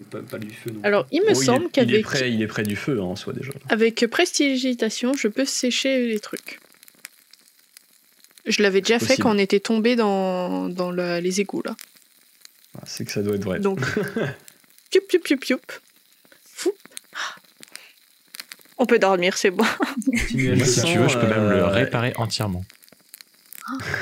pas, 0.09 0.19
pas 0.19 0.37
du 0.39 0.49
feu 0.51 0.69
non 0.71 0.79
plus. 0.79 0.87
Alors, 0.87 1.05
il 1.11 1.21
me 1.21 1.27
Oh, 1.27 1.31
il 1.31 1.41
est- 1.41 1.45
semble 1.45 1.63
il 1.63 1.65
est, 1.67 1.71
qu'avec 1.71 2.03
près, 2.03 2.31
il 2.31 2.41
est 2.41 2.47
près 2.47 2.63
du 2.63 2.75
feu 2.75 2.99
hein, 2.99 3.03
en 3.03 3.15
soi 3.15 3.33
déjà. 3.33 3.51
avec 3.69 4.05
prestidigitation, 4.09 5.13
je 5.13 5.27
peux 5.27 5.45
sécher 5.45 6.07
les 6.07 6.19
trucs. 6.19 6.59
Je 8.45 8.61
l'avais 8.61 8.81
déjà 8.81 8.99
fait 8.99 9.17
quand 9.17 9.33
on 9.33 9.37
était 9.37 9.59
tombé 9.61 9.95
dans, 9.95 10.67
dans 10.69 10.91
les 10.91 11.41
égouts, 11.41 11.61
là. 11.63 11.75
Ah, 12.77 12.83
C'est 12.85 13.05
que 13.05 13.11
ça 13.11 13.21
doit 13.21 13.35
être 13.35 13.43
vrai. 13.45 13.59
Donc, 13.59 13.79
pioup, 14.91 15.01
pioup, 15.07 15.19
pioup, 15.19 15.37
pioup. 15.37 15.59
Fou. 16.53 16.71
On 18.77 18.85
peut 18.85 18.99
dormir, 18.99 19.37
c'est 19.37 19.51
bon. 19.51 19.63
Moi, 19.63 20.17
si 20.65 20.79
là. 20.79 20.83
tu 20.83 20.97
veux, 20.97 21.07
je 21.07 21.17
peux 21.17 21.27
même 21.27 21.49
le 21.49 21.57
euh, 21.59 21.67
réparer 21.67 22.13
entièrement. 22.17 22.65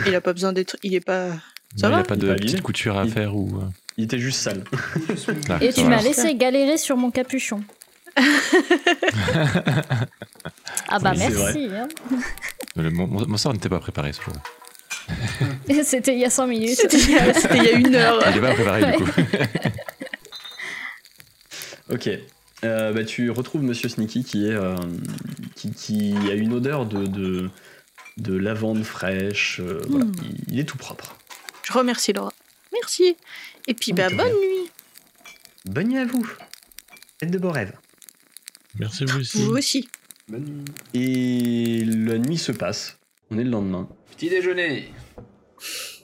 Il 0.07 0.15
a 0.15 0.21
pas 0.21 0.33
besoin 0.33 0.53
d'être. 0.53 0.75
Il 0.81 0.95
est 0.95 1.01
pas. 1.05 1.29
Ça 1.75 1.87
il 1.87 1.91
va 1.91 1.95
n'y 1.97 2.01
a 2.01 2.03
pas 2.03 2.15
Il 2.15 2.21
de 2.21 2.33
petite 2.33 2.61
couture 2.61 2.97
à 2.97 3.03
Il- 3.05 3.11
faire 3.11 3.35
ou. 3.35 3.59
euh, 3.59 3.65
Il 3.97 4.05
était 4.05 4.17
juste 4.19 4.39
sale. 4.41 4.63
là, 5.49 5.59
Et 5.61 5.71
tu 5.71 5.83
m'as 5.83 6.01
laissé 6.01 6.33
galérer 6.35 6.77
sur 6.77 6.97
mon 6.97 7.11
capuchon. 7.11 7.63
ah 10.87 10.99
bah 10.99 11.11
Oui, 11.15 11.19
merci. 11.19 11.69
hein. 11.73 11.87
Le- 12.75 12.89
mon, 12.91 13.07
mon- 13.07 13.37
sort 13.37 13.53
n'était 13.53 13.69
pas 13.69 13.79
préparé 13.79 14.13
ce 14.13 14.21
jour. 14.21 14.33
C'était 15.83 16.13
il 16.13 16.19
y 16.19 16.25
a 16.25 16.29
5 16.29 16.47
minutes. 16.47 16.77
C'était 16.77 16.97
il 16.99 17.63
y 17.63 17.67
a 17.69 17.71
une 17.71 17.95
heure. 17.95 18.21
Il 18.29 18.35
n'est 18.35 18.41
pas 18.47 18.53
préparé 18.53 18.91
du 18.97 19.03
coup. 19.03 19.11
Ok. 21.91 22.09
Euh, 22.63 22.93
bah, 22.93 23.03
tu 23.03 23.29
retrouves 23.31 23.63
Monsieur 23.63 23.89
Sneaky 23.89 24.23
qui 24.23 24.45
est 24.47 24.51
euh, 24.53 24.75
qui, 25.55 25.71
qui 25.71 26.13
a 26.29 26.35
une 26.35 26.53
odeur 26.53 26.85
de, 26.85 27.05
de, 27.07 27.49
de 28.17 28.35
lavande 28.37 28.83
fraîche. 28.83 29.59
euh, 29.59 29.81
voilà, 29.89 30.05
Mm. 30.05 30.11
il, 30.23 30.53
il 30.53 30.59
est 30.59 30.63
tout 30.65 30.77
propre. 30.77 31.15
Je 31.63 31.73
remercie 31.73 32.13
Laura. 32.13 32.31
Merci. 32.73 33.15
Et 33.67 33.73
puis, 33.73 33.93
bah, 33.93 34.09
bonne 34.09 34.27
nuit. 34.31 34.69
Bonne 35.65 35.87
nuit 35.87 35.97
à 35.97 36.05
vous. 36.05 36.25
Faites 37.19 37.31
de 37.31 37.37
beaux 37.37 37.51
rêves. 37.51 37.73
Merci 38.79 39.05
vous 39.05 39.19
aussi. 39.19 39.43
Vous 39.43 39.51
aussi. 39.57 39.89
Bonne 40.31 40.43
nuit. 40.45 40.65
Et 40.93 41.83
la 41.85 42.17
nuit 42.17 42.37
se 42.37 42.51
passe. 42.51 42.97
On 43.31 43.37
est 43.37 43.43
le 43.43 43.49
lendemain. 43.49 43.87
Petit 44.15 44.29
déjeuner. 44.29 44.91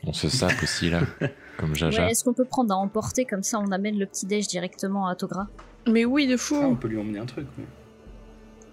On 0.05 0.13
se 0.13 0.29
sape 0.29 0.61
aussi 0.61 0.89
là, 0.89 1.01
comme 1.57 1.75
Jaja. 1.75 2.03
Ouais, 2.05 2.11
Est-ce 2.11 2.23
qu'on 2.23 2.33
peut 2.33 2.45
prendre 2.45 2.73
à 2.73 2.77
emporter 2.77 3.25
comme 3.25 3.43
ça 3.43 3.59
on 3.59 3.71
amène 3.71 3.97
le 3.97 4.05
petit 4.05 4.25
déj 4.25 4.47
directement 4.47 5.07
à 5.07 5.15
Togra 5.15 5.47
Mais 5.87 6.05
oui, 6.05 6.27
de 6.27 6.33
Ah, 6.33 6.35
on 6.35 6.37
fou. 6.37 6.75
peut 6.75 6.87
lui 6.87 6.99
emmener 6.99 7.19
un 7.19 7.25
truc. 7.25 7.47
mais- 7.57 7.63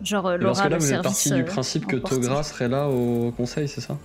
Genre 0.05 0.27
euh, 0.27 0.37
Et 0.37 0.41
Parce 0.41 0.59
Laura 0.59 0.65
que 0.65 0.71
là, 0.73 0.77
le 0.77 0.83
vous 0.83 0.93
êtes 0.93 1.03
service. 1.03 1.11
parti 1.13 1.31
du 1.31 1.41
euh, 1.41 1.45
principe 1.45 1.87
que. 1.87 1.97
Togra 1.97 2.43
serait 2.43 2.69
là 2.69 2.89
au 2.89 3.31
conseil, 3.33 3.69
c'est 3.69 3.81
ça? 3.81 3.97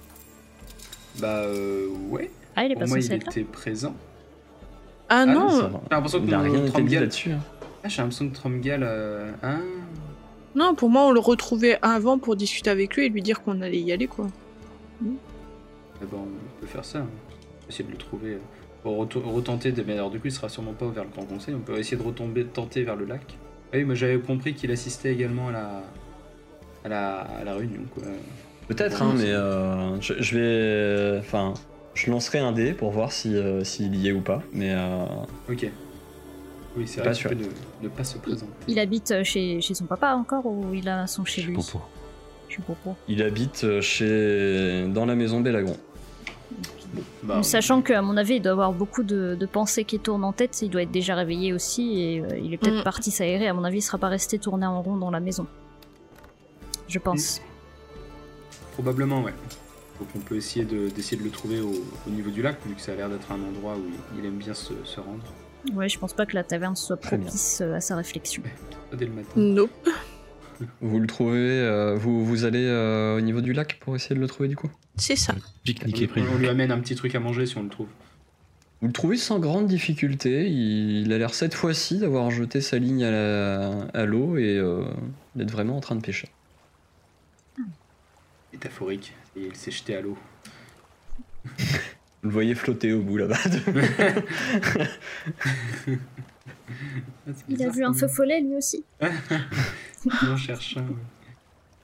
Bah 1.19 1.39
euh, 1.43 1.87
ouais. 2.09 2.31
Ah, 2.55 2.63
il 2.65 2.71
est 2.71 2.75
pas 2.75 2.85
moi, 2.85 2.99
il 2.99 3.11
était 3.13 3.43
présent. 3.43 3.95
Ah 5.09 5.21
Ah, 5.21 5.25
non. 5.25 5.49
J'ai 5.49 5.67
l'impression 5.91 6.19
que 6.19 6.25
Il 6.25 6.29
n'a 6.31 6.39
rien 6.41 6.53
été 6.53 6.65
dit 6.67 6.71
Tromgal. 6.71 6.99
là-dessus. 7.01 7.31
hein. 7.31 7.39
Ah, 7.83 7.87
j'ai 7.89 8.01
l'impression 8.01 8.29
que 8.29 8.35
Tromgal. 8.35 8.81
Euh... 8.83 9.31
Ah. 9.43 9.57
Non, 10.55 10.73
pour 10.75 10.89
moi, 10.89 11.03
on 11.03 11.11
le 11.11 11.19
retrouvait 11.19 11.77
avant 11.81 12.17
pour 12.17 12.35
discuter 12.35 12.69
avec 12.69 12.95
lui 12.95 13.05
et 13.05 13.09
lui 13.09 13.21
dire 13.21 13.41
qu'on 13.43 13.61
allait 13.61 13.79
y 13.79 13.91
aller, 13.91 14.07
quoi. 14.07 14.27
Eh 15.03 16.05
ben, 16.05 16.17
on 16.17 16.59
peut 16.61 16.67
faire 16.67 16.85
ça. 16.85 16.99
hein. 16.99 17.07
Essayer 17.69 17.85
de 17.85 17.91
le 17.91 17.97
trouver. 17.97 18.33
euh, 18.33 18.39
Pour 18.83 18.97
retou- 18.97 19.21
retenter 19.21 19.71
de. 19.71 19.83
Mais 19.83 19.93
alors, 19.93 20.09
du 20.09 20.19
coup, 20.19 20.27
il 20.27 20.31
sera 20.31 20.49
sûrement 20.49 20.73
pas 20.73 20.87
vers 20.87 21.03
le 21.03 21.09
Grand 21.09 21.25
Conseil. 21.25 21.53
On 21.53 21.59
peut 21.59 21.77
essayer 21.77 21.97
de 21.97 22.03
retomber, 22.03 22.43
de 22.43 22.49
tenter 22.49 22.83
vers 22.83 22.95
le 22.95 23.05
lac. 23.05 23.21
Ah 23.71 23.77
oui, 23.77 23.83
moi 23.83 23.93
j'avais 23.93 24.17
compris 24.17 24.53
qu'il 24.55 24.71
assistait 24.71 25.11
également 25.13 25.49
à 25.49 25.51
la. 25.51 25.83
à 26.85 26.89
la, 26.89 27.15
à 27.19 27.43
la 27.43 27.53
réunion, 27.55 27.81
quoi. 27.93 28.03
Peut-être, 28.67 29.01
hein, 29.03 29.13
mais 29.17 29.31
euh, 29.31 29.99
je, 30.01 30.13
je 30.19 30.37
vais. 30.39 31.19
Enfin, 31.19 31.53
je 31.93 32.09
lancerai 32.09 32.39
un 32.39 32.51
dé 32.53 32.73
pour 32.73 32.91
voir 32.91 33.11
si, 33.11 33.35
euh, 33.35 33.63
s'il 33.63 33.95
y 33.95 34.07
est 34.07 34.11
ou 34.11 34.21
pas. 34.21 34.41
Mais 34.53 34.73
euh, 34.73 35.03
Ok. 35.49 35.67
Oui, 36.77 36.87
c'est 36.87 36.97
Pas 36.97 37.05
vrai 37.09 37.13
sûr. 37.13 37.29
qu'il 37.29 37.39
peut 37.39 37.45
ne, 37.81 37.83
ne 37.85 37.89
pas 37.89 38.03
se 38.03 38.17
présenter. 38.17 38.51
Il 38.67 38.79
habite 38.79 39.11
euh, 39.11 39.23
chez, 39.23 39.59
chez 39.61 39.73
son 39.73 39.85
papa 39.85 40.13
encore 40.13 40.45
ou 40.45 40.73
il 40.73 40.87
a 40.87 41.07
son 41.07 41.25
chez 41.25 41.41
lui 41.41 41.55
Popo. 41.55 41.81
Chez 42.47 42.61
Popo. 42.61 42.95
il 43.07 43.21
habite 43.23 43.63
euh, 43.63 43.81
chez 43.81 44.87
dans 44.93 45.05
la 45.05 45.15
maison 45.15 45.39
Bellagron. 45.41 45.75
Bah, 47.23 47.43
Sachant 47.43 47.81
qu'à 47.83 48.01
mon 48.01 48.17
avis, 48.17 48.35
il 48.35 48.41
doit 48.41 48.53
avoir 48.53 48.71
beaucoup 48.73 49.03
de, 49.03 49.35
de 49.39 49.45
pensées 49.45 49.83
qui 49.83 49.99
tournent 49.99 50.23
en 50.23 50.33
tête, 50.33 50.59
il 50.63 50.69
doit 50.69 50.81
être 50.81 50.89
déjà 50.91 51.13
réveillé 51.15 51.53
aussi 51.53 51.99
et 52.01 52.21
euh, 52.21 52.37
il 52.43 52.53
est 52.53 52.57
peut-être 52.57 52.79
Mm. 52.81 52.83
parti 52.83 53.11
s'aérer. 53.11 53.47
À 53.47 53.53
mon 53.53 53.63
avis, 53.63 53.77
il 53.79 53.81
sera 53.83 53.97
pas 53.99 54.07
resté 54.07 54.39
tourné 54.39 54.65
en 54.65 54.81
rond 54.81 54.97
dans 54.97 55.11
la 55.11 55.19
maison. 55.19 55.45
Je 56.87 56.97
pense. 56.97 57.41
Probablement, 58.73 59.21
ouais. 59.21 59.33
Donc 59.99 60.07
on 60.15 60.19
peut 60.19 60.35
essayer 60.37 60.65
de- 60.65 60.89
d'essayer 60.89 61.17
de, 61.17 61.23
le 61.23 61.29
trouver 61.29 61.59
au, 61.59 61.71
au 62.07 62.09
niveau 62.09 62.31
du 62.31 62.41
lac, 62.41 62.57
vu 62.65 62.73
que 62.73 62.81
ça 62.81 62.93
a 62.93 62.95
l'air 62.95 63.09
d'être 63.09 63.31
un 63.31 63.35
endroit 63.43 63.75
où 63.75 63.83
il, 64.15 64.19
il 64.19 64.25
aime 64.25 64.37
bien 64.37 64.53
se, 64.53 64.73
se 64.85 64.99
rendre. 64.99 65.23
Ouais, 65.73 65.89
je 65.89 65.99
pense 65.99 66.13
pas 66.13 66.25
que 66.25 66.35
la 66.35 66.43
taverne 66.43 66.75
soit 66.75 66.97
Très 66.97 67.17
bien. 67.17 67.25
propice 67.27 67.61
euh, 67.61 67.75
à 67.75 67.81
sa 67.81 67.95
réflexion. 67.95 68.41
Dès 68.93 69.05
le 69.05 69.11
matin. 69.11 69.29
Nope. 69.35 69.89
Vous 70.81 70.99
le 70.99 71.07
trouvez. 71.07 71.37
euh, 71.39 71.95
vous, 71.95 72.25
vous 72.25 72.43
allez 72.45 72.65
euh, 72.65 73.17
au 73.17 73.21
niveau 73.21 73.39
du 73.41 73.53
lac 73.53 73.77
pour 73.79 73.95
essayer 73.95 74.15
de 74.15 74.19
le 74.19 74.27
trouver 74.27 74.49
du 74.49 74.55
coup? 74.55 74.69
C'est 74.97 75.15
ça. 75.15 75.33
Pique-nique 75.63 76.01
est 76.01 76.09
On, 76.17 76.33
on 76.33 76.37
lui 76.37 76.47
amène 76.49 76.71
un 76.71 76.79
petit 76.79 76.95
truc 76.95 77.15
à 77.15 77.19
manger 77.19 77.45
si 77.45 77.57
on 77.57 77.63
le 77.63 77.69
trouve. 77.69 77.87
Vous 78.81 78.87
le 78.87 78.93
trouvez 78.93 79.17
sans 79.17 79.39
grande 79.39 79.67
difficulté. 79.67 80.47
Il, 80.47 81.01
il 81.05 81.13
a 81.13 81.17
l'air 81.17 81.33
cette 81.33 81.53
fois-ci 81.53 81.97
d'avoir 81.99 82.31
jeté 82.31 82.61
sa 82.61 82.77
ligne 82.77 83.03
à 83.03 83.11
la- 83.11 83.83
à 83.93 84.05
l'eau 84.05 84.37
et 84.37 84.57
euh, 84.57 84.83
d'être 85.35 85.51
vraiment 85.51 85.77
en 85.77 85.81
train 85.81 85.95
de 85.95 86.01
pêcher. 86.01 86.29
Métaphorique. 88.53 89.13
Et 89.37 89.41
il 89.47 89.55
s'est 89.55 89.71
jeté 89.71 89.95
à 89.95 90.01
l'eau. 90.01 90.17
Vous 92.21 92.29
le 92.29 92.33
voyez 92.33 92.55
flotter 92.55 92.93
au 92.93 93.01
bout 93.01 93.17
là-bas. 93.17 93.37
C'est 93.43 93.63
Il 97.49 97.63
a 97.63 97.69
vu 97.69 97.83
un 97.83 97.93
feu 97.93 98.07
follet 98.07 98.41
lui 98.41 98.55
aussi. 98.55 98.83
Il 99.01 100.29
en 100.29 100.37
cherche 100.37 100.77
un. 100.77 100.81
ouais. 100.81 100.87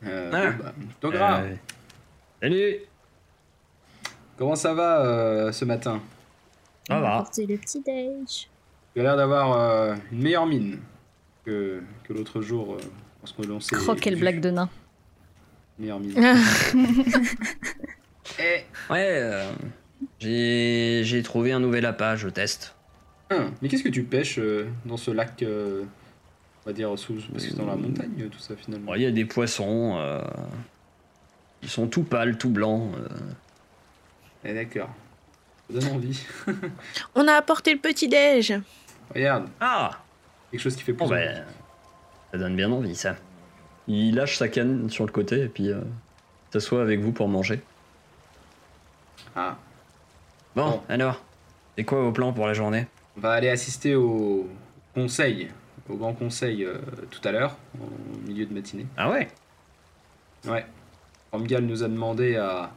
Euh, 0.05 0.31
Ah. 0.33 0.51
bon, 0.51 0.63
bah, 0.63 0.73
Togra, 0.99 1.41
Euh, 1.41 1.55
Salut 2.41 2.75
comment 4.37 4.55
ça 4.55 4.73
va 4.73 5.05
euh, 5.05 5.51
ce 5.51 5.65
matin? 5.65 6.01
Ça 6.87 6.99
va. 6.99 7.15
Apporter 7.15 7.45
le 7.47 7.57
petit 7.57 7.81
déj. 7.81 8.49
Tu 8.93 8.99
as 8.99 9.03
l'air 9.03 9.17
d'avoir 9.17 9.53
euh, 9.59 9.95
une 10.11 10.21
meilleure 10.21 10.45
mine 10.45 10.79
que, 11.45 11.81
que 12.03 12.13
l'autre 12.13 12.41
jour 12.41 12.75
euh, 12.75 12.81
lorsque 13.21 13.39
l'on 13.45 13.59
s'est. 13.59 13.75
Oh, 13.87 13.95
quelle 13.95 14.19
blague 14.19 14.39
de 14.41 14.51
nain. 14.51 14.69
Meilleure 15.79 15.99
mine. 15.99 16.13
Ah, 16.23 16.35
Eh, 18.39 18.63
Ouais, 18.89 19.19
euh, 19.21 19.51
j'ai 20.19 21.01
j'ai 21.03 21.23
trouvé 21.23 21.51
un 21.51 21.59
nouvel 21.59 21.85
appât, 21.85 22.15
je 22.15 22.29
teste. 22.29 22.75
hein, 23.29 23.51
mais 23.61 23.69
qu'est-ce 23.69 23.83
que 23.83 23.89
tu 23.89 24.03
pêches 24.03 24.39
euh, 24.39 24.67
dans 24.85 24.97
ce 24.97 25.11
lac 25.11 25.41
euh, 25.43 25.83
On 26.65 26.69
va 26.69 26.73
dire 26.73 26.97
sous. 26.97 27.13
Parce 27.31 27.43
que 27.43 27.49
c'est 27.51 27.57
dans 27.57 27.65
la 27.65 27.75
montagne 27.75 28.11
euh, 28.21 28.27
tout 28.29 28.39
ça 28.39 28.55
finalement. 28.55 28.93
Il 28.95 29.01
y 29.01 29.05
a 29.05 29.11
des 29.11 29.25
poissons. 29.25 29.95
euh, 29.99 30.21
ils 31.63 31.69
sont 31.69 31.87
tout 31.87 32.03
pâles, 32.03 32.37
tout 32.37 32.49
blancs. 32.49 32.91
euh. 32.95 33.07
Eh, 34.43 34.53
d'accord. 34.53 34.89
Ça 35.71 35.79
donne 35.79 35.93
envie. 35.95 36.23
On 37.15 37.27
a 37.27 37.33
apporté 37.33 37.73
le 37.73 37.79
petit-déj. 37.79 38.59
Regarde, 39.13 39.47
Ah 39.59 39.99
quelque 40.51 40.61
chose 40.61 40.75
qui 40.75 40.83
fait 40.83 40.93
plus 40.93 40.99
Bon 40.99 41.05
envie. 41.13 41.15
ben, 41.25 41.43
ça 42.31 42.37
donne 42.37 42.55
bien 42.55 42.71
envie 42.71 42.95
ça. 42.95 43.15
Il 43.87 44.15
lâche 44.15 44.37
sa 44.37 44.47
canne 44.47 44.89
sur 44.89 45.05
le 45.05 45.11
côté 45.11 45.41
et 45.41 45.47
puis 45.49 45.69
euh, 45.69 45.81
s'assoit 46.53 46.81
avec 46.81 46.99
vous 47.01 47.11
pour 47.11 47.27
manger. 47.27 47.61
Ah, 49.35 49.57
Bon, 50.55 50.69
Bon. 50.69 50.81
alors, 50.89 51.21
c'est 51.77 51.83
quoi 51.83 52.01
vos 52.01 52.11
plans 52.11 52.33
pour 52.33 52.47
la 52.47 52.53
journée? 52.53 52.87
On 53.17 53.21
va 53.21 53.31
aller 53.33 53.49
assister 53.49 53.95
au 53.95 54.47
conseil, 54.93 55.49
au 55.89 55.95
grand 55.95 56.13
conseil 56.13 56.63
euh, 56.63 56.77
tout 57.11 57.25
à 57.27 57.31
l'heure, 57.31 57.57
au 57.79 58.27
milieu 58.27 58.45
de 58.45 58.53
matinée. 58.53 58.85
Ah 58.97 59.09
ouais? 59.11 59.27
Ouais. 60.47 60.65
Romgal 61.31 61.63
nous 61.65 61.83
a 61.83 61.87
demandé 61.87 62.35
à, 62.35 62.71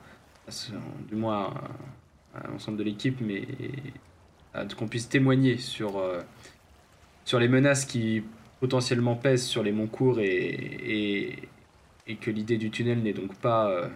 à 0.46 0.50
ce- 0.50 0.72
du 1.08 1.14
moins 1.14 1.54
à, 2.34 2.38
à 2.38 2.48
l'ensemble 2.48 2.78
de 2.78 2.84
l'équipe, 2.84 3.20
mais 3.20 3.46
qu'on 4.76 4.88
puisse 4.88 5.08
témoigner 5.08 5.56
sur, 5.58 5.98
euh, 5.98 6.20
sur 7.24 7.38
les 7.38 7.46
menaces 7.48 7.84
qui 7.84 8.24
potentiellement 8.58 9.14
pèsent 9.14 9.46
sur 9.46 9.62
les 9.62 9.70
Montcourt 9.70 10.18
et, 10.18 10.26
et, 10.26 11.48
et 12.08 12.16
que 12.16 12.30
l'idée 12.32 12.56
du 12.58 12.70
tunnel 12.72 13.02
n'est 13.02 13.12
donc 13.12 13.36
pas 13.36 13.70
euh, 13.70 13.88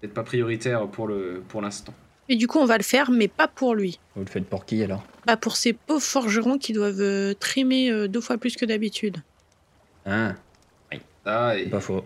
peut-être 0.00 0.14
pas 0.14 0.24
prioritaire 0.24 0.88
pour 0.88 1.06
le 1.06 1.44
pour 1.48 1.60
l'instant. 1.62 1.94
Et 2.32 2.36
du 2.36 2.46
coup, 2.46 2.58
on 2.58 2.64
va 2.64 2.78
le 2.78 2.82
faire, 2.82 3.10
mais 3.10 3.28
pas 3.28 3.46
pour 3.46 3.74
lui. 3.74 4.00
Vous 4.16 4.22
le 4.22 4.26
faites 4.30 4.46
pour 4.48 4.64
qui 4.64 4.82
alors 4.82 5.04
Bah, 5.26 5.36
pour 5.36 5.54
ces 5.56 5.74
pauvres 5.74 6.00
forgerons 6.02 6.56
qui 6.56 6.72
doivent 6.72 7.00
euh, 7.02 7.34
trimer 7.34 7.90
euh, 7.90 8.08
deux 8.08 8.22
fois 8.22 8.38
plus 8.38 8.56
que 8.56 8.64
d'habitude. 8.64 9.18
Ah, 10.06 10.32
Ça, 11.26 11.58
et, 11.58 11.64
c'est 11.64 11.70
pas 11.70 11.80
faux. 11.80 11.98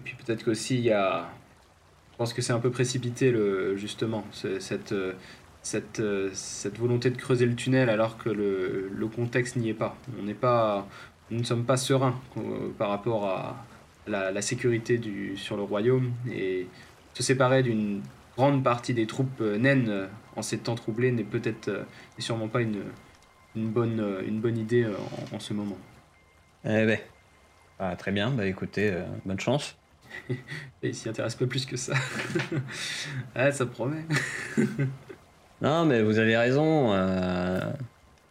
et 0.00 0.02
puis 0.04 0.14
peut-être 0.24 0.44
qu'aussi 0.44 0.76
il 0.76 0.84
y 0.84 0.92
a 0.92 1.28
je 2.12 2.16
pense 2.16 2.32
que 2.32 2.40
c'est 2.40 2.52
un 2.54 2.58
peu 2.58 2.70
précipité 2.70 3.30
le 3.30 3.76
justement 3.76 4.24
ce- 4.32 4.58
cette 4.60 4.92
euh, 4.92 5.12
cette, 5.62 6.02
cette 6.32 6.78
volonté 6.78 7.10
de 7.10 7.16
creuser 7.16 7.44
le 7.46 7.54
tunnel 7.54 7.88
alors 7.90 8.16
que 8.16 8.30
le, 8.30 8.88
le 8.92 9.06
contexte 9.08 9.56
n'y 9.56 9.68
est 9.68 9.74
pas. 9.74 9.94
On 10.18 10.22
n'est 10.24 10.34
pas, 10.34 10.88
nous 11.30 11.38
ne 11.38 11.44
sommes 11.44 11.64
pas 11.64 11.76
sereins 11.76 12.18
par 12.78 12.88
rapport 12.88 13.26
à 13.26 13.64
la, 14.08 14.32
la 14.32 14.42
sécurité 14.42 14.96
du, 14.98 15.36
sur 15.36 15.56
le 15.56 15.62
royaume 15.62 16.10
et 16.32 16.66
se 17.14 17.22
séparer 17.22 17.62
d'une 17.62 18.00
grande 18.36 18.62
partie 18.64 18.94
des 18.94 19.06
troupes 19.06 19.40
euh, 19.40 19.58
naines 19.58 19.88
euh, 19.88 20.06
en 20.36 20.42
ces 20.42 20.58
temps 20.58 20.74
troublés 20.74 21.12
n'est 21.12 21.24
peut-être 21.24 21.68
euh, 21.68 21.82
n'est 22.16 22.22
sûrement 22.24 22.48
pas 22.48 22.60
une, 22.62 22.82
une, 23.56 23.68
bonne, 23.68 24.02
une 24.26 24.40
bonne 24.40 24.56
idée 24.58 24.86
en, 24.86 25.36
en 25.36 25.40
ce 25.40 25.52
moment. 25.54 25.78
Eh 26.64 26.86
ben, 26.86 26.98
ah, 27.78 27.96
très 27.96 28.12
bien, 28.12 28.30
bah 28.30 28.46
écoutez, 28.46 28.92
euh, 28.92 29.02
bonne 29.24 29.40
chance. 29.40 29.76
Et 30.30 30.88
il 30.88 30.94
s'y 30.94 31.08
intéresse 31.08 31.34
pas 31.34 31.46
plus 31.46 31.66
que 31.66 31.76
ça. 31.76 31.94
ah, 33.34 33.50
ça 33.52 33.66
promet. 33.66 34.04
Non, 35.60 35.84
mais 35.84 36.02
vous 36.02 36.18
avez 36.18 36.36
raison. 36.36 36.92
euh, 36.92 37.60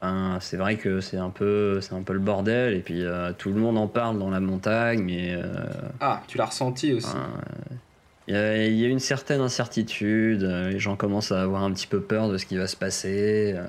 enfin, 0.02 0.38
c'est 0.41 0.58
vrai 0.58 0.76
que 0.78 0.99
c'est 0.99 1.16
un 1.18 1.30
peu, 1.30 1.80
c'est 1.80 1.93
un 1.93 2.02
peu 2.04 2.12
le 2.12 2.20
bordel, 2.20 2.74
et 2.74 2.82
puis 2.82 3.06
euh, 3.06 3.32
tout 3.32 3.49
le 3.54 3.56
monde 3.56 3.78
en 3.78 3.88
parle 3.88 4.20
dans 4.20 4.30
la 4.30 4.41
montagne, 4.41 5.02
mais 5.02 5.34
euh, 5.36 5.54
Ah, 6.02 6.22
tu 6.28 6.38
l'as 6.38 6.47
ressenti 6.47 6.91
aussi. 6.91 7.08
enfin, 7.08 7.30
il 8.32 8.36
y, 8.36 8.38
a- 8.38 8.65
il 8.67 8.75
y 8.77 8.86
a 8.86 8.88
une 8.88 8.99
certaine 8.99 9.41
incertitude. 9.41 10.43
euh, 10.43 10.69
Les 10.69 10.79
gens 10.79 10.95
commencent 10.95 11.32
à 11.32 11.41
avoir 11.41 11.63
un 11.63 11.71
petit 11.73 11.88
peu 11.88 11.99
peur 12.01 12.29
de 12.29 12.38
ce 12.38 12.45
qui 12.45 12.55
va 12.57 12.67
se 12.67 12.77
passer. 12.77 13.53
euh. 13.55 13.65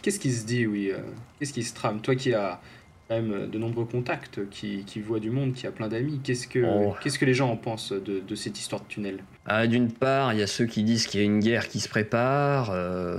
Qu'est-ce 0.00 0.18
qui 0.18 0.32
se 0.32 0.44
dit, 0.46 0.66
oui 0.66 0.90
euh, 0.90 0.98
Qu'est-ce 1.38 1.52
qui 1.52 1.62
se 1.62 1.74
trame? 1.74 2.00
Toi 2.00 2.16
qui 2.16 2.34
as 2.34 2.60
quand 3.08 3.16
même 3.16 3.32
euh, 3.32 3.46
de 3.46 3.58
nombreux 3.58 3.84
contacts, 3.84 4.48
qui, 4.48 4.84
qui 4.84 5.00
vois 5.00 5.20
du 5.20 5.30
monde, 5.30 5.52
qui 5.52 5.66
a 5.66 5.70
plein 5.70 5.88
d'amis, 5.88 6.20
qu'est-ce 6.24 6.48
que, 6.48 6.64
Oh. 6.64 6.94
qu'est-ce 7.02 7.18
que 7.18 7.24
les 7.24 7.34
gens 7.34 7.50
en 7.50 7.56
pensent 7.56 7.92
de, 7.92 8.20
de 8.26 8.34
cette 8.34 8.58
histoire 8.58 8.80
de 8.82 8.86
tunnel? 8.88 9.22
Ah, 9.46 9.66
D'une 9.66 9.92
part, 9.92 10.32
il 10.32 10.38
y 10.38 10.42
a 10.42 10.46
ceux 10.46 10.66
qui 10.66 10.82
disent 10.82 11.06
qu'il 11.06 11.20
y 11.20 11.22
a 11.22 11.26
une 11.26 11.40
guerre 11.40 11.68
qui 11.68 11.78
se 11.80 11.88
prépare. 11.88 12.70
euh, 12.72 13.18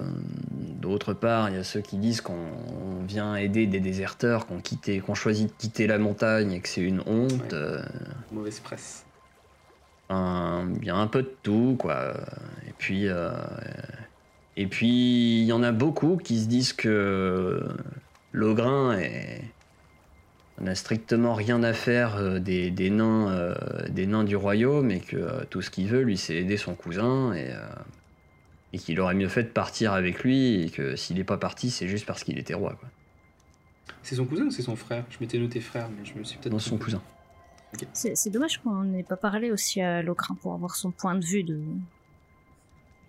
D'autre 0.82 1.14
part, 1.14 1.50
il 1.50 1.56
y 1.56 1.60
a 1.60 1.64
ceux 1.64 1.80
qui 1.80 1.96
disent 1.98 2.20
qu'on 2.20 2.34
on 2.34 3.06
vient 3.06 3.36
aider 3.36 3.68
des 3.68 3.80
déserteurs, 3.80 4.46
qu'on 4.48 4.60
quitté, 4.60 5.00
qu'on 5.00 5.16
choisit 5.16 5.48
de 5.48 5.54
quitter 5.58 5.88
la 5.88 5.98
montagne 5.98 6.52
et 6.54 6.60
que 6.60 6.68
c'est 6.68 6.82
une 6.82 7.02
honte. 7.06 7.32
Ouais. 7.32 7.54
euh. 7.54 7.82
Mauvaise 8.34 8.60
presse. 8.60 9.06
Il 10.10 10.86
y 10.86 10.90
a 10.90 10.96
un 10.96 11.08
peu 11.08 11.24
de 11.24 11.34
tout, 11.44 11.76
quoi. 11.80 12.14
Et 12.68 12.74
puis, 12.78 13.08
euh, 13.08 13.32
et 14.58 14.68
puis, 14.68 15.42
il 15.42 15.46
y 15.46 15.54
en 15.54 15.64
a 15.64 15.72
beaucoup 15.72 16.18
qui 16.18 16.40
se 16.40 16.48
disent 16.48 16.74
que 16.74 17.68
Logrin 18.32 18.98
est 18.98 19.42
n'a 20.62 20.76
strictement 20.76 21.34
rien 21.34 21.64
à 21.64 21.74
faire 21.74 22.16
euh, 22.18 22.40
des, 22.40 22.70
des 22.70 22.92
nains, 22.92 23.32
euh, 23.32 23.56
des 23.90 24.06
nains 24.06 24.24
du 24.24 24.36
royaume 24.36 24.92
et 24.92 25.00
que 25.00 25.18
euh, 25.18 25.44
tout 25.50 25.62
ce 25.62 25.72
qu'il 25.72 25.88
veut, 25.88 26.02
lui, 26.02 26.16
c'est 26.16 26.36
aider 26.36 26.58
son 26.58 26.76
cousin 26.76 27.34
et, 27.34 27.52
et 28.72 28.78
qu'il 28.78 29.00
aurait 29.00 29.16
mieux 29.16 29.28
fait 29.28 29.44
de 29.44 29.50
partir 29.50 29.94
avec 29.94 30.24
lui 30.24 30.64
et 30.64 30.70
que 30.70 30.96
s'il 30.96 31.18
n'est 31.18 31.24
pas 31.24 31.38
parti, 31.38 31.72
c'est 31.72 31.88
juste 31.88 32.06
parce 32.06 32.24
qu'il 32.24 32.38
était 32.38 32.54
roi, 32.54 32.76
quoi. 32.80 32.90
C'est 34.04 34.16
son 34.16 34.26
cousin 34.26 34.46
ou 34.46 34.52
c'est 34.52 34.62
son 34.62 34.76
frère? 34.76 35.06
Je 35.10 35.18
m'étais 35.22 35.38
noté 35.38 35.60
frère, 35.60 35.90
mais 35.90 36.06
je 36.06 36.18
me 36.18 36.24
suis 36.24 36.38
peut-être. 36.38 36.54
Non, 36.54 36.60
son 36.60 36.78
cousin. 36.78 37.02
C'est 37.94 38.16
c'est 38.16 38.30
dommage 38.30 38.60
qu'on 38.62 38.84
n'ait 38.84 39.04
pas 39.04 39.18
parlé 39.18 39.52
aussi 39.52 39.82
à 39.82 40.02
Locrin 40.02 40.36
pour 40.42 40.54
avoir 40.54 40.76
son 40.76 40.92
point 40.92 41.16
de 41.16 41.26
vue 41.26 41.44
de, 41.44 41.60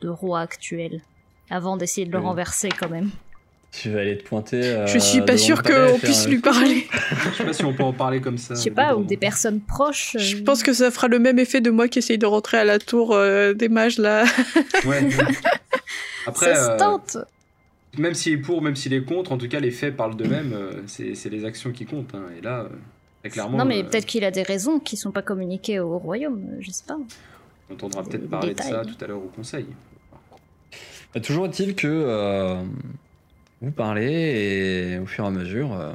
de 0.00 0.08
roi 0.08 0.40
actuel. 0.40 1.02
Avant 1.50 1.76
d'essayer 1.76 2.06
de 2.06 2.12
le 2.12 2.18
Oui. 2.18 2.24
renverser 2.24 2.68
quand 2.70 2.88
même. 2.88 3.10
Tu 3.70 3.90
vas 3.90 4.00
aller 4.00 4.16
te 4.16 4.24
pointer. 4.26 4.62
euh, 4.62 4.86
Je 4.86 4.98
suis 4.98 5.18
pas 5.20 5.26
palais, 5.36 5.62
qu'on 5.92 5.98
puisse 5.98 6.26
un- 6.26 6.30
lui 6.30 6.38
parler. 6.38 6.86
Je 7.24 7.30
sais 7.36 7.44
pas 7.44 7.52
si 7.52 7.64
on 7.64 7.74
peut 7.74 7.82
en 7.82 7.92
parler 7.92 8.20
comme 8.20 8.38
ça. 8.38 8.54
Je 8.54 8.60
sais 8.60 8.70
pas, 8.70 8.96
ou 8.96 9.04
des 9.04 9.16
personnes 9.16 9.60
proches. 9.60 10.16
Je 10.18 10.36
euh, 10.36 10.44
pense 10.44 10.62
que 10.62 10.72
ça 10.72 10.90
fera 10.90 11.08
le 11.08 11.18
même 11.18 11.38
effet 11.38 11.60
de 11.60 11.70
moi 11.70 11.88
qui 11.88 11.98
essaye 11.98 12.16
de 12.16 12.24
rentrer 12.26 12.56
à 12.58 12.64
la 12.64 12.78
tour 12.78 13.12
euh, 13.12 13.52
des 13.52 13.68
mages 13.68 13.98
là. 13.98 14.24
Ouais. 14.86 15.08
Après, 16.26 16.54
ça 16.54 16.64
se 16.66 16.70
euh, 16.70 16.76
tente 16.78 17.16
même 17.98 18.14
s'il 18.14 18.32
est 18.32 18.38
pour, 18.38 18.60
même 18.62 18.74
s'il 18.74 18.92
est 18.92 19.04
contre, 19.04 19.30
en 19.30 19.38
tout 19.38 19.46
cas, 19.48 19.60
les 19.60 19.70
faits 19.70 19.96
parlent 19.96 20.16
d'eux-mêmes. 20.16 20.52
euh, 20.52 20.82
c'est 20.86 21.14
c'est 21.14 21.28
les 21.28 21.44
actions 21.44 21.70
qui 21.70 21.84
comptent. 21.84 22.14
hein. 22.14 22.24
Et 22.36 22.40
là, 22.40 22.68
clairement. 23.30 23.58
Non, 23.58 23.64
mais 23.64 23.80
euh, 23.82 23.84
peut-être 23.88 24.06
qu'il 24.06 24.24
a 24.24 24.30
des 24.30 24.42
raisons 24.42 24.78
qui 24.78 24.96
sont 24.96 25.10
pas 25.12 25.22
communiquées 25.22 25.80
au 25.80 25.98
royaume, 25.98 26.42
euh, 26.52 26.56
je 26.60 26.70
sais 26.70 26.84
pas. 26.86 26.98
On 27.70 27.74
entendra 27.74 28.02
peut-être 28.04 28.28
parler 28.28 28.54
de 28.54 28.60
ça 28.60 28.82
tout 28.84 29.02
à 29.02 29.06
l'heure 29.06 29.18
au 29.24 29.30
conseil. 29.34 29.66
Bah, 31.14 31.20
Toujours 31.20 31.46
est-il 31.46 31.74
que 31.74 31.86
euh, 31.88 32.62
vous 33.60 33.70
parlez 33.70 34.92
et 34.94 34.98
au 34.98 35.06
fur 35.06 35.24
et 35.24 35.26
à 35.28 35.30
mesure 35.30 35.72
euh, 35.72 35.92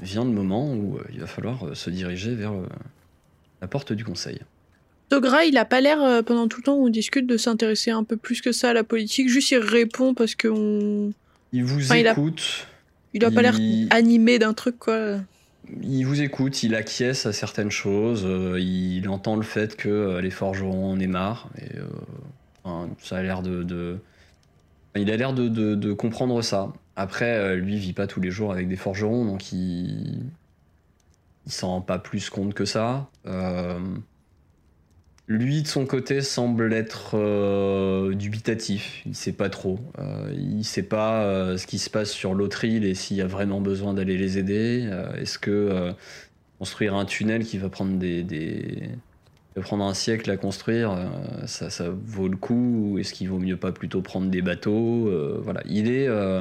vient 0.00 0.24
le 0.24 0.30
moment 0.32 0.72
où 0.74 0.98
euh, 0.98 1.04
il 1.12 1.20
va 1.20 1.26
falloir 1.26 1.64
euh, 1.66 1.74
se 1.74 1.90
diriger 1.90 2.34
vers 2.34 2.52
euh, 2.52 2.66
la 3.60 3.68
porte 3.68 3.92
du 3.92 4.04
conseil. 4.04 4.40
Togra, 5.08 5.44
il 5.44 5.56
a 5.58 5.64
pas 5.64 5.80
l'air, 5.80 6.02
euh, 6.02 6.22
pendant 6.22 6.48
tout 6.48 6.58
le 6.60 6.64
temps 6.64 6.74
où 6.74 6.86
on 6.86 6.90
discute, 6.90 7.26
de 7.26 7.36
s'intéresser 7.36 7.90
un 7.90 8.02
peu 8.02 8.16
plus 8.16 8.40
que 8.40 8.50
ça 8.50 8.70
à 8.70 8.72
la 8.72 8.82
politique. 8.82 9.28
Juste, 9.28 9.50
il 9.50 9.58
répond 9.58 10.14
parce 10.14 10.34
que 10.34 10.48
on... 10.48 11.12
Il 11.52 11.64
vous 11.64 11.82
Enfin, 11.84 11.96
il 11.96 12.08
a- 12.08 12.12
écoute, 12.12 12.66
il 13.12 13.22
a 13.24 13.30
pas 13.30 13.42
l'air 13.42 13.54
Il- 13.58 13.88
animé 13.90 14.38
d'un 14.38 14.54
truc, 14.54 14.78
quoi. 14.78 15.18
Il 15.82 16.04
vous 16.04 16.22
écoute, 16.22 16.62
il 16.62 16.74
acquiesce 16.74 17.26
à 17.26 17.32
certaines 17.32 17.70
choses, 17.70 18.24
euh, 18.26 18.60
il 18.60 19.08
entend 19.08 19.36
le 19.36 19.42
fait 19.42 19.76
que 19.76 19.88
euh, 19.88 20.20
les 20.20 20.30
forgerons 20.30 20.92
en 20.92 21.00
aient 21.00 21.06
marre, 21.06 21.48
et 21.58 21.78
euh, 21.78 22.86
ça 22.98 23.16
a 23.18 23.22
l'air 23.22 23.42
de, 23.42 23.98
il 24.96 25.10
a 25.10 25.16
l'air 25.16 25.32
de, 25.32 25.92
comprendre 25.92 26.42
ça. 26.42 26.72
Après, 26.96 27.56
lui 27.56 27.78
vit 27.78 27.94
pas 27.94 28.06
tous 28.06 28.20
les 28.20 28.30
jours 28.30 28.52
avec 28.52 28.68
des 28.68 28.76
forgerons, 28.76 29.24
donc 29.24 29.52
il, 29.52 30.22
il 31.46 31.52
s'en 31.52 31.68
rend 31.68 31.80
pas 31.80 31.98
plus 31.98 32.28
compte 32.28 32.54
que 32.54 32.64
ça. 32.64 33.08
Lui, 35.28 35.62
de 35.62 35.68
son 35.68 35.86
côté, 35.86 36.20
semble 36.20 36.72
être 36.74 37.12
euh, 37.14 38.12
dubitatif. 38.14 39.02
Il 39.06 39.14
sait 39.14 39.32
pas 39.32 39.48
trop. 39.48 39.78
Euh, 39.98 40.32
il 40.36 40.64
sait 40.64 40.82
pas 40.82 41.22
euh, 41.24 41.56
ce 41.56 41.66
qui 41.66 41.78
se 41.78 41.88
passe 41.90 42.10
sur 42.10 42.34
l'autre 42.34 42.64
île 42.64 42.84
et 42.84 42.94
s'il 42.94 43.16
y 43.16 43.22
a 43.22 43.26
vraiment 43.26 43.60
besoin 43.60 43.94
d'aller 43.94 44.18
les 44.18 44.36
aider. 44.38 44.86
Euh, 44.90 45.14
Est-ce 45.14 45.38
que 45.38 45.50
euh, 45.50 45.92
construire 46.58 46.94
un 46.96 47.04
tunnel 47.04 47.44
qui 47.44 47.56
va 47.58 47.68
prendre 47.68 47.96
des, 47.98 48.24
des- 48.24 48.88
qui 48.88 49.56
va 49.56 49.62
prendre 49.62 49.84
un 49.84 49.94
siècle 49.94 50.30
à 50.30 50.36
construire, 50.36 50.90
euh, 50.92 51.06
ça, 51.46 51.70
ça 51.70 51.90
vaut 51.90 52.28
le 52.28 52.36
coup 52.36 52.92
ou 52.92 52.98
est-ce 52.98 53.14
qu'il 53.14 53.28
vaut 53.28 53.38
mieux 53.38 53.56
pas 53.56 53.70
plutôt 53.72 54.02
prendre 54.02 54.28
des 54.28 54.42
bateaux 54.42 55.08
Euh, 55.08 55.38
Voilà, 55.42 55.62
il 55.66 55.88
est 55.90 56.08
euh, 56.08 56.40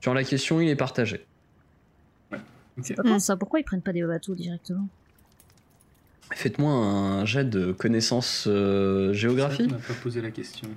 sur 0.00 0.12
la 0.14 0.22
question, 0.22 0.60
il 0.60 0.68
est 0.68 0.76
partagé. 0.76 1.24
C'est 2.82 2.94
pas 2.94 3.02
con 3.02 3.18
ça, 3.18 3.36
pourquoi 3.36 3.58
ils 3.58 3.64
prennent 3.64 3.82
pas 3.82 3.92
des 3.92 4.02
bateaux 4.04 4.34
directement 4.36 4.86
Faites-moi 6.34 6.70
un 6.70 7.24
jet 7.24 7.44
de 7.44 7.72
connaissances 7.72 8.44
euh, 8.46 9.12
géographie. 9.12 9.66
On 9.68 9.72
n'a 9.72 9.78
pas 9.78 9.94
posé 10.02 10.20
la 10.20 10.30
question. 10.30 10.68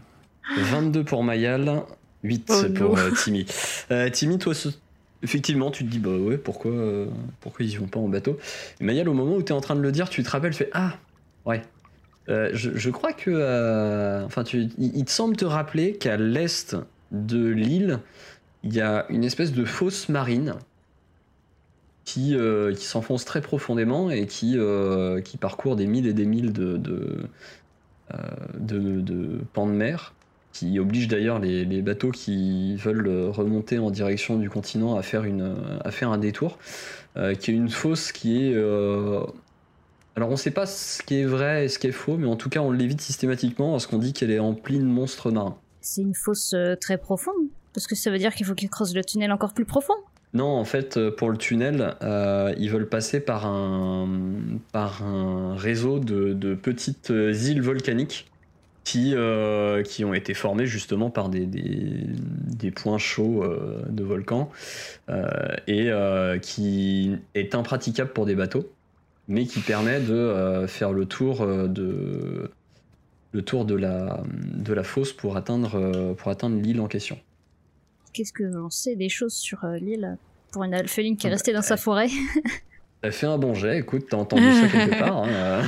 22 0.58 1.04
pour 1.04 1.24
Mayal, 1.24 1.84
8 2.24 2.50
Oh 2.52 2.74
pour 2.74 2.98
euh, 2.98 3.12
Timmy. 3.12 3.46
Euh, 3.92 4.10
Timmy, 4.10 4.38
toi, 4.38 4.54
ce- 4.54 4.70
effectivement, 5.24 5.72
tu 5.72 5.86
te 5.86 5.90
dis, 5.90 6.00
bah 6.00 6.10
ouais, 6.18 6.38
pourquoi, 6.38 6.72
euh, 6.72 7.06
pourquoi 7.42 7.66
ils 7.66 7.72
y 7.72 7.76
vont 7.76 7.88
pas 7.88 8.00
en 8.00 8.08
bateau? 8.08 8.38
Et 8.80 8.84
Mayal, 8.84 9.08
au 9.10 9.14
moment 9.14 9.36
où 9.36 9.44
tu 9.44 9.50
es 9.50 9.56
en 9.56 9.62
train 9.62 9.76
de 9.76 9.82
le 9.82 9.92
dire, 9.92 10.10
tu 10.10 10.24
te 10.24 10.30
rappelles, 10.30 10.52
tu 10.52 10.60
fais, 10.60 10.70
ah, 10.74 10.94
ouais. 11.46 11.62
Euh, 12.30 12.50
je, 12.54 12.72
je 12.76 12.90
crois 12.90 13.14
que. 13.14 13.32
euh, 13.34 14.24
enfin, 14.26 14.44
tu, 14.44 14.68
il, 14.78 14.96
il 14.98 15.06
te 15.06 15.12
semble 15.12 15.36
te 15.36 15.46
rappeler 15.46 15.94
qu'à 15.94 16.18
l'est 16.18 16.76
de 17.12 17.48
l'île, 17.48 18.00
il 18.64 18.74
y 18.74 18.80
a 18.82 19.06
une 19.10 19.24
espèce 19.24 19.52
de 19.54 19.66
fosse 19.66 20.08
marine 20.08 20.54
qui, 22.06 22.36
euh, 22.36 22.74
qui 22.74 22.86
s'enfonce 22.86 23.26
très 23.26 23.42
profondément 23.42 24.10
et 24.10 24.26
qui, 24.26 24.58
euh, 24.58 25.22
qui 25.22 25.38
parcourt 25.38 25.76
des 25.76 25.88
milles 25.88 26.08
et 26.08 26.14
des 26.14 26.26
milles 26.26 26.54
de, 26.54 26.80
euh, 28.14 29.40
pans 29.54 29.68
de 29.68 29.72
mer 29.72 30.14
qui 30.52 30.80
oblige 30.80 31.08
d'ailleurs 31.08 31.40
les, 31.40 31.82
bateaux 31.82 32.12
qui 32.12 32.76
veulent 32.76 33.30
remonter 33.30 33.80
en 33.80 33.90
direction 33.90 34.38
du 34.38 34.50
continent 34.50 34.98
à 34.98 35.02
faire, 35.02 35.24
une, 35.24 35.56
à 35.86 35.92
faire 35.92 36.12
un 36.12 36.18
détour, 36.18 36.58
qui 37.16 37.52
est 37.52 37.54
une 37.54 37.70
fosse 37.70 38.12
qui 38.12 38.44
est... 38.44 38.54
alors 38.54 40.28
on 40.28 40.32
ne 40.32 40.36
sait 40.36 40.52
pas 40.52 40.66
ce 40.66 41.04
qui 41.04 41.22
est 41.22 41.26
vrai 41.26 41.64
et 41.64 41.68
ce 41.70 41.80
qui 41.80 41.88
est 41.88 41.94
faux, 41.94 42.18
mais 42.18 42.28
en 42.28 42.36
tout 42.36 42.50
cas 42.50 42.60
on 42.60 42.72
l'évite 42.72 43.00
systématiquement 43.00 43.72
parce 43.72 43.88
qu'on 43.88 43.98
dit 43.98 44.12
qu'elle 44.12 44.30
est 44.30 44.40
emplie 44.40 44.80
de 44.80 44.84
monstres 44.84 45.32
marins. 45.32 45.56
C'est 45.80 46.02
une 46.02 46.16
fosse 46.16 46.54
très 46.82 46.98
profonde 46.98 47.48
Parce 47.74 47.88
que 47.88 47.96
ça 47.96 48.12
veut 48.12 48.18
dire 48.18 48.36
qu'il 48.36 48.46
faut 48.46 48.54
qu'ils 48.54 48.70
creusent 48.70 48.94
le 48.94 49.06
tunnel 49.06 49.32
encore 49.32 49.54
plus 49.54 49.66
profond 49.66 49.96
Non, 50.34 50.48
en 50.48 50.64
fait, 50.64 50.96
euh, 50.96 51.12
pour 51.12 51.30
le 51.30 51.38
tunnel, 51.38 51.96
euh, 52.02 52.54
ils 52.58 52.70
veulent 52.70 52.88
passer 52.88 53.20
par 53.20 53.46
un, 53.46 54.08
réseau 55.58 56.00
de, 56.00 56.56
petites 56.56 57.12
euh, 57.12 57.34
îles 57.34 57.62
volcaniques 57.62 58.32
qui, 58.84 59.14
ont 59.16 60.14
été 60.14 60.34
formées 60.34 60.66
justement 60.66 61.10
par 61.10 61.30
des, 61.30 62.72
points 62.76 62.98
chauds 62.98 63.46
de 63.88 64.04
volcans 64.04 64.50
et 65.68 65.92
qui 66.42 67.16
est 67.36 67.56
impraticable 67.56 68.12
pour 68.12 68.26
des 68.26 68.36
bateaux, 68.36 68.70
mais 69.28 69.46
qui 69.46 69.60
permet 69.60 70.00
de 70.02 70.66
faire 70.68 70.92
le 70.92 71.06
tour 71.06 71.46
de 71.46 72.50
le 73.34 73.42
tour 73.44 73.64
de 73.64 73.76
la, 73.76 74.24
de 74.28 74.74
la 74.74 74.84
fosse 74.84 75.14
pour 75.14 75.38
atteindre, 75.38 76.14
pour 76.16 76.30
atteindre 76.32 76.60
l'île 76.60 76.82
en 76.82 76.88
question. 76.88 77.18
Qu'est-ce 78.14 78.34
que 78.34 78.44
l'on 78.44 78.70
sait 78.70 78.96
des 78.96 79.10
choses 79.10 79.34
sur 79.34 79.64
euh, 79.64 79.78
l'île 79.78 80.18
pour 80.52 80.64
une 80.64 80.74
alpheline 80.74 81.16
qui 81.18 81.28
est 81.28 81.30
Ah 81.30 81.32
bah, 81.32 81.36
restée 81.36 81.54
dans 81.54 81.62
sa 81.62 81.78
forêt? 81.78 82.10
T'as 83.02 83.12
fait 83.12 83.26
un 83.26 83.38
bon 83.38 83.54
jet, 83.56 83.80
écoute, 83.80 84.06
t'as 84.10 84.18
entendu 84.18 84.44
ça 84.62 84.68
quelque 84.68 85.00
part. 85.00 85.24
hein, 85.24 85.28
euh. 85.30 85.64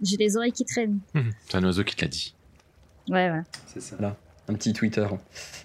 J'ai 0.00 0.16
les 0.16 0.36
oreilles 0.36 0.52
qui 0.52 0.64
traînent. 0.64 0.98
C'est 1.48 1.56
un 1.56 1.64
oiseau 1.64 1.84
qui 1.84 1.94
te 1.94 2.02
l'a 2.02 2.08
dit. 2.08 2.34
Ouais, 3.08 3.30
ouais. 3.30 3.42
C'est 3.66 3.82
ça. 3.82 3.96
un 4.48 4.54
petit 4.54 4.72
Twitter. 4.72 5.06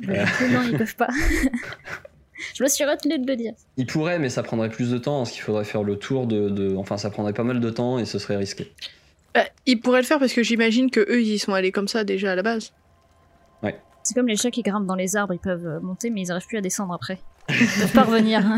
Mais 0.01 0.23
non, 0.51 0.63
ils 0.69 0.77
peuvent 0.77 0.95
pas. 0.95 1.07
Je 2.55 2.63
me 2.63 2.67
suis 2.67 2.83
retenue 2.85 3.17
de 3.19 3.25
le 3.27 3.35
dire. 3.35 3.53
Il 3.77 3.85
pourrait, 3.85 4.19
mais 4.19 4.29
ça 4.29 4.43
prendrait 4.43 4.69
plus 4.69 4.91
de 4.91 4.97
temps, 4.97 5.19
parce 5.19 5.31
qu'il 5.31 5.41
faudrait 5.41 5.63
faire 5.63 5.83
le 5.83 5.95
tour 5.97 6.27
de, 6.27 6.49
de- 6.49 6.75
Enfin, 6.75 6.97
ça 6.97 7.09
prendrait 7.09 7.33
pas 7.33 7.43
mal 7.43 7.59
de 7.59 7.69
temps 7.69 7.97
et 7.99 8.05
ce 8.05 8.19
serait 8.19 8.35
risqué. 8.37 8.71
Bah, 9.33 9.45
il 9.65 9.79
pourrait 9.79 10.01
le 10.01 10.05
faire 10.07 10.19
parce 10.19 10.33
que 10.33 10.43
j'imagine 10.43 10.89
que 10.91 10.99
eux 10.99 11.21
ils 11.21 11.33
y 11.33 11.39
sont 11.39 11.53
allés 11.53 11.71
comme 11.71 11.87
ça 11.87 12.03
déjà 12.03 12.31
à 12.31 12.35
la 12.35 12.43
base. 12.43 12.73
C'est 14.07 14.13
comme 14.13 14.27
les 14.29 14.37
chats 14.37 14.51
qui 14.51 14.61
grimpent 14.61 14.85
dans 14.85 14.95
les 14.95 15.17
arbres, 15.17 15.33
ils 15.33 15.39
peuvent 15.39 15.67
euh, 15.67 15.79
monter 15.81 16.09
mais 16.09 16.21
ils 16.21 16.31
arrivent 16.31 16.47
plus 16.47 16.57
à 16.57 16.61
descendre 16.61 16.93
après. 16.93 17.19
Ils 17.49 17.55
peuvent 17.57 17.91
pas 17.93 18.03
revenir. 18.03 18.41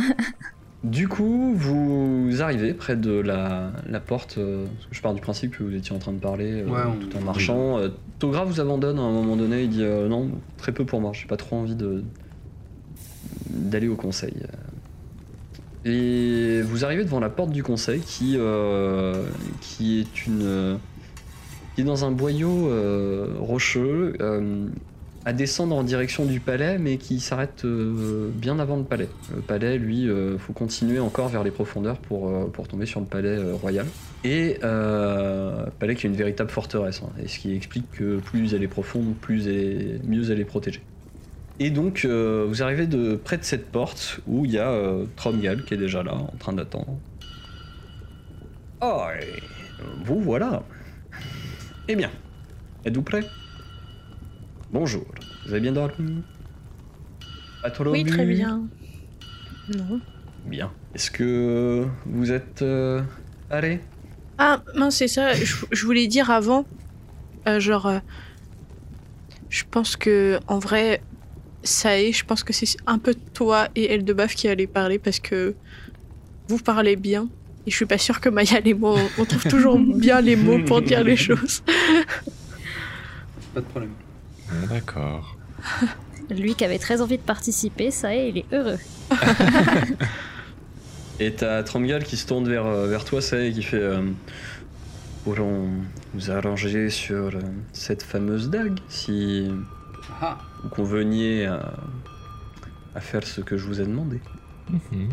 Du 0.82 1.10
coup, 1.10 1.54
vous 1.58 2.30
arrivez 2.39 2.74
près 2.74 2.95
de 2.95 3.12
la, 3.12 3.74
la 3.89 4.00
porte. 4.00 4.38
euh, 4.38 4.64
parce 4.78 4.86
que 4.86 4.95
je 4.95 5.02
pars 5.02 5.14
du 5.14 5.20
principe 5.20 5.58
que 5.58 5.64
vous 5.64 5.76
étiez 5.76 5.93
en 5.93 6.00
train 6.00 6.14
de 6.14 6.20
parler 6.20 6.62
euh, 6.62 6.66
Ouais, 6.70 6.80
on- 6.88 6.95
tout 7.06 7.18
en 7.18 7.22
marchant. 7.22 7.80
Euh, 7.80 7.89
Togra 8.18 8.45
vous 8.45 8.62
abandonne 8.62 8.97
à 8.97 9.02
un 9.02 9.12
moment 9.12 9.36
donné. 9.36 9.64
Il 9.64 9.70
dit 9.72 9.84
euh, 9.84 10.08
non, 10.08 10.30
très 10.58 10.72
peu 10.72 10.86
pour 10.86 11.02
moi. 11.02 11.12
J'ai 11.14 11.28
pas 11.28 11.36
trop 11.36 11.58
envie 11.58 11.76
de 11.76 12.04
d'aller 13.50 13.89
au 13.89 13.97
conseil. 13.97 14.36
Et 15.84 16.62
vous 16.62 16.86
arrivez 16.86 17.04
devant 17.04 17.20
la 17.20 17.30
porte 17.30 17.52
du 17.52 17.64
conseil 17.64 18.00
qui 18.00 18.36
euh, 18.38 19.24
qui 19.62 20.00
est 20.00 20.26
une 20.28 20.41
euh, 20.43 20.76
qui 21.76 21.82
est 21.82 21.86
dans 21.86 22.06
un 22.06 22.12
boyau 22.12 22.70
euh, 22.70 23.34
rocheux 23.39 24.14
euh, 24.22 24.68
à 25.26 25.34
descendre 25.34 25.76
en 25.76 25.84
direction 25.84 26.26
du 26.26 26.40
palais, 26.40 26.78
mais 26.78 26.98
qui 26.98 27.20
s'arrête 27.20 27.66
euh, 27.66 28.30
bien 28.34 28.60
avant 28.60 28.78
le 28.78 28.84
palais. 28.84 29.10
Le 29.36 29.42
palais, 29.42 29.78
lui, 29.78 30.10
euh, 30.10 30.38
faut 30.38 30.54
continuer 30.54 31.00
encore 31.00 31.28
vers 31.28 31.44
les 31.44 31.52
profondeurs 31.52 31.98
pour, 31.98 32.30
euh, 32.30 32.52
tomber 32.70 32.86
sur 32.86 33.00
le 33.00 33.06
palais 33.06 33.38
royal. 33.54 33.86
Et 34.24 34.58
palais 34.62 35.96
qui 35.96 36.06
est 36.06 36.10
une 36.10 36.16
véritable 36.16 36.50
forteresse, 36.50 37.02
hein, 37.04 37.10
et 37.24 37.28
ce 37.28 37.40
qui 37.40 37.56
explique 37.56 37.90
que 37.92 38.20
plus 38.20 38.54
elle 38.54 38.64
est 38.64 38.68
profonde, 38.68 39.16
plus 39.16 39.48
elle 39.48 40.02
mieux 40.06 40.30
elle 40.32 40.40
est 40.40 40.46
protégée. 40.46 40.82
Et 41.60 41.72
donc, 41.72 42.06
vous 42.06 42.64
arrivez 42.64 42.88
de 42.88 43.16
près 43.16 43.38
de 43.38 43.44
cette 43.44 43.70
porte 43.72 44.22
où 44.28 44.46
il 44.46 44.52
y 44.52 44.60
a 44.60 44.74
Tromgal 45.16 45.64
qui 45.64 45.74
est 45.74 45.78
déjà 45.78 46.04
là, 46.04 46.14
en 46.14 46.38
train 46.38 46.54
d'attendre. 46.54 46.98
Oh, 48.82 49.04
Vous 50.06 50.22
voilà. 50.22 50.64
Eh 51.88 51.96
bien, 51.96 52.12
êtes-vous 52.86 53.02
prêts? 53.02 53.24
Bonjour. 54.72 55.06
Vous 55.46 55.52
avez 55.52 55.62
bien 55.62 55.72
dormi? 55.72 56.24
Pas 57.62 57.72
trop 57.72 57.86
Oui, 57.92 58.04
très 58.04 58.26
bien. 58.26 58.68
Non. 59.76 60.00
Bien. 60.46 60.72
Est-ce 60.96 61.12
que 61.12 61.86
vous 62.06 62.32
êtes 62.32 62.62
euh, 62.62 63.02
Ah, 64.38 64.62
mince, 64.76 64.98
c'est 64.98 65.08
ça. 65.08 65.34
Je, 65.34 65.56
je 65.72 65.86
voulais 65.86 66.08
dire 66.08 66.30
avant. 66.30 66.66
euh, 67.48 67.60
genre. 67.60 67.88
euh, 67.88 68.00
je 69.50 69.64
pense 69.70 69.96
que, 69.96 70.40
en 70.48 70.60
vrai, 70.60 71.02
ça 71.64 72.00
est. 72.00 72.12
Je 72.12 72.24
pense 72.26 72.44
que 72.44 72.54
c'est 72.54 72.68
un 72.86 73.00
peu 73.00 73.16
toi 73.34 73.68
et 73.76 73.92
Eldebaf 73.94 74.36
qui 74.36 74.48
allez 74.48 74.68
parler 74.68 75.00
parce 75.00 75.20
que 75.20 75.56
vous 76.48 76.60
parlez 76.60 76.96
bien. 76.96 77.28
Et 77.66 77.72
je 77.72 77.76
suis 77.76 77.86
pas 77.86 77.98
sûre 77.98 78.22
que 78.22 78.30
Maya, 78.30 78.60
les 78.60 78.74
mots. 78.74 78.98
On 79.18 79.26
trouve 79.26 79.44
toujours 79.48 79.78
bien 79.98 80.22
les 80.22 80.36
mots 80.36 80.64
pour 80.64 80.82
dire 80.82 81.04
les 81.04 81.18
choses. 81.18 81.64
Pas 83.54 83.62
de 83.62 83.66
problème. 83.66 83.92
D'accord. 84.70 85.36
Lui 86.30 86.54
qui 86.56 86.64
avait 86.64 86.80
très 86.80 87.02
envie 87.02 87.18
de 87.18 87.24
participer, 87.24 87.89
ça 87.91 88.14
y 88.14 88.18
est, 88.20 88.30
il 88.30 88.38
est 88.39 88.45
heureux. 88.54 88.78
Et 91.20 91.34
t'as 91.34 91.64
Tramgal 91.64 92.04
qui 92.04 92.16
se 92.18 92.26
tourne 92.28 92.47
vers, 92.47 92.66
euh, 92.66 92.88
vers 92.88 93.04
toi, 93.04 93.22
ça 93.22 93.41
et 93.41 93.52
qui 93.52 93.62
fait 93.64 93.78
euh, 93.78 94.04
Pourrons 95.26 95.70
nous 96.14 96.32
arranger 96.32 96.89
sur 96.89 97.16
euh, 97.36 97.39
cette 97.74 98.04
fameuse 98.04 98.50
dague 98.50 98.80
si 98.88 99.52
Ah, 100.22 100.38
vous 100.64 100.70
conveniez 100.70 101.45
à, 101.47 101.74
à 102.95 103.02
faire 103.02 103.26
ce 103.28 103.41
que 103.41 103.58
je 103.58 103.66
vous 103.68 103.82
ai 103.82 103.86
demandé. 103.86 104.22
Mhm. 104.70 105.10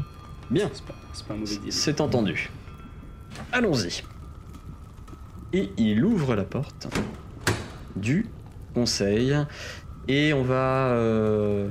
Bien, 0.51 0.71
c'est 0.73 0.85
pas, 0.85 0.95
c'est 1.13 1.27
pas 1.27 1.35
un 1.35 1.39
mauvais 1.39 1.57
deal. 1.57 1.73
c'est 1.73 2.01
entendu. 2.01 2.51
Allons-y. 3.53 4.03
Et 5.53 5.73
il 5.77 6.05
ouvre 6.05 6.37
la 6.37 6.45
porte 6.45 6.87
du 7.97 8.27
conseil. 8.81 9.35
Et 10.09 10.33
on 10.35 10.43
va 10.43 10.91
euh, 10.93 11.67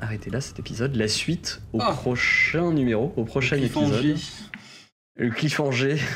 arrêter 0.00 0.28
là 0.30 0.40
cet 0.42 0.58
épisode. 0.58 0.94
La 0.96 1.08
suite 1.08 1.62
au 1.72 1.78
Ah. 1.80 1.92
prochain 1.92 2.72
numéro, 2.72 3.12
au 3.16 3.24
prochain 3.24 3.56
épisode. 3.56 4.16
Le 5.16 5.30
cliffhanger. 5.30 5.96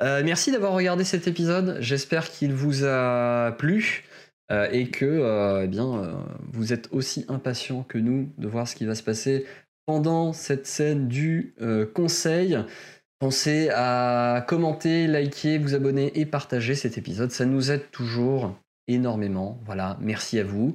Euh, 0.00 0.22
merci 0.24 0.52
d'avoir 0.52 0.74
regardé 0.74 1.02
cet 1.02 1.26
épisode. 1.26 1.78
J'espère 1.80 2.30
qu'il 2.30 2.52
vous 2.52 2.84
a 2.84 3.50
plu 3.58 4.04
euh, 4.52 4.68
et 4.70 4.90
que 4.90 5.04
euh, 5.04 5.64
eh 5.64 5.66
bien, 5.66 5.88
euh, 5.92 6.12
vous 6.52 6.72
êtes 6.72 6.88
aussi 6.92 7.24
impatient 7.28 7.82
que 7.82 7.98
nous 7.98 8.30
de 8.38 8.46
voir 8.46 8.68
ce 8.68 8.76
qui 8.76 8.86
va 8.86 8.94
se 8.94 9.02
passer 9.02 9.44
pendant 9.86 10.32
cette 10.32 10.68
scène 10.68 11.08
du 11.08 11.52
euh, 11.60 11.84
conseil. 11.84 12.56
Pensez 13.18 13.70
à 13.74 14.44
commenter, 14.46 15.08
liker, 15.08 15.58
vous 15.58 15.74
abonner 15.74 16.12
et 16.20 16.26
partager 16.26 16.76
cet 16.76 16.96
épisode. 16.96 17.32
Ça 17.32 17.44
nous 17.44 17.72
aide 17.72 17.90
toujours 17.90 18.54
énormément. 18.88 19.60
Voilà, 19.64 19.96
merci 20.00 20.38
à 20.38 20.44
vous. 20.44 20.74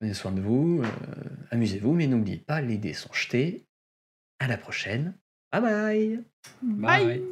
Prenez 0.00 0.14
soin 0.14 0.32
de 0.32 0.40
vous, 0.40 0.82
euh, 0.82 1.46
amusez-vous, 1.50 1.92
mais 1.92 2.06
n'oubliez 2.06 2.38
pas, 2.38 2.60
les 2.60 2.76
dés 2.76 2.92
sont 2.92 3.12
jetés. 3.12 3.66
À 4.38 4.48
la 4.48 4.58
prochaine. 4.58 5.14
Bye 5.52 5.62
bye 5.62 6.20
Bye. 6.62 7.22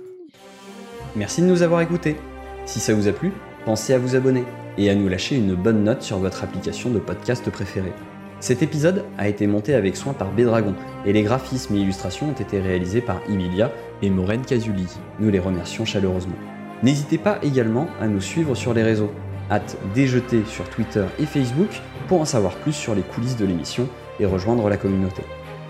Merci 1.17 1.43
de 1.43 1.47
nous 1.47 1.63
avoir 1.63 1.83
écoutés. 1.83 2.17
Si 2.65 2.81
ça 2.81 2.95
vous 2.95 3.09
a 3.09 3.13
plu, 3.13 3.33
pensez 3.67 3.93
à 3.93 3.99
vous 3.99 4.17
abonner 4.17 4.45
et 4.79 4.89
à 4.89 4.95
nous 4.95 5.09
lâcher 5.09 5.37
une 5.37 5.55
bonne 5.55 5.85
note 5.85 6.03
sur 6.03 6.19
votre 6.19 6.43
application 6.43 6.91
de 6.91 6.99
podcast 6.99 7.51
préférée. 7.51 7.93
Cet 8.41 8.63
épisode 8.63 9.05
a 9.17 9.29
été 9.29 9.47
monté 9.47 9.75
avec 9.75 9.97
soin 9.97 10.13
par 10.13 10.33
Bédragon 10.33 10.75
et 11.07 11.13
les 11.13 11.23
graphismes 11.23 11.77
et 11.77 11.81
illustrations 11.81 12.31
ont 12.31 12.33
été 12.33 12.61
réalisés 12.61 13.01
par 13.01 13.23
Emilia 13.29 13.71
et 14.03 14.11
Maureen 14.11 14.45
Casuli. 14.45 14.87
Nous 15.19 15.31
les 15.31 15.39
remercions 15.39 15.85
chaleureusement. 15.85 16.37
N'hésitez 16.83 17.17
pas 17.19 17.39
également 17.43 17.89
à 18.01 18.09
nous 18.09 18.21
suivre 18.21 18.55
sur 18.55 18.75
les 18.75 18.83
réseaux. 18.83 19.13
Hâte 19.51 19.77
déjeter 19.95 20.43
sur 20.47 20.69
Twitter 20.71 21.05
et 21.19 21.27
Facebook 21.27 21.69
pour 22.09 22.21
en 22.21 22.25
savoir 22.25 22.55
plus 22.57 22.73
sur 22.73 22.95
les 22.95 23.03
coulisses 23.03 23.37
de 23.37 23.45
l'émission 23.45 23.89
et 24.21 24.27
rejoindre 24.27 24.69
la 24.69 24.77
communauté. 24.77 25.23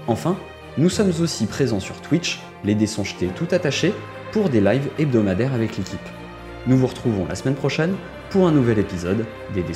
Enfin, 0.06 0.36
nous 0.78 0.88
sommes 0.88 1.12
aussi 1.20 1.46
présents 1.46 1.80
sur 1.80 2.00
Twitch, 2.00 2.40
les 2.64 2.74
dés 2.74 2.88
tout 3.34 3.48
attachés, 3.50 3.94
pour 4.32 4.48
des 4.48 4.60
lives 4.60 4.88
hebdomadaires 4.98 5.54
avec 5.54 5.76
l'équipe. 5.76 5.98
Nous 6.66 6.76
vous 6.76 6.86
retrouvons 6.86 7.26
la 7.26 7.34
semaine 7.34 7.54
prochaine 7.54 7.94
pour 8.30 8.46
un 8.46 8.52
nouvel 8.52 8.78
épisode 8.78 9.24
des 9.54 9.62
dés. 9.62 9.74